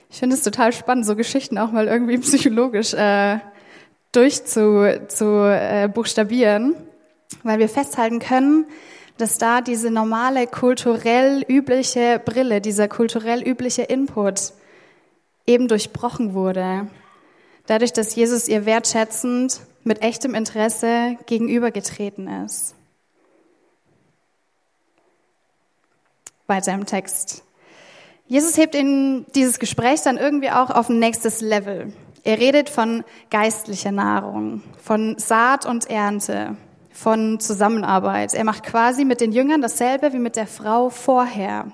Ich 0.08 0.20
finde 0.20 0.36
es 0.36 0.42
total 0.42 0.72
spannend, 0.72 1.04
so 1.04 1.16
Geschichten 1.16 1.58
auch 1.58 1.70
mal 1.70 1.86
irgendwie 1.86 2.16
psychologisch 2.18 2.94
äh, 2.94 3.38
durchzu 4.16 4.84
zu, 5.08 5.24
äh, 5.44 5.88
buchstabieren, 5.92 6.74
weil 7.42 7.58
wir 7.58 7.68
festhalten 7.68 8.18
können, 8.18 8.66
dass 9.18 9.38
da 9.38 9.60
diese 9.60 9.90
normale 9.90 10.46
kulturell 10.46 11.44
übliche 11.48 12.20
Brille, 12.24 12.60
dieser 12.60 12.88
kulturell 12.88 13.42
übliche 13.42 13.82
Input 13.82 14.52
eben 15.46 15.68
durchbrochen 15.68 16.34
wurde 16.34 16.88
dadurch, 17.66 17.92
dass 17.92 18.14
Jesus 18.14 18.48
ihr 18.48 18.64
wertschätzend 18.64 19.60
mit 19.84 20.02
echtem 20.02 20.34
Interesse 20.34 21.16
gegenübergetreten 21.26 22.28
ist. 22.44 22.74
Weiter 26.46 26.72
im 26.72 26.86
Text. 26.86 27.42
Jesus 28.28 28.56
hebt 28.56 28.74
in 28.74 29.26
dieses 29.34 29.58
Gespräch 29.58 30.02
dann 30.02 30.16
irgendwie 30.16 30.50
auch 30.50 30.70
auf 30.70 30.88
ein 30.88 30.98
nächstes 30.98 31.40
Level. 31.40 31.92
Er 32.26 32.40
redet 32.40 32.68
von 32.68 33.04
geistlicher 33.30 33.92
Nahrung, 33.92 34.60
von 34.82 35.16
Saat 35.16 35.64
und 35.64 35.88
Ernte, 35.88 36.56
von 36.90 37.38
Zusammenarbeit. 37.38 38.34
Er 38.34 38.42
macht 38.42 38.64
quasi 38.64 39.04
mit 39.04 39.20
den 39.20 39.30
Jüngern 39.30 39.62
dasselbe 39.62 40.12
wie 40.12 40.18
mit 40.18 40.34
der 40.34 40.48
Frau 40.48 40.90
vorher. 40.90 41.68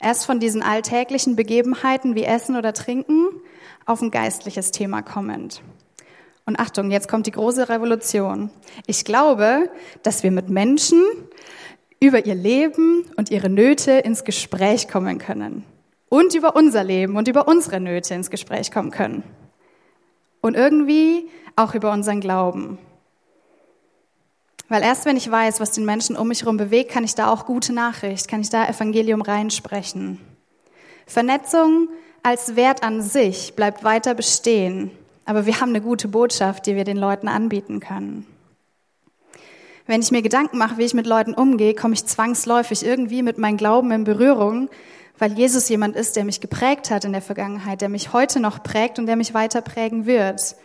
Erst 0.00 0.26
von 0.26 0.40
diesen 0.40 0.64
alltäglichen 0.64 1.36
Begebenheiten 1.36 2.16
wie 2.16 2.24
Essen 2.24 2.56
oder 2.56 2.72
Trinken 2.72 3.28
auf 3.86 4.02
ein 4.02 4.10
geistliches 4.10 4.72
Thema 4.72 5.02
kommend. 5.02 5.62
Und 6.46 6.58
Achtung, 6.58 6.90
jetzt 6.90 7.06
kommt 7.06 7.28
die 7.28 7.30
große 7.30 7.68
Revolution. 7.68 8.50
Ich 8.88 9.04
glaube, 9.04 9.70
dass 10.02 10.24
wir 10.24 10.32
mit 10.32 10.48
Menschen 10.48 11.00
über 12.00 12.26
ihr 12.26 12.34
Leben 12.34 13.04
und 13.16 13.30
ihre 13.30 13.48
Nöte 13.48 13.92
ins 13.92 14.24
Gespräch 14.24 14.88
kommen 14.88 15.18
können. 15.18 15.64
Und 16.08 16.34
über 16.34 16.56
unser 16.56 16.82
Leben 16.82 17.16
und 17.16 17.28
über 17.28 17.46
unsere 17.46 17.78
Nöte 17.78 18.14
ins 18.14 18.30
Gespräch 18.30 18.72
kommen 18.72 18.90
können. 18.90 19.22
Und 20.40 20.56
irgendwie 20.56 21.28
auch 21.56 21.74
über 21.74 21.92
unseren 21.92 22.20
Glauben. 22.20 22.78
Weil 24.68 24.82
erst 24.82 25.04
wenn 25.04 25.16
ich 25.16 25.30
weiß, 25.30 25.60
was 25.60 25.72
den 25.72 25.84
Menschen 25.84 26.16
um 26.16 26.28
mich 26.28 26.42
herum 26.42 26.56
bewegt, 26.56 26.92
kann 26.92 27.04
ich 27.04 27.16
da 27.16 27.30
auch 27.30 27.44
gute 27.44 27.72
Nachricht, 27.72 28.28
kann 28.28 28.40
ich 28.40 28.50
da 28.50 28.68
Evangelium 28.68 29.20
reinsprechen. 29.20 30.20
Vernetzung 31.06 31.88
als 32.22 32.54
Wert 32.54 32.84
an 32.84 33.02
sich 33.02 33.54
bleibt 33.56 33.82
weiter 33.82 34.14
bestehen, 34.14 34.92
aber 35.24 35.44
wir 35.44 35.60
haben 35.60 35.70
eine 35.70 35.80
gute 35.80 36.06
Botschaft, 36.06 36.66
die 36.66 36.76
wir 36.76 36.84
den 36.84 36.96
Leuten 36.96 37.26
anbieten 37.26 37.80
können. 37.80 38.26
Wenn 39.86 40.02
ich 40.02 40.12
mir 40.12 40.22
Gedanken 40.22 40.56
mache, 40.56 40.78
wie 40.78 40.84
ich 40.84 40.94
mit 40.94 41.06
Leuten 41.06 41.34
umgehe, 41.34 41.74
komme 41.74 41.94
ich 41.94 42.06
zwangsläufig 42.06 42.86
irgendwie 42.86 43.22
mit 43.22 43.38
meinem 43.38 43.56
Glauben 43.56 43.90
in 43.90 44.04
Berührung, 44.04 44.70
weil 45.20 45.34
Jesus 45.34 45.68
jemand 45.68 45.96
ist, 45.96 46.16
der 46.16 46.24
mich 46.24 46.40
geprägt 46.40 46.90
hat 46.90 47.04
in 47.04 47.12
der 47.12 47.20
Vergangenheit, 47.20 47.82
der 47.82 47.90
mich 47.90 48.14
heute 48.14 48.40
noch 48.40 48.62
prägt 48.62 48.98
und 48.98 49.04
der 49.04 49.16
mich 49.16 49.34
weiter 49.34 49.60
prägen 49.60 50.06
wird. 50.06 50.56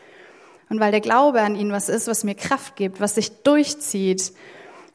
Und 0.69 0.79
weil 0.79 0.91
der 0.91 1.01
Glaube 1.01 1.41
an 1.41 1.55
ihn 1.55 1.73
was 1.73 1.89
ist, 1.89 2.07
was 2.07 2.23
mir 2.23 2.35
Kraft 2.35 2.77
gibt, 2.77 3.01
was 3.01 3.15
sich 3.15 3.43
durchzieht 3.43 4.31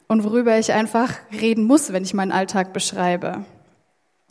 und 0.07 0.23
worüber 0.23 0.57
ich 0.57 0.73
einfach 0.73 1.13
reden 1.31 1.65
muss, 1.65 1.93
wenn 1.93 2.03
ich 2.03 2.15
meinen 2.15 2.31
Alltag 2.31 2.73
beschreibe. 2.73 3.45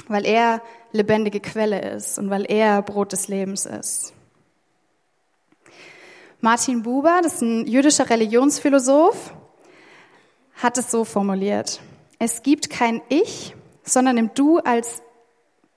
Weil 0.09 0.26
er 0.26 0.62
lebendige 0.91 1.39
Quelle 1.39 1.81
ist 1.93 2.18
und 2.18 2.28
weil 2.28 2.45
er 2.45 2.83
Brot 2.83 3.12
des 3.12 3.28
Lebens 3.28 3.66
ist. 3.66 4.12
Martin 6.41 6.83
Buber, 6.83 7.20
das 7.22 7.35
ist 7.35 7.43
ein 7.43 7.66
jüdischer 7.68 8.11
Religionsphilosoph, 8.11 9.33
hat 10.57 10.76
es 10.76 10.91
so 10.91 11.05
formuliert. 11.05 11.81
Es 12.18 12.43
gibt 12.43 12.68
kein 12.68 13.01
Ich, 13.09 13.55
sondern 13.85 14.18
im 14.18 14.35
Du 14.35 14.59
als, 14.59 15.03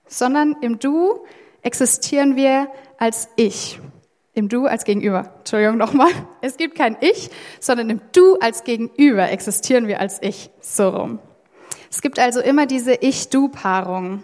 sondern 0.08 0.56
im 0.62 0.80
Du 0.80 1.26
existieren 1.62 2.36
wir 2.36 2.68
als 2.98 3.30
Ich. 3.36 3.80
Im 4.34 4.50
Du 4.50 4.66
als 4.66 4.84
Gegenüber. 4.84 5.32
Entschuldigung 5.40 5.78
nochmal. 5.78 6.10
Es 6.42 6.58
gibt 6.58 6.76
kein 6.76 6.98
Ich, 7.02 7.30
sondern 7.60 7.90
im 7.90 8.02
Du 8.14 8.38
als 8.40 8.64
Gegenüber 8.64 9.30
existieren 9.30 9.88
wir 9.88 10.00
als 10.00 10.22
Ich. 10.22 10.50
So 10.60 10.90
rum. 10.90 11.20
Es 11.92 12.02
gibt 12.02 12.18
also 12.18 12.40
immer 12.40 12.66
diese 12.66 12.96
Ich-Du-Paarung. 12.96 14.24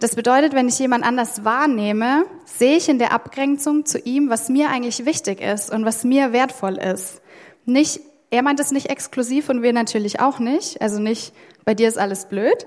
Das 0.00 0.14
bedeutet, 0.14 0.54
wenn 0.54 0.68
ich 0.68 0.78
jemand 0.78 1.04
anders 1.04 1.44
wahrnehme, 1.44 2.24
sehe 2.44 2.76
ich 2.76 2.88
in 2.88 2.98
der 2.98 3.12
Abgrenzung 3.12 3.84
zu 3.84 3.98
ihm, 3.98 4.30
was 4.30 4.48
mir 4.48 4.70
eigentlich 4.70 5.04
wichtig 5.04 5.40
ist 5.40 5.70
und 5.70 5.84
was 5.84 6.04
mir 6.04 6.32
wertvoll 6.32 6.76
ist. 6.76 7.20
Nicht, 7.64 8.00
er 8.30 8.42
meint 8.42 8.60
es 8.60 8.70
nicht 8.70 8.90
exklusiv 8.90 9.48
und 9.48 9.60
wir 9.62 9.72
natürlich 9.72 10.20
auch 10.20 10.38
nicht, 10.38 10.80
also 10.80 11.00
nicht, 11.00 11.34
bei 11.64 11.74
dir 11.74 11.88
ist 11.88 11.98
alles 11.98 12.26
blöd, 12.26 12.66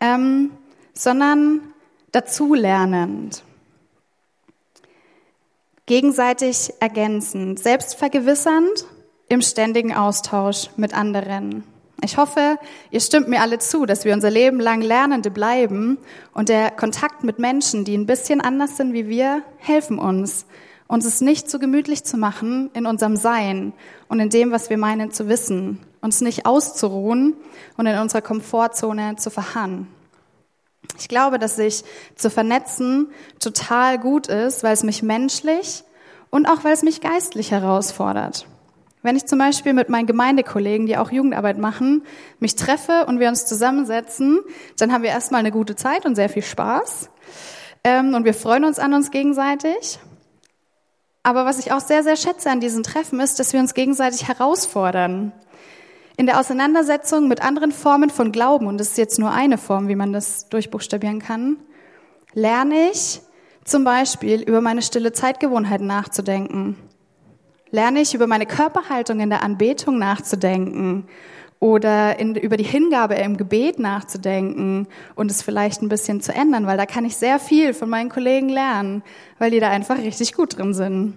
ähm, 0.00 0.50
sondern 0.96 1.60
dazulernend 2.12 3.42
gegenseitig 5.86 6.72
ergänzend, 6.80 7.60
selbstvergewissernd 7.60 8.86
im 9.28 9.40
ständigen 9.40 9.94
Austausch 9.94 10.68
mit 10.76 10.94
anderen. 10.94 11.62
Ich 12.02 12.18
hoffe, 12.18 12.58
ihr 12.90 13.00
stimmt 13.00 13.28
mir 13.28 13.40
alle 13.40 13.58
zu, 13.58 13.86
dass 13.86 14.04
wir 14.04 14.12
unser 14.12 14.30
Leben 14.30 14.60
lang 14.60 14.82
Lernende 14.82 15.30
bleiben 15.30 15.96
und 16.34 16.48
der 16.48 16.70
Kontakt 16.70 17.24
mit 17.24 17.38
Menschen, 17.38 17.84
die 17.84 17.96
ein 17.96 18.06
bisschen 18.06 18.40
anders 18.40 18.76
sind 18.76 18.92
wie 18.92 19.08
wir, 19.08 19.42
helfen 19.58 19.98
uns, 19.98 20.46
uns 20.88 21.06
es 21.06 21.20
nicht 21.20 21.48
zu 21.48 21.58
gemütlich 21.58 22.04
zu 22.04 22.16
machen 22.18 22.70
in 22.74 22.86
unserem 22.86 23.16
Sein 23.16 23.72
und 24.08 24.20
in 24.20 24.28
dem, 24.28 24.50
was 24.50 24.68
wir 24.68 24.78
meinen 24.78 25.10
zu 25.10 25.28
wissen, 25.28 25.80
uns 26.00 26.20
nicht 26.20 26.46
auszuruhen 26.46 27.34
und 27.76 27.86
in 27.86 27.98
unserer 27.98 28.22
Komfortzone 28.22 29.16
zu 29.16 29.30
verharren. 29.30 29.88
Ich 30.98 31.08
glaube, 31.08 31.38
dass 31.38 31.56
sich 31.56 31.84
zu 32.14 32.30
vernetzen 32.30 33.10
total 33.40 33.98
gut 33.98 34.28
ist, 34.28 34.62
weil 34.62 34.72
es 34.72 34.82
mich 34.82 35.02
menschlich 35.02 35.84
und 36.30 36.46
auch 36.46 36.64
weil 36.64 36.72
es 36.72 36.82
mich 36.82 37.00
geistlich 37.00 37.50
herausfordert. 37.50 38.46
Wenn 39.02 39.14
ich 39.14 39.26
zum 39.26 39.38
Beispiel 39.38 39.72
mit 39.72 39.88
meinen 39.88 40.06
Gemeindekollegen, 40.06 40.86
die 40.86 40.96
auch 40.96 41.12
Jugendarbeit 41.12 41.58
machen, 41.58 42.04
mich 42.40 42.56
treffe 42.56 43.06
und 43.06 43.20
wir 43.20 43.28
uns 43.28 43.46
zusammensetzen, 43.46 44.40
dann 44.78 44.92
haben 44.92 45.02
wir 45.02 45.10
erstmal 45.10 45.40
eine 45.40 45.52
gute 45.52 45.76
Zeit 45.76 46.06
und 46.06 46.16
sehr 46.16 46.28
viel 46.28 46.42
Spaß. 46.42 47.08
Ähm, 47.84 48.14
und 48.14 48.24
wir 48.24 48.34
freuen 48.34 48.64
uns 48.64 48.80
an 48.80 48.94
uns 48.94 49.12
gegenseitig. 49.12 50.00
Aber 51.22 51.44
was 51.44 51.58
ich 51.58 51.72
auch 51.72 51.80
sehr, 51.80 52.02
sehr 52.02 52.16
schätze 52.16 52.50
an 52.50 52.60
diesen 52.60 52.82
Treffen 52.82 53.20
ist, 53.20 53.38
dass 53.38 53.52
wir 53.52 53.60
uns 53.60 53.74
gegenseitig 53.74 54.26
herausfordern. 54.26 55.32
In 56.18 56.24
der 56.24 56.40
Auseinandersetzung 56.40 57.28
mit 57.28 57.42
anderen 57.42 57.72
Formen 57.72 58.08
von 58.08 58.32
Glauben, 58.32 58.66
und 58.66 58.78
das 58.78 58.88
ist 58.88 58.98
jetzt 58.98 59.18
nur 59.18 59.32
eine 59.32 59.58
Form, 59.58 59.88
wie 59.88 59.96
man 59.96 60.14
das 60.14 60.48
durchbuchstabieren 60.48 61.20
kann, 61.20 61.58
lerne 62.32 62.90
ich 62.90 63.20
zum 63.64 63.84
Beispiel 63.84 64.40
über 64.40 64.62
meine 64.62 64.80
stille 64.80 65.12
Zeitgewohnheiten 65.12 65.86
nachzudenken. 65.86 66.76
Lerne 67.70 68.00
ich 68.00 68.14
über 68.14 68.26
meine 68.26 68.46
Körperhaltung 68.46 69.20
in 69.20 69.28
der 69.28 69.42
Anbetung 69.42 69.98
nachzudenken 69.98 71.06
oder 71.60 72.18
in, 72.18 72.34
über 72.34 72.56
die 72.56 72.64
Hingabe 72.64 73.16
im 73.16 73.36
Gebet 73.36 73.78
nachzudenken 73.78 74.86
und 75.16 75.30
es 75.30 75.42
vielleicht 75.42 75.82
ein 75.82 75.90
bisschen 75.90 76.22
zu 76.22 76.32
ändern, 76.32 76.66
weil 76.66 76.78
da 76.78 76.86
kann 76.86 77.04
ich 77.04 77.16
sehr 77.16 77.38
viel 77.38 77.74
von 77.74 77.90
meinen 77.90 78.08
Kollegen 78.08 78.48
lernen, 78.48 79.02
weil 79.38 79.50
die 79.50 79.60
da 79.60 79.68
einfach 79.68 79.98
richtig 79.98 80.32
gut 80.32 80.56
drin 80.56 80.72
sind. 80.72 81.14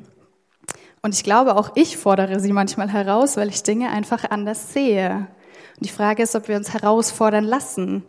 Und 1.01 1.15
ich 1.15 1.23
glaube, 1.23 1.55
auch 1.55 1.71
ich 1.75 1.97
fordere 1.97 2.39
sie 2.39 2.51
manchmal 2.51 2.89
heraus, 2.89 3.37
weil 3.37 3.49
ich 3.49 3.63
Dinge 3.63 3.89
einfach 3.89 4.29
anders 4.29 4.73
sehe. 4.73 5.27
Und 5.77 5.85
die 5.85 5.89
Frage 5.89 6.23
ist, 6.23 6.35
ob 6.35 6.47
wir 6.47 6.57
uns 6.57 6.73
herausfordern 6.73 7.45
lassen, 7.45 8.03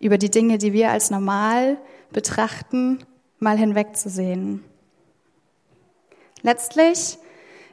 über 0.00 0.18
die 0.18 0.30
Dinge, 0.30 0.58
die 0.58 0.72
wir 0.72 0.90
als 0.90 1.10
normal 1.10 1.78
betrachten, 2.12 2.98
mal 3.38 3.56
hinwegzusehen. 3.56 4.64
Letztlich 6.42 7.18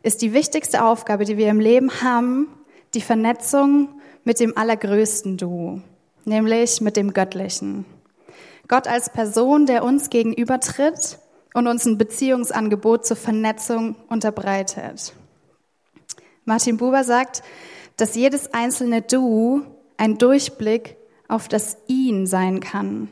ist 0.03 0.21
die 0.21 0.33
wichtigste 0.33 0.83
Aufgabe, 0.83 1.25
die 1.25 1.37
wir 1.37 1.49
im 1.49 1.59
Leben 1.59 2.01
haben, 2.01 2.47
die 2.93 3.01
Vernetzung 3.01 3.89
mit 4.23 4.39
dem 4.39 4.57
allergrößten 4.57 5.37
Du, 5.37 5.81
nämlich 6.25 6.81
mit 6.81 6.97
dem 6.97 7.13
Göttlichen. 7.13 7.85
Gott 8.67 8.87
als 8.87 9.09
Person, 9.09 9.65
der 9.65 9.83
uns 9.83 10.09
gegenübertritt 10.09 11.19
und 11.53 11.67
uns 11.67 11.85
ein 11.85 11.97
Beziehungsangebot 11.97 13.05
zur 13.05 13.17
Vernetzung 13.17 13.95
unterbreitet. 14.07 15.13
Martin 16.45 16.77
Buber 16.77 17.03
sagt, 17.03 17.43
dass 17.97 18.15
jedes 18.15 18.53
einzelne 18.53 19.01
Du 19.01 19.63
ein 19.97 20.17
Durchblick 20.17 20.97
auf 21.27 21.47
das 21.47 21.77
Ihn 21.87 22.25
sein 22.25 22.59
kann. 22.59 23.09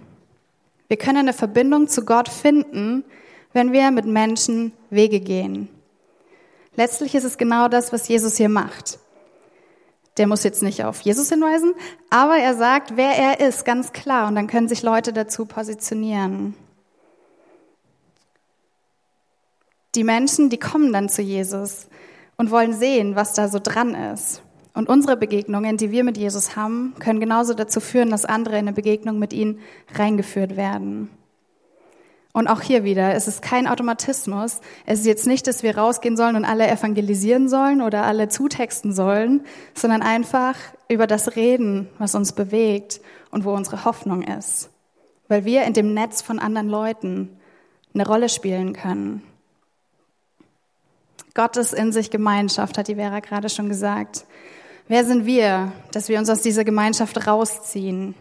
Wir 0.87 0.97
können 0.97 1.17
eine 1.17 1.33
Verbindung 1.33 1.87
zu 1.87 2.03
Gott 2.03 2.29
finden, 2.29 3.03
wenn 3.53 3.71
wir 3.71 3.91
mit 3.91 4.05
Menschen 4.05 4.73
Wege 4.89 5.19
gehen. 5.19 5.69
Letztlich 6.75 7.13
ist 7.15 7.23
es 7.23 7.37
genau 7.37 7.67
das, 7.67 7.93
was 7.93 8.07
Jesus 8.07 8.37
hier 8.37 8.49
macht. 8.49 8.99
Der 10.17 10.27
muss 10.27 10.43
jetzt 10.43 10.63
nicht 10.63 10.83
auf 10.83 11.01
Jesus 11.01 11.29
hinweisen, 11.29 11.73
aber 12.09 12.37
er 12.37 12.55
sagt, 12.55 12.97
wer 12.97 13.11
er 13.11 13.39
ist, 13.47 13.63
ganz 13.65 13.93
klar, 13.93 14.27
und 14.27 14.35
dann 14.35 14.47
können 14.47 14.67
sich 14.67 14.81
Leute 14.81 15.13
dazu 15.13 15.45
positionieren. 15.45 16.55
Die 19.95 20.03
Menschen, 20.03 20.49
die 20.49 20.59
kommen 20.59 20.93
dann 20.93 21.09
zu 21.09 21.21
Jesus 21.21 21.87
und 22.37 22.51
wollen 22.51 22.73
sehen, 22.73 23.15
was 23.15 23.33
da 23.33 23.47
so 23.47 23.59
dran 23.59 23.95
ist. 23.95 24.43
Und 24.73 24.87
unsere 24.87 25.17
Begegnungen, 25.17 25.77
die 25.77 25.91
wir 25.91 26.03
mit 26.03 26.17
Jesus 26.17 26.55
haben, 26.55 26.93
können 26.99 27.19
genauso 27.19 27.53
dazu 27.53 27.79
führen, 27.79 28.11
dass 28.11 28.25
andere 28.25 28.55
in 28.55 28.67
eine 28.67 28.73
Begegnung 28.73 29.19
mit 29.19 29.33
ihm 29.33 29.59
reingeführt 29.95 30.55
werden. 30.55 31.09
Und 32.31 32.47
auch 32.47 32.61
hier 32.61 32.83
wieder, 32.83 33.15
es 33.15 33.27
ist 33.27 33.41
kein 33.41 33.67
Automatismus. 33.67 34.61
Es 34.85 34.99
ist 34.99 35.05
jetzt 35.07 35.27
nicht, 35.27 35.47
dass 35.47 35.63
wir 35.63 35.77
rausgehen 35.77 36.15
sollen 36.15 36.35
und 36.35 36.45
alle 36.45 36.69
evangelisieren 36.69 37.49
sollen 37.49 37.81
oder 37.81 38.03
alle 38.03 38.29
zutexten 38.29 38.93
sollen, 38.93 39.41
sondern 39.73 40.03
einfach 40.03 40.55
über 40.87 41.07
das 41.07 41.35
reden, 41.35 41.89
was 41.97 42.13
uns 42.13 42.33
bewegt 42.33 43.01
und 43.31 43.45
wo 43.45 43.53
unsere 43.53 43.83
Hoffnung 43.83 44.21
ist. 44.21 44.69
Weil 45.27 45.43
wir 45.43 45.63
in 45.63 45.73
dem 45.73 45.93
Netz 45.93 46.21
von 46.21 46.39
anderen 46.39 46.69
Leuten 46.69 47.39
eine 47.93 48.05
Rolle 48.05 48.29
spielen 48.29 48.73
können. 48.73 49.23
Gott 51.39 51.55
ist 51.55 51.73
in 51.73 51.93
sich 51.93 52.11
Gemeinschaft, 52.11 52.77
hat 52.77 52.89
die 52.89 52.95
Vera 52.95 53.21
gerade 53.21 53.47
schon 53.47 53.69
gesagt. 53.69 54.25
Wer 54.89 55.05
sind 55.05 55.25
wir, 55.25 55.71
dass 55.93 56.09
wir 56.09 56.19
uns 56.19 56.29
aus 56.29 56.41
dieser 56.41 56.65
Gemeinschaft 56.65 57.25
rausziehen? 57.27 58.13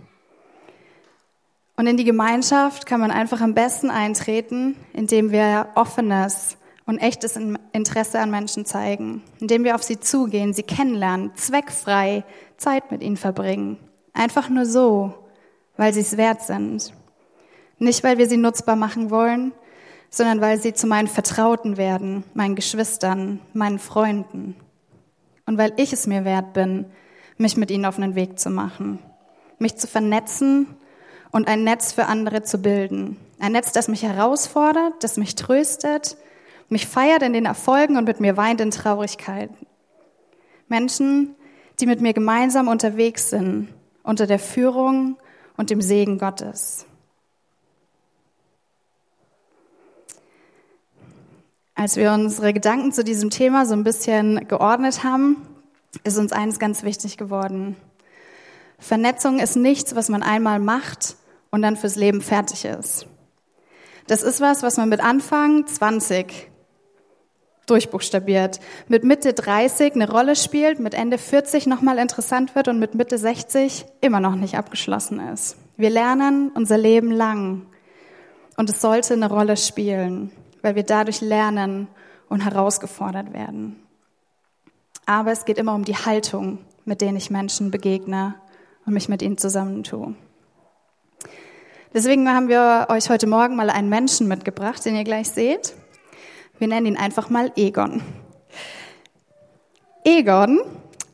Und 1.74 1.88
in 1.88 1.96
die 1.96 2.04
Gemeinschaft 2.04 2.86
kann 2.86 3.00
man 3.00 3.10
einfach 3.10 3.40
am 3.40 3.54
besten 3.54 3.90
eintreten, 3.90 4.76
indem 4.92 5.32
wir 5.32 5.66
offenes 5.74 6.58
und 6.86 6.98
echtes 6.98 7.36
Interesse 7.72 8.20
an 8.20 8.30
Menschen 8.30 8.64
zeigen, 8.64 9.24
indem 9.40 9.64
wir 9.64 9.74
auf 9.74 9.82
sie 9.82 9.98
zugehen, 9.98 10.54
sie 10.54 10.62
kennenlernen, 10.62 11.32
zweckfrei 11.34 12.22
Zeit 12.56 12.92
mit 12.92 13.02
ihnen 13.02 13.16
verbringen. 13.16 13.78
Einfach 14.12 14.48
nur 14.48 14.64
so, 14.64 15.12
weil 15.76 15.92
sie 15.92 16.02
es 16.02 16.16
wert 16.16 16.42
sind. 16.42 16.92
Nicht, 17.80 18.04
weil 18.04 18.18
wir 18.18 18.28
sie 18.28 18.36
nutzbar 18.36 18.76
machen 18.76 19.10
wollen, 19.10 19.52
sondern 20.10 20.40
weil 20.40 20.58
sie 20.58 20.72
zu 20.72 20.86
meinen 20.86 21.08
Vertrauten 21.08 21.76
werden, 21.76 22.24
meinen 22.34 22.54
Geschwistern, 22.54 23.40
meinen 23.52 23.78
Freunden. 23.78 24.56
Und 25.46 25.58
weil 25.58 25.72
ich 25.76 25.92
es 25.92 26.06
mir 26.06 26.24
wert 26.24 26.52
bin, 26.52 26.86
mich 27.36 27.56
mit 27.56 27.70
ihnen 27.70 27.84
auf 27.84 27.98
einen 27.98 28.14
Weg 28.14 28.38
zu 28.38 28.50
machen, 28.50 28.98
mich 29.58 29.76
zu 29.76 29.86
vernetzen 29.86 30.66
und 31.30 31.48
ein 31.48 31.64
Netz 31.64 31.92
für 31.92 32.06
andere 32.06 32.42
zu 32.42 32.58
bilden. 32.58 33.16
Ein 33.38 33.52
Netz, 33.52 33.72
das 33.72 33.88
mich 33.88 34.02
herausfordert, 34.02 35.04
das 35.04 35.16
mich 35.16 35.34
tröstet, 35.34 36.16
mich 36.68 36.86
feiert 36.86 37.22
in 37.22 37.32
den 37.32 37.46
Erfolgen 37.46 37.96
und 37.96 38.04
mit 38.04 38.20
mir 38.20 38.36
weint 38.36 38.60
in 38.60 38.70
Traurigkeit. 38.70 39.50
Menschen, 40.68 41.34
die 41.80 41.86
mit 41.86 42.00
mir 42.00 42.12
gemeinsam 42.12 42.68
unterwegs 42.68 43.30
sind, 43.30 43.68
unter 44.02 44.26
der 44.26 44.38
Führung 44.38 45.16
und 45.56 45.70
dem 45.70 45.80
Segen 45.80 46.18
Gottes. 46.18 46.86
Als 51.78 51.94
wir 51.94 52.10
unsere 52.10 52.52
Gedanken 52.52 52.90
zu 52.90 53.04
diesem 53.04 53.30
Thema 53.30 53.64
so 53.64 53.72
ein 53.72 53.84
bisschen 53.84 54.48
geordnet 54.48 55.04
haben, 55.04 55.36
ist 56.02 56.18
uns 56.18 56.32
eines 56.32 56.58
ganz 56.58 56.82
wichtig 56.82 57.16
geworden. 57.16 57.76
Vernetzung 58.80 59.38
ist 59.38 59.54
nichts, 59.54 59.94
was 59.94 60.08
man 60.08 60.24
einmal 60.24 60.58
macht 60.58 61.14
und 61.52 61.62
dann 61.62 61.76
fürs 61.76 61.94
Leben 61.94 62.20
fertig 62.20 62.64
ist. 62.64 63.06
Das 64.08 64.24
ist 64.24 64.40
was, 64.40 64.64
was 64.64 64.76
man 64.76 64.88
mit 64.88 64.98
Anfang 64.98 65.68
20 65.68 66.50
durchbuchstabiert, 67.66 68.58
mit 68.88 69.04
Mitte 69.04 69.32
30 69.32 69.94
eine 69.94 70.10
Rolle 70.10 70.34
spielt, 70.34 70.80
mit 70.80 70.94
Ende 70.94 71.16
40 71.16 71.68
nochmal 71.68 71.98
interessant 71.98 72.56
wird 72.56 72.66
und 72.66 72.80
mit 72.80 72.96
Mitte 72.96 73.18
60 73.18 73.86
immer 74.00 74.18
noch 74.18 74.34
nicht 74.34 74.56
abgeschlossen 74.56 75.20
ist. 75.32 75.56
Wir 75.76 75.90
lernen 75.90 76.50
unser 76.56 76.76
Leben 76.76 77.12
lang 77.12 77.66
und 78.56 78.68
es 78.68 78.80
sollte 78.80 79.14
eine 79.14 79.30
Rolle 79.30 79.56
spielen, 79.56 80.32
weil 80.68 80.74
wir 80.74 80.82
dadurch 80.82 81.22
lernen 81.22 81.88
und 82.28 82.44
herausgefordert 82.44 83.32
werden. 83.32 83.82
Aber 85.06 85.32
es 85.32 85.46
geht 85.46 85.56
immer 85.56 85.74
um 85.74 85.82
die 85.82 85.96
Haltung, 85.96 86.58
mit 86.84 87.00
denen 87.00 87.16
ich 87.16 87.30
Menschen 87.30 87.70
begegne 87.70 88.34
und 88.84 88.92
mich 88.92 89.08
mit 89.08 89.22
ihnen 89.22 89.38
zusammentue. 89.38 90.14
Deswegen 91.94 92.28
haben 92.28 92.48
wir 92.48 92.88
euch 92.90 93.08
heute 93.08 93.26
Morgen 93.26 93.56
mal 93.56 93.70
einen 93.70 93.88
Menschen 93.88 94.28
mitgebracht, 94.28 94.84
den 94.84 94.94
ihr 94.94 95.04
gleich 95.04 95.30
seht. 95.30 95.74
Wir 96.58 96.68
nennen 96.68 96.84
ihn 96.84 96.98
einfach 96.98 97.30
mal 97.30 97.50
Egon. 97.56 98.02
Egon 100.04 100.60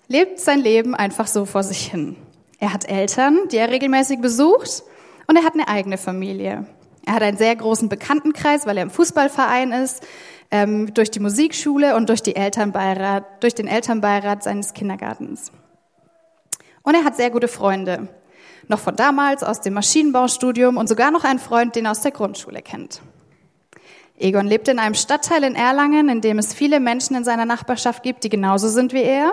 lebt 0.08 0.40
sein 0.40 0.58
Leben 0.58 0.96
einfach 0.96 1.28
so 1.28 1.44
vor 1.44 1.62
sich 1.62 1.92
hin. 1.92 2.16
Er 2.58 2.72
hat 2.72 2.88
Eltern, 2.88 3.38
die 3.52 3.58
er 3.58 3.70
regelmäßig 3.70 4.20
besucht, 4.20 4.82
und 5.28 5.36
er 5.36 5.44
hat 5.44 5.54
eine 5.54 5.68
eigene 5.68 5.96
Familie. 5.96 6.66
Er 7.06 7.14
hat 7.14 7.22
einen 7.22 7.36
sehr 7.36 7.54
großen 7.54 7.88
Bekanntenkreis, 7.88 8.66
weil 8.66 8.78
er 8.78 8.82
im 8.82 8.90
Fußballverein 8.90 9.72
ist, 9.72 10.02
ähm, 10.50 10.94
durch 10.94 11.10
die 11.10 11.20
Musikschule 11.20 11.96
und 11.96 12.08
durch, 12.08 12.22
die 12.22 12.36
Elternbeirat, 12.36 13.42
durch 13.42 13.54
den 13.54 13.66
Elternbeirat 13.66 14.42
seines 14.42 14.72
Kindergartens. 14.72 15.52
Und 16.82 16.94
er 16.94 17.04
hat 17.04 17.16
sehr 17.16 17.30
gute 17.30 17.48
Freunde. 17.48 18.08
Noch 18.68 18.78
von 18.78 18.96
damals 18.96 19.42
aus 19.42 19.60
dem 19.60 19.74
Maschinenbaustudium 19.74 20.76
und 20.76 20.88
sogar 20.88 21.10
noch 21.10 21.24
einen 21.24 21.38
Freund, 21.38 21.76
den 21.76 21.86
er 21.86 21.90
aus 21.90 22.00
der 22.00 22.12
Grundschule 22.12 22.62
kennt. 22.62 23.02
Egon 24.16 24.46
lebt 24.46 24.68
in 24.68 24.78
einem 24.78 24.94
Stadtteil 24.94 25.42
in 25.44 25.56
Erlangen, 25.56 26.08
in 26.08 26.20
dem 26.20 26.38
es 26.38 26.54
viele 26.54 26.78
Menschen 26.78 27.16
in 27.16 27.24
seiner 27.24 27.44
Nachbarschaft 27.44 28.02
gibt, 28.02 28.22
die 28.24 28.28
genauso 28.28 28.68
sind 28.68 28.92
wie 28.92 29.02
er, 29.02 29.32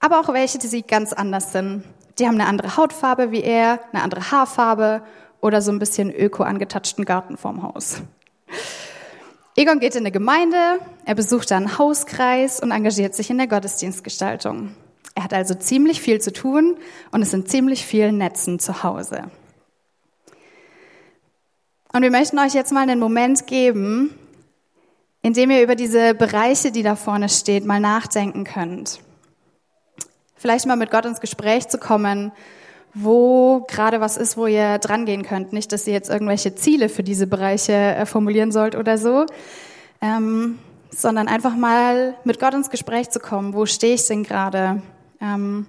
aber 0.00 0.20
auch 0.20 0.32
welche, 0.32 0.58
die 0.58 0.82
ganz 0.82 1.12
anders 1.12 1.52
sind. 1.52 1.82
Die 2.18 2.26
haben 2.26 2.36
eine 2.40 2.46
andere 2.46 2.76
Hautfarbe 2.76 3.30
wie 3.30 3.42
er, 3.42 3.80
eine 3.92 4.02
andere 4.02 4.30
Haarfarbe 4.30 5.02
oder 5.46 5.62
so 5.62 5.70
ein 5.70 5.78
bisschen 5.78 6.12
öko 6.12 6.42
angetatschten 6.42 7.04
Garten 7.04 7.36
vorm 7.36 7.62
Haus. 7.62 8.02
Egon 9.56 9.80
geht 9.80 9.94
in 9.94 10.02
eine 10.02 10.12
Gemeinde, 10.12 10.78
er 11.06 11.14
besucht 11.14 11.50
einen 11.52 11.78
Hauskreis 11.78 12.60
und 12.60 12.72
engagiert 12.72 13.14
sich 13.14 13.30
in 13.30 13.38
der 13.38 13.46
Gottesdienstgestaltung. 13.46 14.74
Er 15.14 15.24
hat 15.24 15.32
also 15.32 15.54
ziemlich 15.54 16.02
viel 16.02 16.20
zu 16.20 16.30
tun 16.30 16.76
und 17.10 17.22
es 17.22 17.30
sind 17.30 17.48
ziemlich 17.48 17.86
viele 17.86 18.12
Netzen 18.12 18.58
zu 18.58 18.82
Hause. 18.82 19.30
Und 21.92 22.02
wir 22.02 22.10
möchten 22.10 22.38
euch 22.38 22.52
jetzt 22.52 22.72
mal 22.72 22.82
einen 22.82 23.00
Moment 23.00 23.46
geben, 23.46 24.14
in 25.22 25.32
dem 25.32 25.50
ihr 25.50 25.62
über 25.62 25.74
diese 25.74 26.14
Bereiche, 26.14 26.70
die 26.70 26.82
da 26.82 26.94
vorne 26.94 27.30
steht, 27.30 27.64
mal 27.64 27.80
nachdenken 27.80 28.44
könnt. 28.44 29.00
Vielleicht 30.34 30.66
mal 30.66 30.76
mit 30.76 30.90
Gott 30.90 31.06
ins 31.06 31.22
Gespräch 31.22 31.68
zu 31.68 31.78
kommen, 31.78 32.32
wo 32.98 33.66
gerade 33.68 34.00
was 34.00 34.16
ist, 34.16 34.38
wo 34.38 34.46
ihr 34.46 34.78
dran 34.78 35.04
gehen 35.04 35.22
könnt. 35.22 35.52
Nicht, 35.52 35.70
dass 35.72 35.86
ihr 35.86 35.92
jetzt 35.92 36.08
irgendwelche 36.08 36.54
Ziele 36.54 36.88
für 36.88 37.02
diese 37.02 37.26
Bereiche 37.26 37.72
äh, 37.72 38.06
formulieren 38.06 38.52
sollt 38.52 38.74
oder 38.74 38.96
so, 38.96 39.26
ähm, 40.00 40.58
sondern 40.90 41.28
einfach 41.28 41.54
mal 41.54 42.14
mit 42.24 42.40
Gott 42.40 42.54
ins 42.54 42.70
Gespräch 42.70 43.10
zu 43.10 43.20
kommen. 43.20 43.52
Wo 43.52 43.66
stehe 43.66 43.94
ich 43.94 44.06
denn 44.06 44.22
gerade? 44.22 44.80
Ähm, 45.20 45.66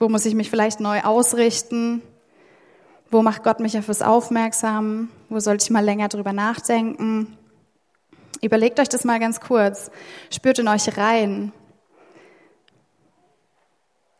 wo 0.00 0.08
muss 0.08 0.26
ich 0.26 0.34
mich 0.34 0.50
vielleicht 0.50 0.80
neu 0.80 1.02
ausrichten? 1.02 2.02
Wo 3.12 3.22
macht 3.22 3.44
Gott 3.44 3.60
mich 3.60 3.78
auf 3.78 3.88
was 3.88 4.02
aufmerksam? 4.02 5.08
Wo 5.28 5.38
sollte 5.38 5.62
ich 5.62 5.70
mal 5.70 5.84
länger 5.84 6.08
drüber 6.08 6.32
nachdenken? 6.32 7.36
Überlegt 8.42 8.80
euch 8.80 8.88
das 8.88 9.04
mal 9.04 9.20
ganz 9.20 9.40
kurz. 9.40 9.92
Spürt 10.30 10.58
in 10.58 10.66
euch 10.66 10.98
rein. 10.98 11.52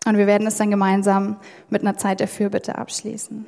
Und 0.06 0.16
wir 0.16 0.26
werden 0.28 0.46
es 0.46 0.56
dann 0.56 0.70
gemeinsam 0.70 1.36
mit 1.68 1.82
einer 1.82 1.96
Zeit 1.98 2.20
der 2.20 2.28
Fürbitte 2.28 2.78
abschließen. 2.78 3.44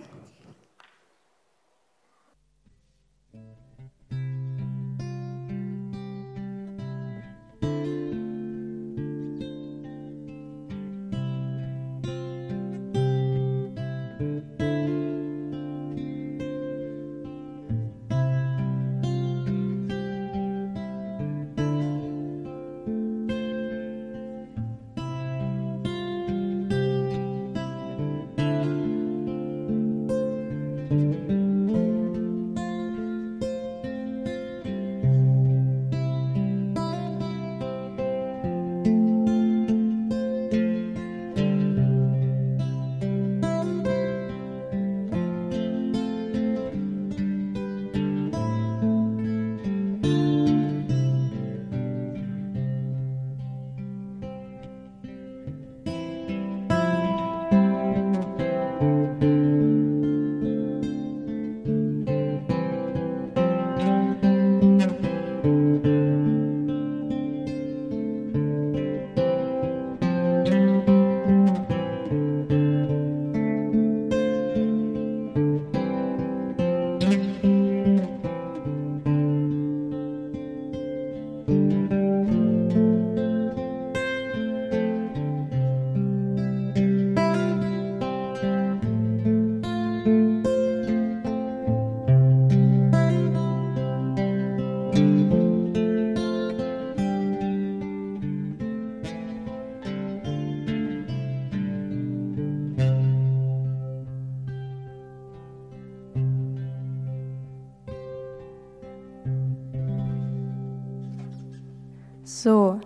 So, 112.29 112.79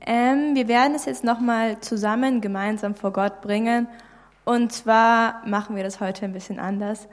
ähm, 0.00 0.56
wir 0.56 0.66
werden 0.66 0.96
es 0.96 1.04
jetzt 1.04 1.22
nochmal 1.22 1.78
zusammen 1.78 2.40
gemeinsam 2.40 2.96
vor 2.96 3.12
Gott 3.12 3.40
bringen. 3.40 3.86
Und 4.44 4.72
zwar 4.72 5.46
machen 5.46 5.76
wir 5.76 5.84
das 5.84 6.00
heute 6.00 6.24
ein 6.24 6.32
bisschen 6.32 6.58
anders. 6.58 7.06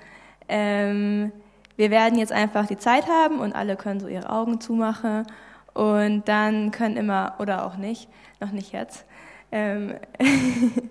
Ähm, 0.49 1.31
wir 1.75 1.91
werden 1.91 2.17
jetzt 2.17 2.31
einfach 2.31 2.65
die 2.65 2.79
Zeit 2.79 3.07
haben 3.07 3.37
und 3.37 3.53
alle 3.53 3.75
können 3.75 3.99
so 3.99 4.07
ihre 4.07 4.27
Augen 4.31 4.59
zumachen 4.59 5.27
und 5.75 6.27
dann 6.27 6.71
können 6.71 6.97
immer, 6.97 7.35
oder 7.37 7.63
auch 7.67 7.77
nicht, 7.77 8.09
noch 8.39 8.51
nicht 8.51 8.73
jetzt, 8.73 9.05
ähm, 9.51 9.93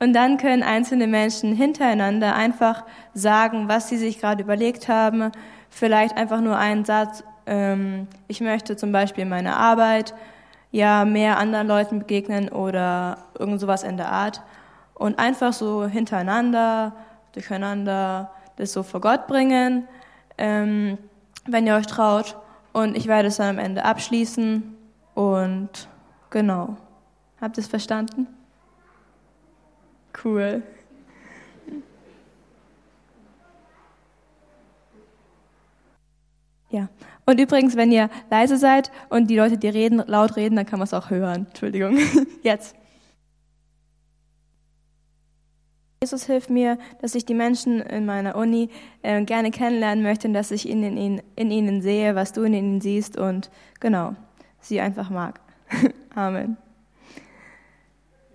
und 0.00 0.14
dann 0.14 0.38
können 0.38 0.62
einzelne 0.62 1.06
Menschen 1.06 1.54
hintereinander 1.54 2.34
einfach 2.34 2.84
sagen, 3.12 3.68
was 3.68 3.90
sie 3.90 3.98
sich 3.98 4.20
gerade 4.20 4.42
überlegt 4.42 4.88
haben, 4.88 5.32
vielleicht 5.68 6.16
einfach 6.16 6.40
nur 6.40 6.56
einen 6.56 6.86
Satz, 6.86 7.24
ähm, 7.46 8.08
ich 8.28 8.40
möchte 8.40 8.76
zum 8.76 8.92
Beispiel 8.92 9.24
meine 9.24 9.56
Arbeit 9.56 10.14
ja 10.70 11.04
mehr 11.04 11.38
anderen 11.38 11.68
Leuten 11.68 12.00
begegnen 12.00 12.48
oder 12.48 13.18
irgend 13.38 13.60
sowas 13.60 13.82
in 13.82 13.96
der 13.96 14.10
Art 14.10 14.42
und 14.94 15.18
einfach 15.18 15.52
so 15.52 15.86
hintereinander, 15.86 16.92
durcheinander 17.32 18.30
das 18.56 18.72
so 18.72 18.82
vor 18.82 19.00
Gott 19.00 19.26
bringen, 19.26 19.86
ähm, 20.38 20.98
wenn 21.46 21.66
ihr 21.66 21.74
euch 21.74 21.86
traut. 21.86 22.36
Und 22.72 22.96
ich 22.96 23.06
werde 23.06 23.28
es 23.28 23.36
dann 23.36 23.50
am 23.50 23.58
Ende 23.58 23.84
abschließen 23.84 24.76
und 25.14 25.88
genau. 26.30 26.76
Habt 27.40 27.56
ihr 27.58 27.62
es 27.62 27.68
verstanden? 27.68 28.26
Cool. 30.24 30.62
Ja. 36.70 36.88
Und 37.26 37.40
übrigens, 37.40 37.76
wenn 37.76 37.90
ihr 37.90 38.10
leise 38.30 38.56
seid 38.56 38.90
und 39.08 39.28
die 39.30 39.36
Leute, 39.36 39.56
die 39.56 39.68
reden, 39.68 40.02
laut 40.06 40.36
reden, 40.36 40.56
dann 40.56 40.66
kann 40.66 40.78
man 40.78 40.84
es 40.84 40.94
auch 40.94 41.10
hören. 41.10 41.46
Entschuldigung. 41.48 41.98
Jetzt. 42.42 42.76
Jesus 46.02 46.26
hilft 46.26 46.50
mir, 46.50 46.76
dass 47.00 47.14
ich 47.14 47.24
die 47.24 47.32
Menschen 47.32 47.80
in 47.80 48.04
meiner 48.04 48.36
Uni 48.36 48.68
äh, 49.00 49.24
gerne 49.24 49.50
kennenlernen 49.50 50.04
möchte 50.04 50.28
und 50.28 50.34
dass 50.34 50.50
ich 50.50 50.68
in, 50.68 50.82
in, 50.82 51.22
in 51.34 51.50
ihnen 51.50 51.80
sehe, 51.80 52.14
was 52.14 52.34
du 52.34 52.42
in 52.42 52.52
ihnen 52.52 52.80
siehst 52.82 53.16
und 53.16 53.50
genau, 53.80 54.14
sie 54.60 54.80
einfach 54.80 55.08
mag. 55.08 55.40
Amen. 56.14 56.58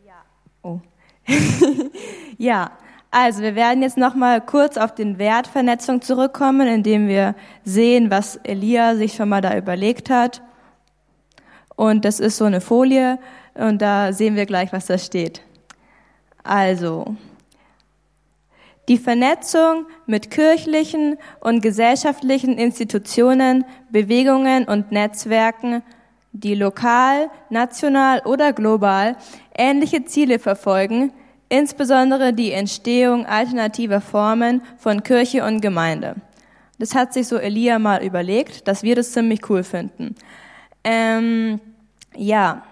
Ja. 0.03 0.23
Oh. 0.63 0.79
ja. 2.39 2.71
Also, 3.11 3.41
wir 3.41 3.55
werden 3.55 3.81
jetzt 3.81 3.97
noch 3.97 4.13
mal 4.13 4.39
kurz 4.39 4.77
auf 4.77 4.93
den 4.93 5.17
Wert 5.17 5.47
Vernetzung 5.47 6.01
zurückkommen, 6.01 6.67
indem 6.67 7.07
wir 7.07 7.33
sehen, 7.63 8.11
was 8.11 8.35
Elia 8.43 8.95
sich 8.95 9.13
schon 9.13 9.29
mal 9.29 9.41
da 9.41 9.57
überlegt 9.57 10.11
hat. 10.11 10.43
Und 11.75 12.05
das 12.05 12.19
ist 12.19 12.37
so 12.37 12.45
eine 12.45 12.61
Folie 12.61 13.17
und 13.55 13.81
da 13.81 14.13
sehen 14.13 14.35
wir 14.35 14.45
gleich, 14.45 14.71
was 14.73 14.85
da 14.85 14.99
steht. 14.99 15.41
Also, 16.43 17.15
die 18.89 18.97
Vernetzung 18.97 19.87
mit 20.05 20.29
kirchlichen 20.29 21.17
und 21.39 21.61
gesellschaftlichen 21.61 22.57
Institutionen, 22.57 23.65
Bewegungen 23.89 24.65
und 24.65 24.91
Netzwerken, 24.91 25.81
die 26.31 26.53
lokal, 26.53 27.31
national 27.49 28.21
oder 28.25 28.53
global 28.53 29.15
ähnliche 29.57 30.05
Ziele 30.05 30.37
verfolgen, 30.37 31.11
insbesondere 31.49 32.33
die 32.33 32.51
Entstehung 32.51 33.25
alternativer 33.25 34.01
Formen 34.01 34.61
von 34.77 35.03
Kirche 35.03 35.43
und 35.43 35.61
Gemeinde. 35.61 36.15
Das 36.77 36.95
hat 36.95 37.13
sich 37.13 37.27
so 37.27 37.37
Elia 37.37 37.77
mal 37.77 38.03
überlegt, 38.03 38.67
dass 38.67 38.83
wir 38.83 38.95
das 38.95 39.11
ziemlich 39.11 39.49
cool 39.49 39.63
finden. 39.63 40.15
Ähm, 40.83 41.59
ja, 42.15 42.63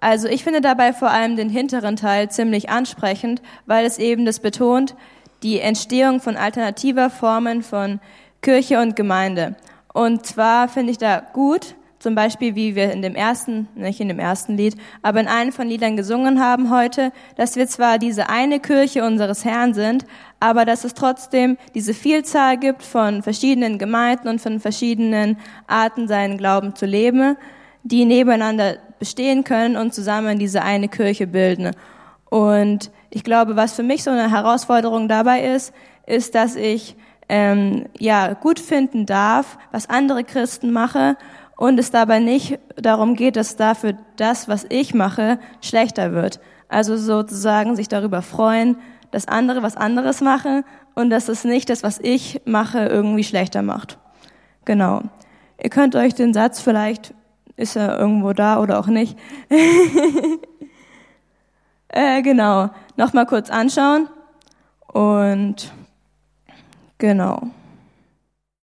also 0.00 0.28
ich 0.28 0.44
finde 0.44 0.60
dabei 0.60 0.92
vor 0.92 1.10
allem 1.10 1.36
den 1.36 1.48
hinteren 1.48 1.96
Teil 1.96 2.30
ziemlich 2.30 2.68
ansprechend, 2.68 3.42
weil 3.66 3.86
es 3.86 3.98
eben 3.98 4.24
das 4.24 4.40
betont, 4.40 4.94
die 5.42 5.60
Entstehung 5.60 6.20
von 6.20 6.36
alternativer 6.36 7.10
Formen 7.10 7.62
von 7.62 8.00
Kirche 8.42 8.80
und 8.80 8.96
Gemeinde. 8.96 9.56
Und 9.92 10.26
zwar 10.26 10.68
finde 10.68 10.92
ich 10.92 10.98
da 10.98 11.20
gut, 11.32 11.74
zum 11.98 12.14
Beispiel, 12.14 12.54
wie 12.54 12.76
wir 12.76 12.92
in 12.92 13.02
dem 13.02 13.14
ersten, 13.14 13.68
nicht 13.74 14.00
in 14.00 14.08
dem 14.08 14.20
ersten 14.20 14.56
Lied, 14.56 14.76
aber 15.02 15.20
in 15.20 15.26
einem 15.26 15.52
von 15.52 15.66
Liedern 15.66 15.96
gesungen 15.96 16.40
haben 16.40 16.70
heute, 16.70 17.12
dass 17.36 17.56
wir 17.56 17.66
zwar 17.66 17.98
diese 17.98 18.28
eine 18.28 18.60
Kirche 18.60 19.04
unseres 19.04 19.44
Herrn 19.44 19.74
sind, 19.74 20.06
aber 20.38 20.64
dass 20.64 20.84
es 20.84 20.94
trotzdem 20.94 21.58
diese 21.74 21.94
Vielzahl 21.94 22.56
gibt 22.56 22.82
von 22.82 23.22
verschiedenen 23.22 23.78
Gemeinden 23.78 24.28
und 24.28 24.40
von 24.40 24.60
verschiedenen 24.60 25.38
Arten, 25.66 26.06
seinen 26.06 26.38
Glauben 26.38 26.76
zu 26.76 26.86
leben, 26.86 27.36
die 27.82 28.04
nebeneinander 28.04 28.76
bestehen 29.00 29.42
können 29.42 29.76
und 29.76 29.92
zusammen 29.92 30.38
diese 30.38 30.62
eine 30.62 30.88
Kirche 30.88 31.26
bilden. 31.26 31.72
Und 32.30 32.92
ich 33.10 33.24
glaube, 33.24 33.56
was 33.56 33.72
für 33.72 33.82
mich 33.82 34.04
so 34.04 34.10
eine 34.10 34.30
Herausforderung 34.30 35.08
dabei 35.08 35.42
ist, 35.42 35.72
ist, 36.06 36.34
dass 36.34 36.54
ich 36.54 36.96
ähm, 37.28 37.86
ja 37.98 38.34
gut 38.34 38.60
finden 38.60 39.06
darf, 39.06 39.58
was 39.72 39.88
andere 39.88 40.24
Christen 40.24 40.70
machen 40.72 41.16
und 41.58 41.78
es 41.80 41.90
dabei 41.90 42.20
nicht 42.20 42.60
darum 42.76 43.16
geht, 43.16 43.34
dass 43.34 43.56
dafür 43.56 43.94
das, 44.16 44.48
was 44.48 44.64
ich 44.68 44.94
mache, 44.94 45.40
schlechter 45.60 46.12
wird. 46.12 46.38
Also 46.68 46.96
sozusagen 46.96 47.74
sich 47.74 47.88
darüber 47.88 48.22
freuen, 48.22 48.76
dass 49.10 49.26
andere 49.26 49.60
was 49.60 49.76
anderes 49.76 50.20
machen 50.20 50.64
und 50.94 51.10
dass 51.10 51.28
es 51.28 51.42
nicht 51.42 51.68
das, 51.68 51.82
was 51.82 51.98
ich 51.98 52.40
mache, 52.44 52.86
irgendwie 52.86 53.24
schlechter 53.24 53.62
macht. 53.62 53.98
Genau. 54.66 55.02
Ihr 55.60 55.68
könnt 55.68 55.96
euch 55.96 56.14
den 56.14 56.32
Satz 56.32 56.60
vielleicht, 56.60 57.12
ist 57.56 57.74
er 57.74 57.98
irgendwo 57.98 58.32
da 58.32 58.60
oder 58.60 58.78
auch 58.78 58.86
nicht, 58.86 59.18
äh, 61.88 62.22
genau, 62.22 62.70
nochmal 62.96 63.26
kurz 63.26 63.50
anschauen 63.50 64.08
und 64.86 65.72
genau. 66.98 67.48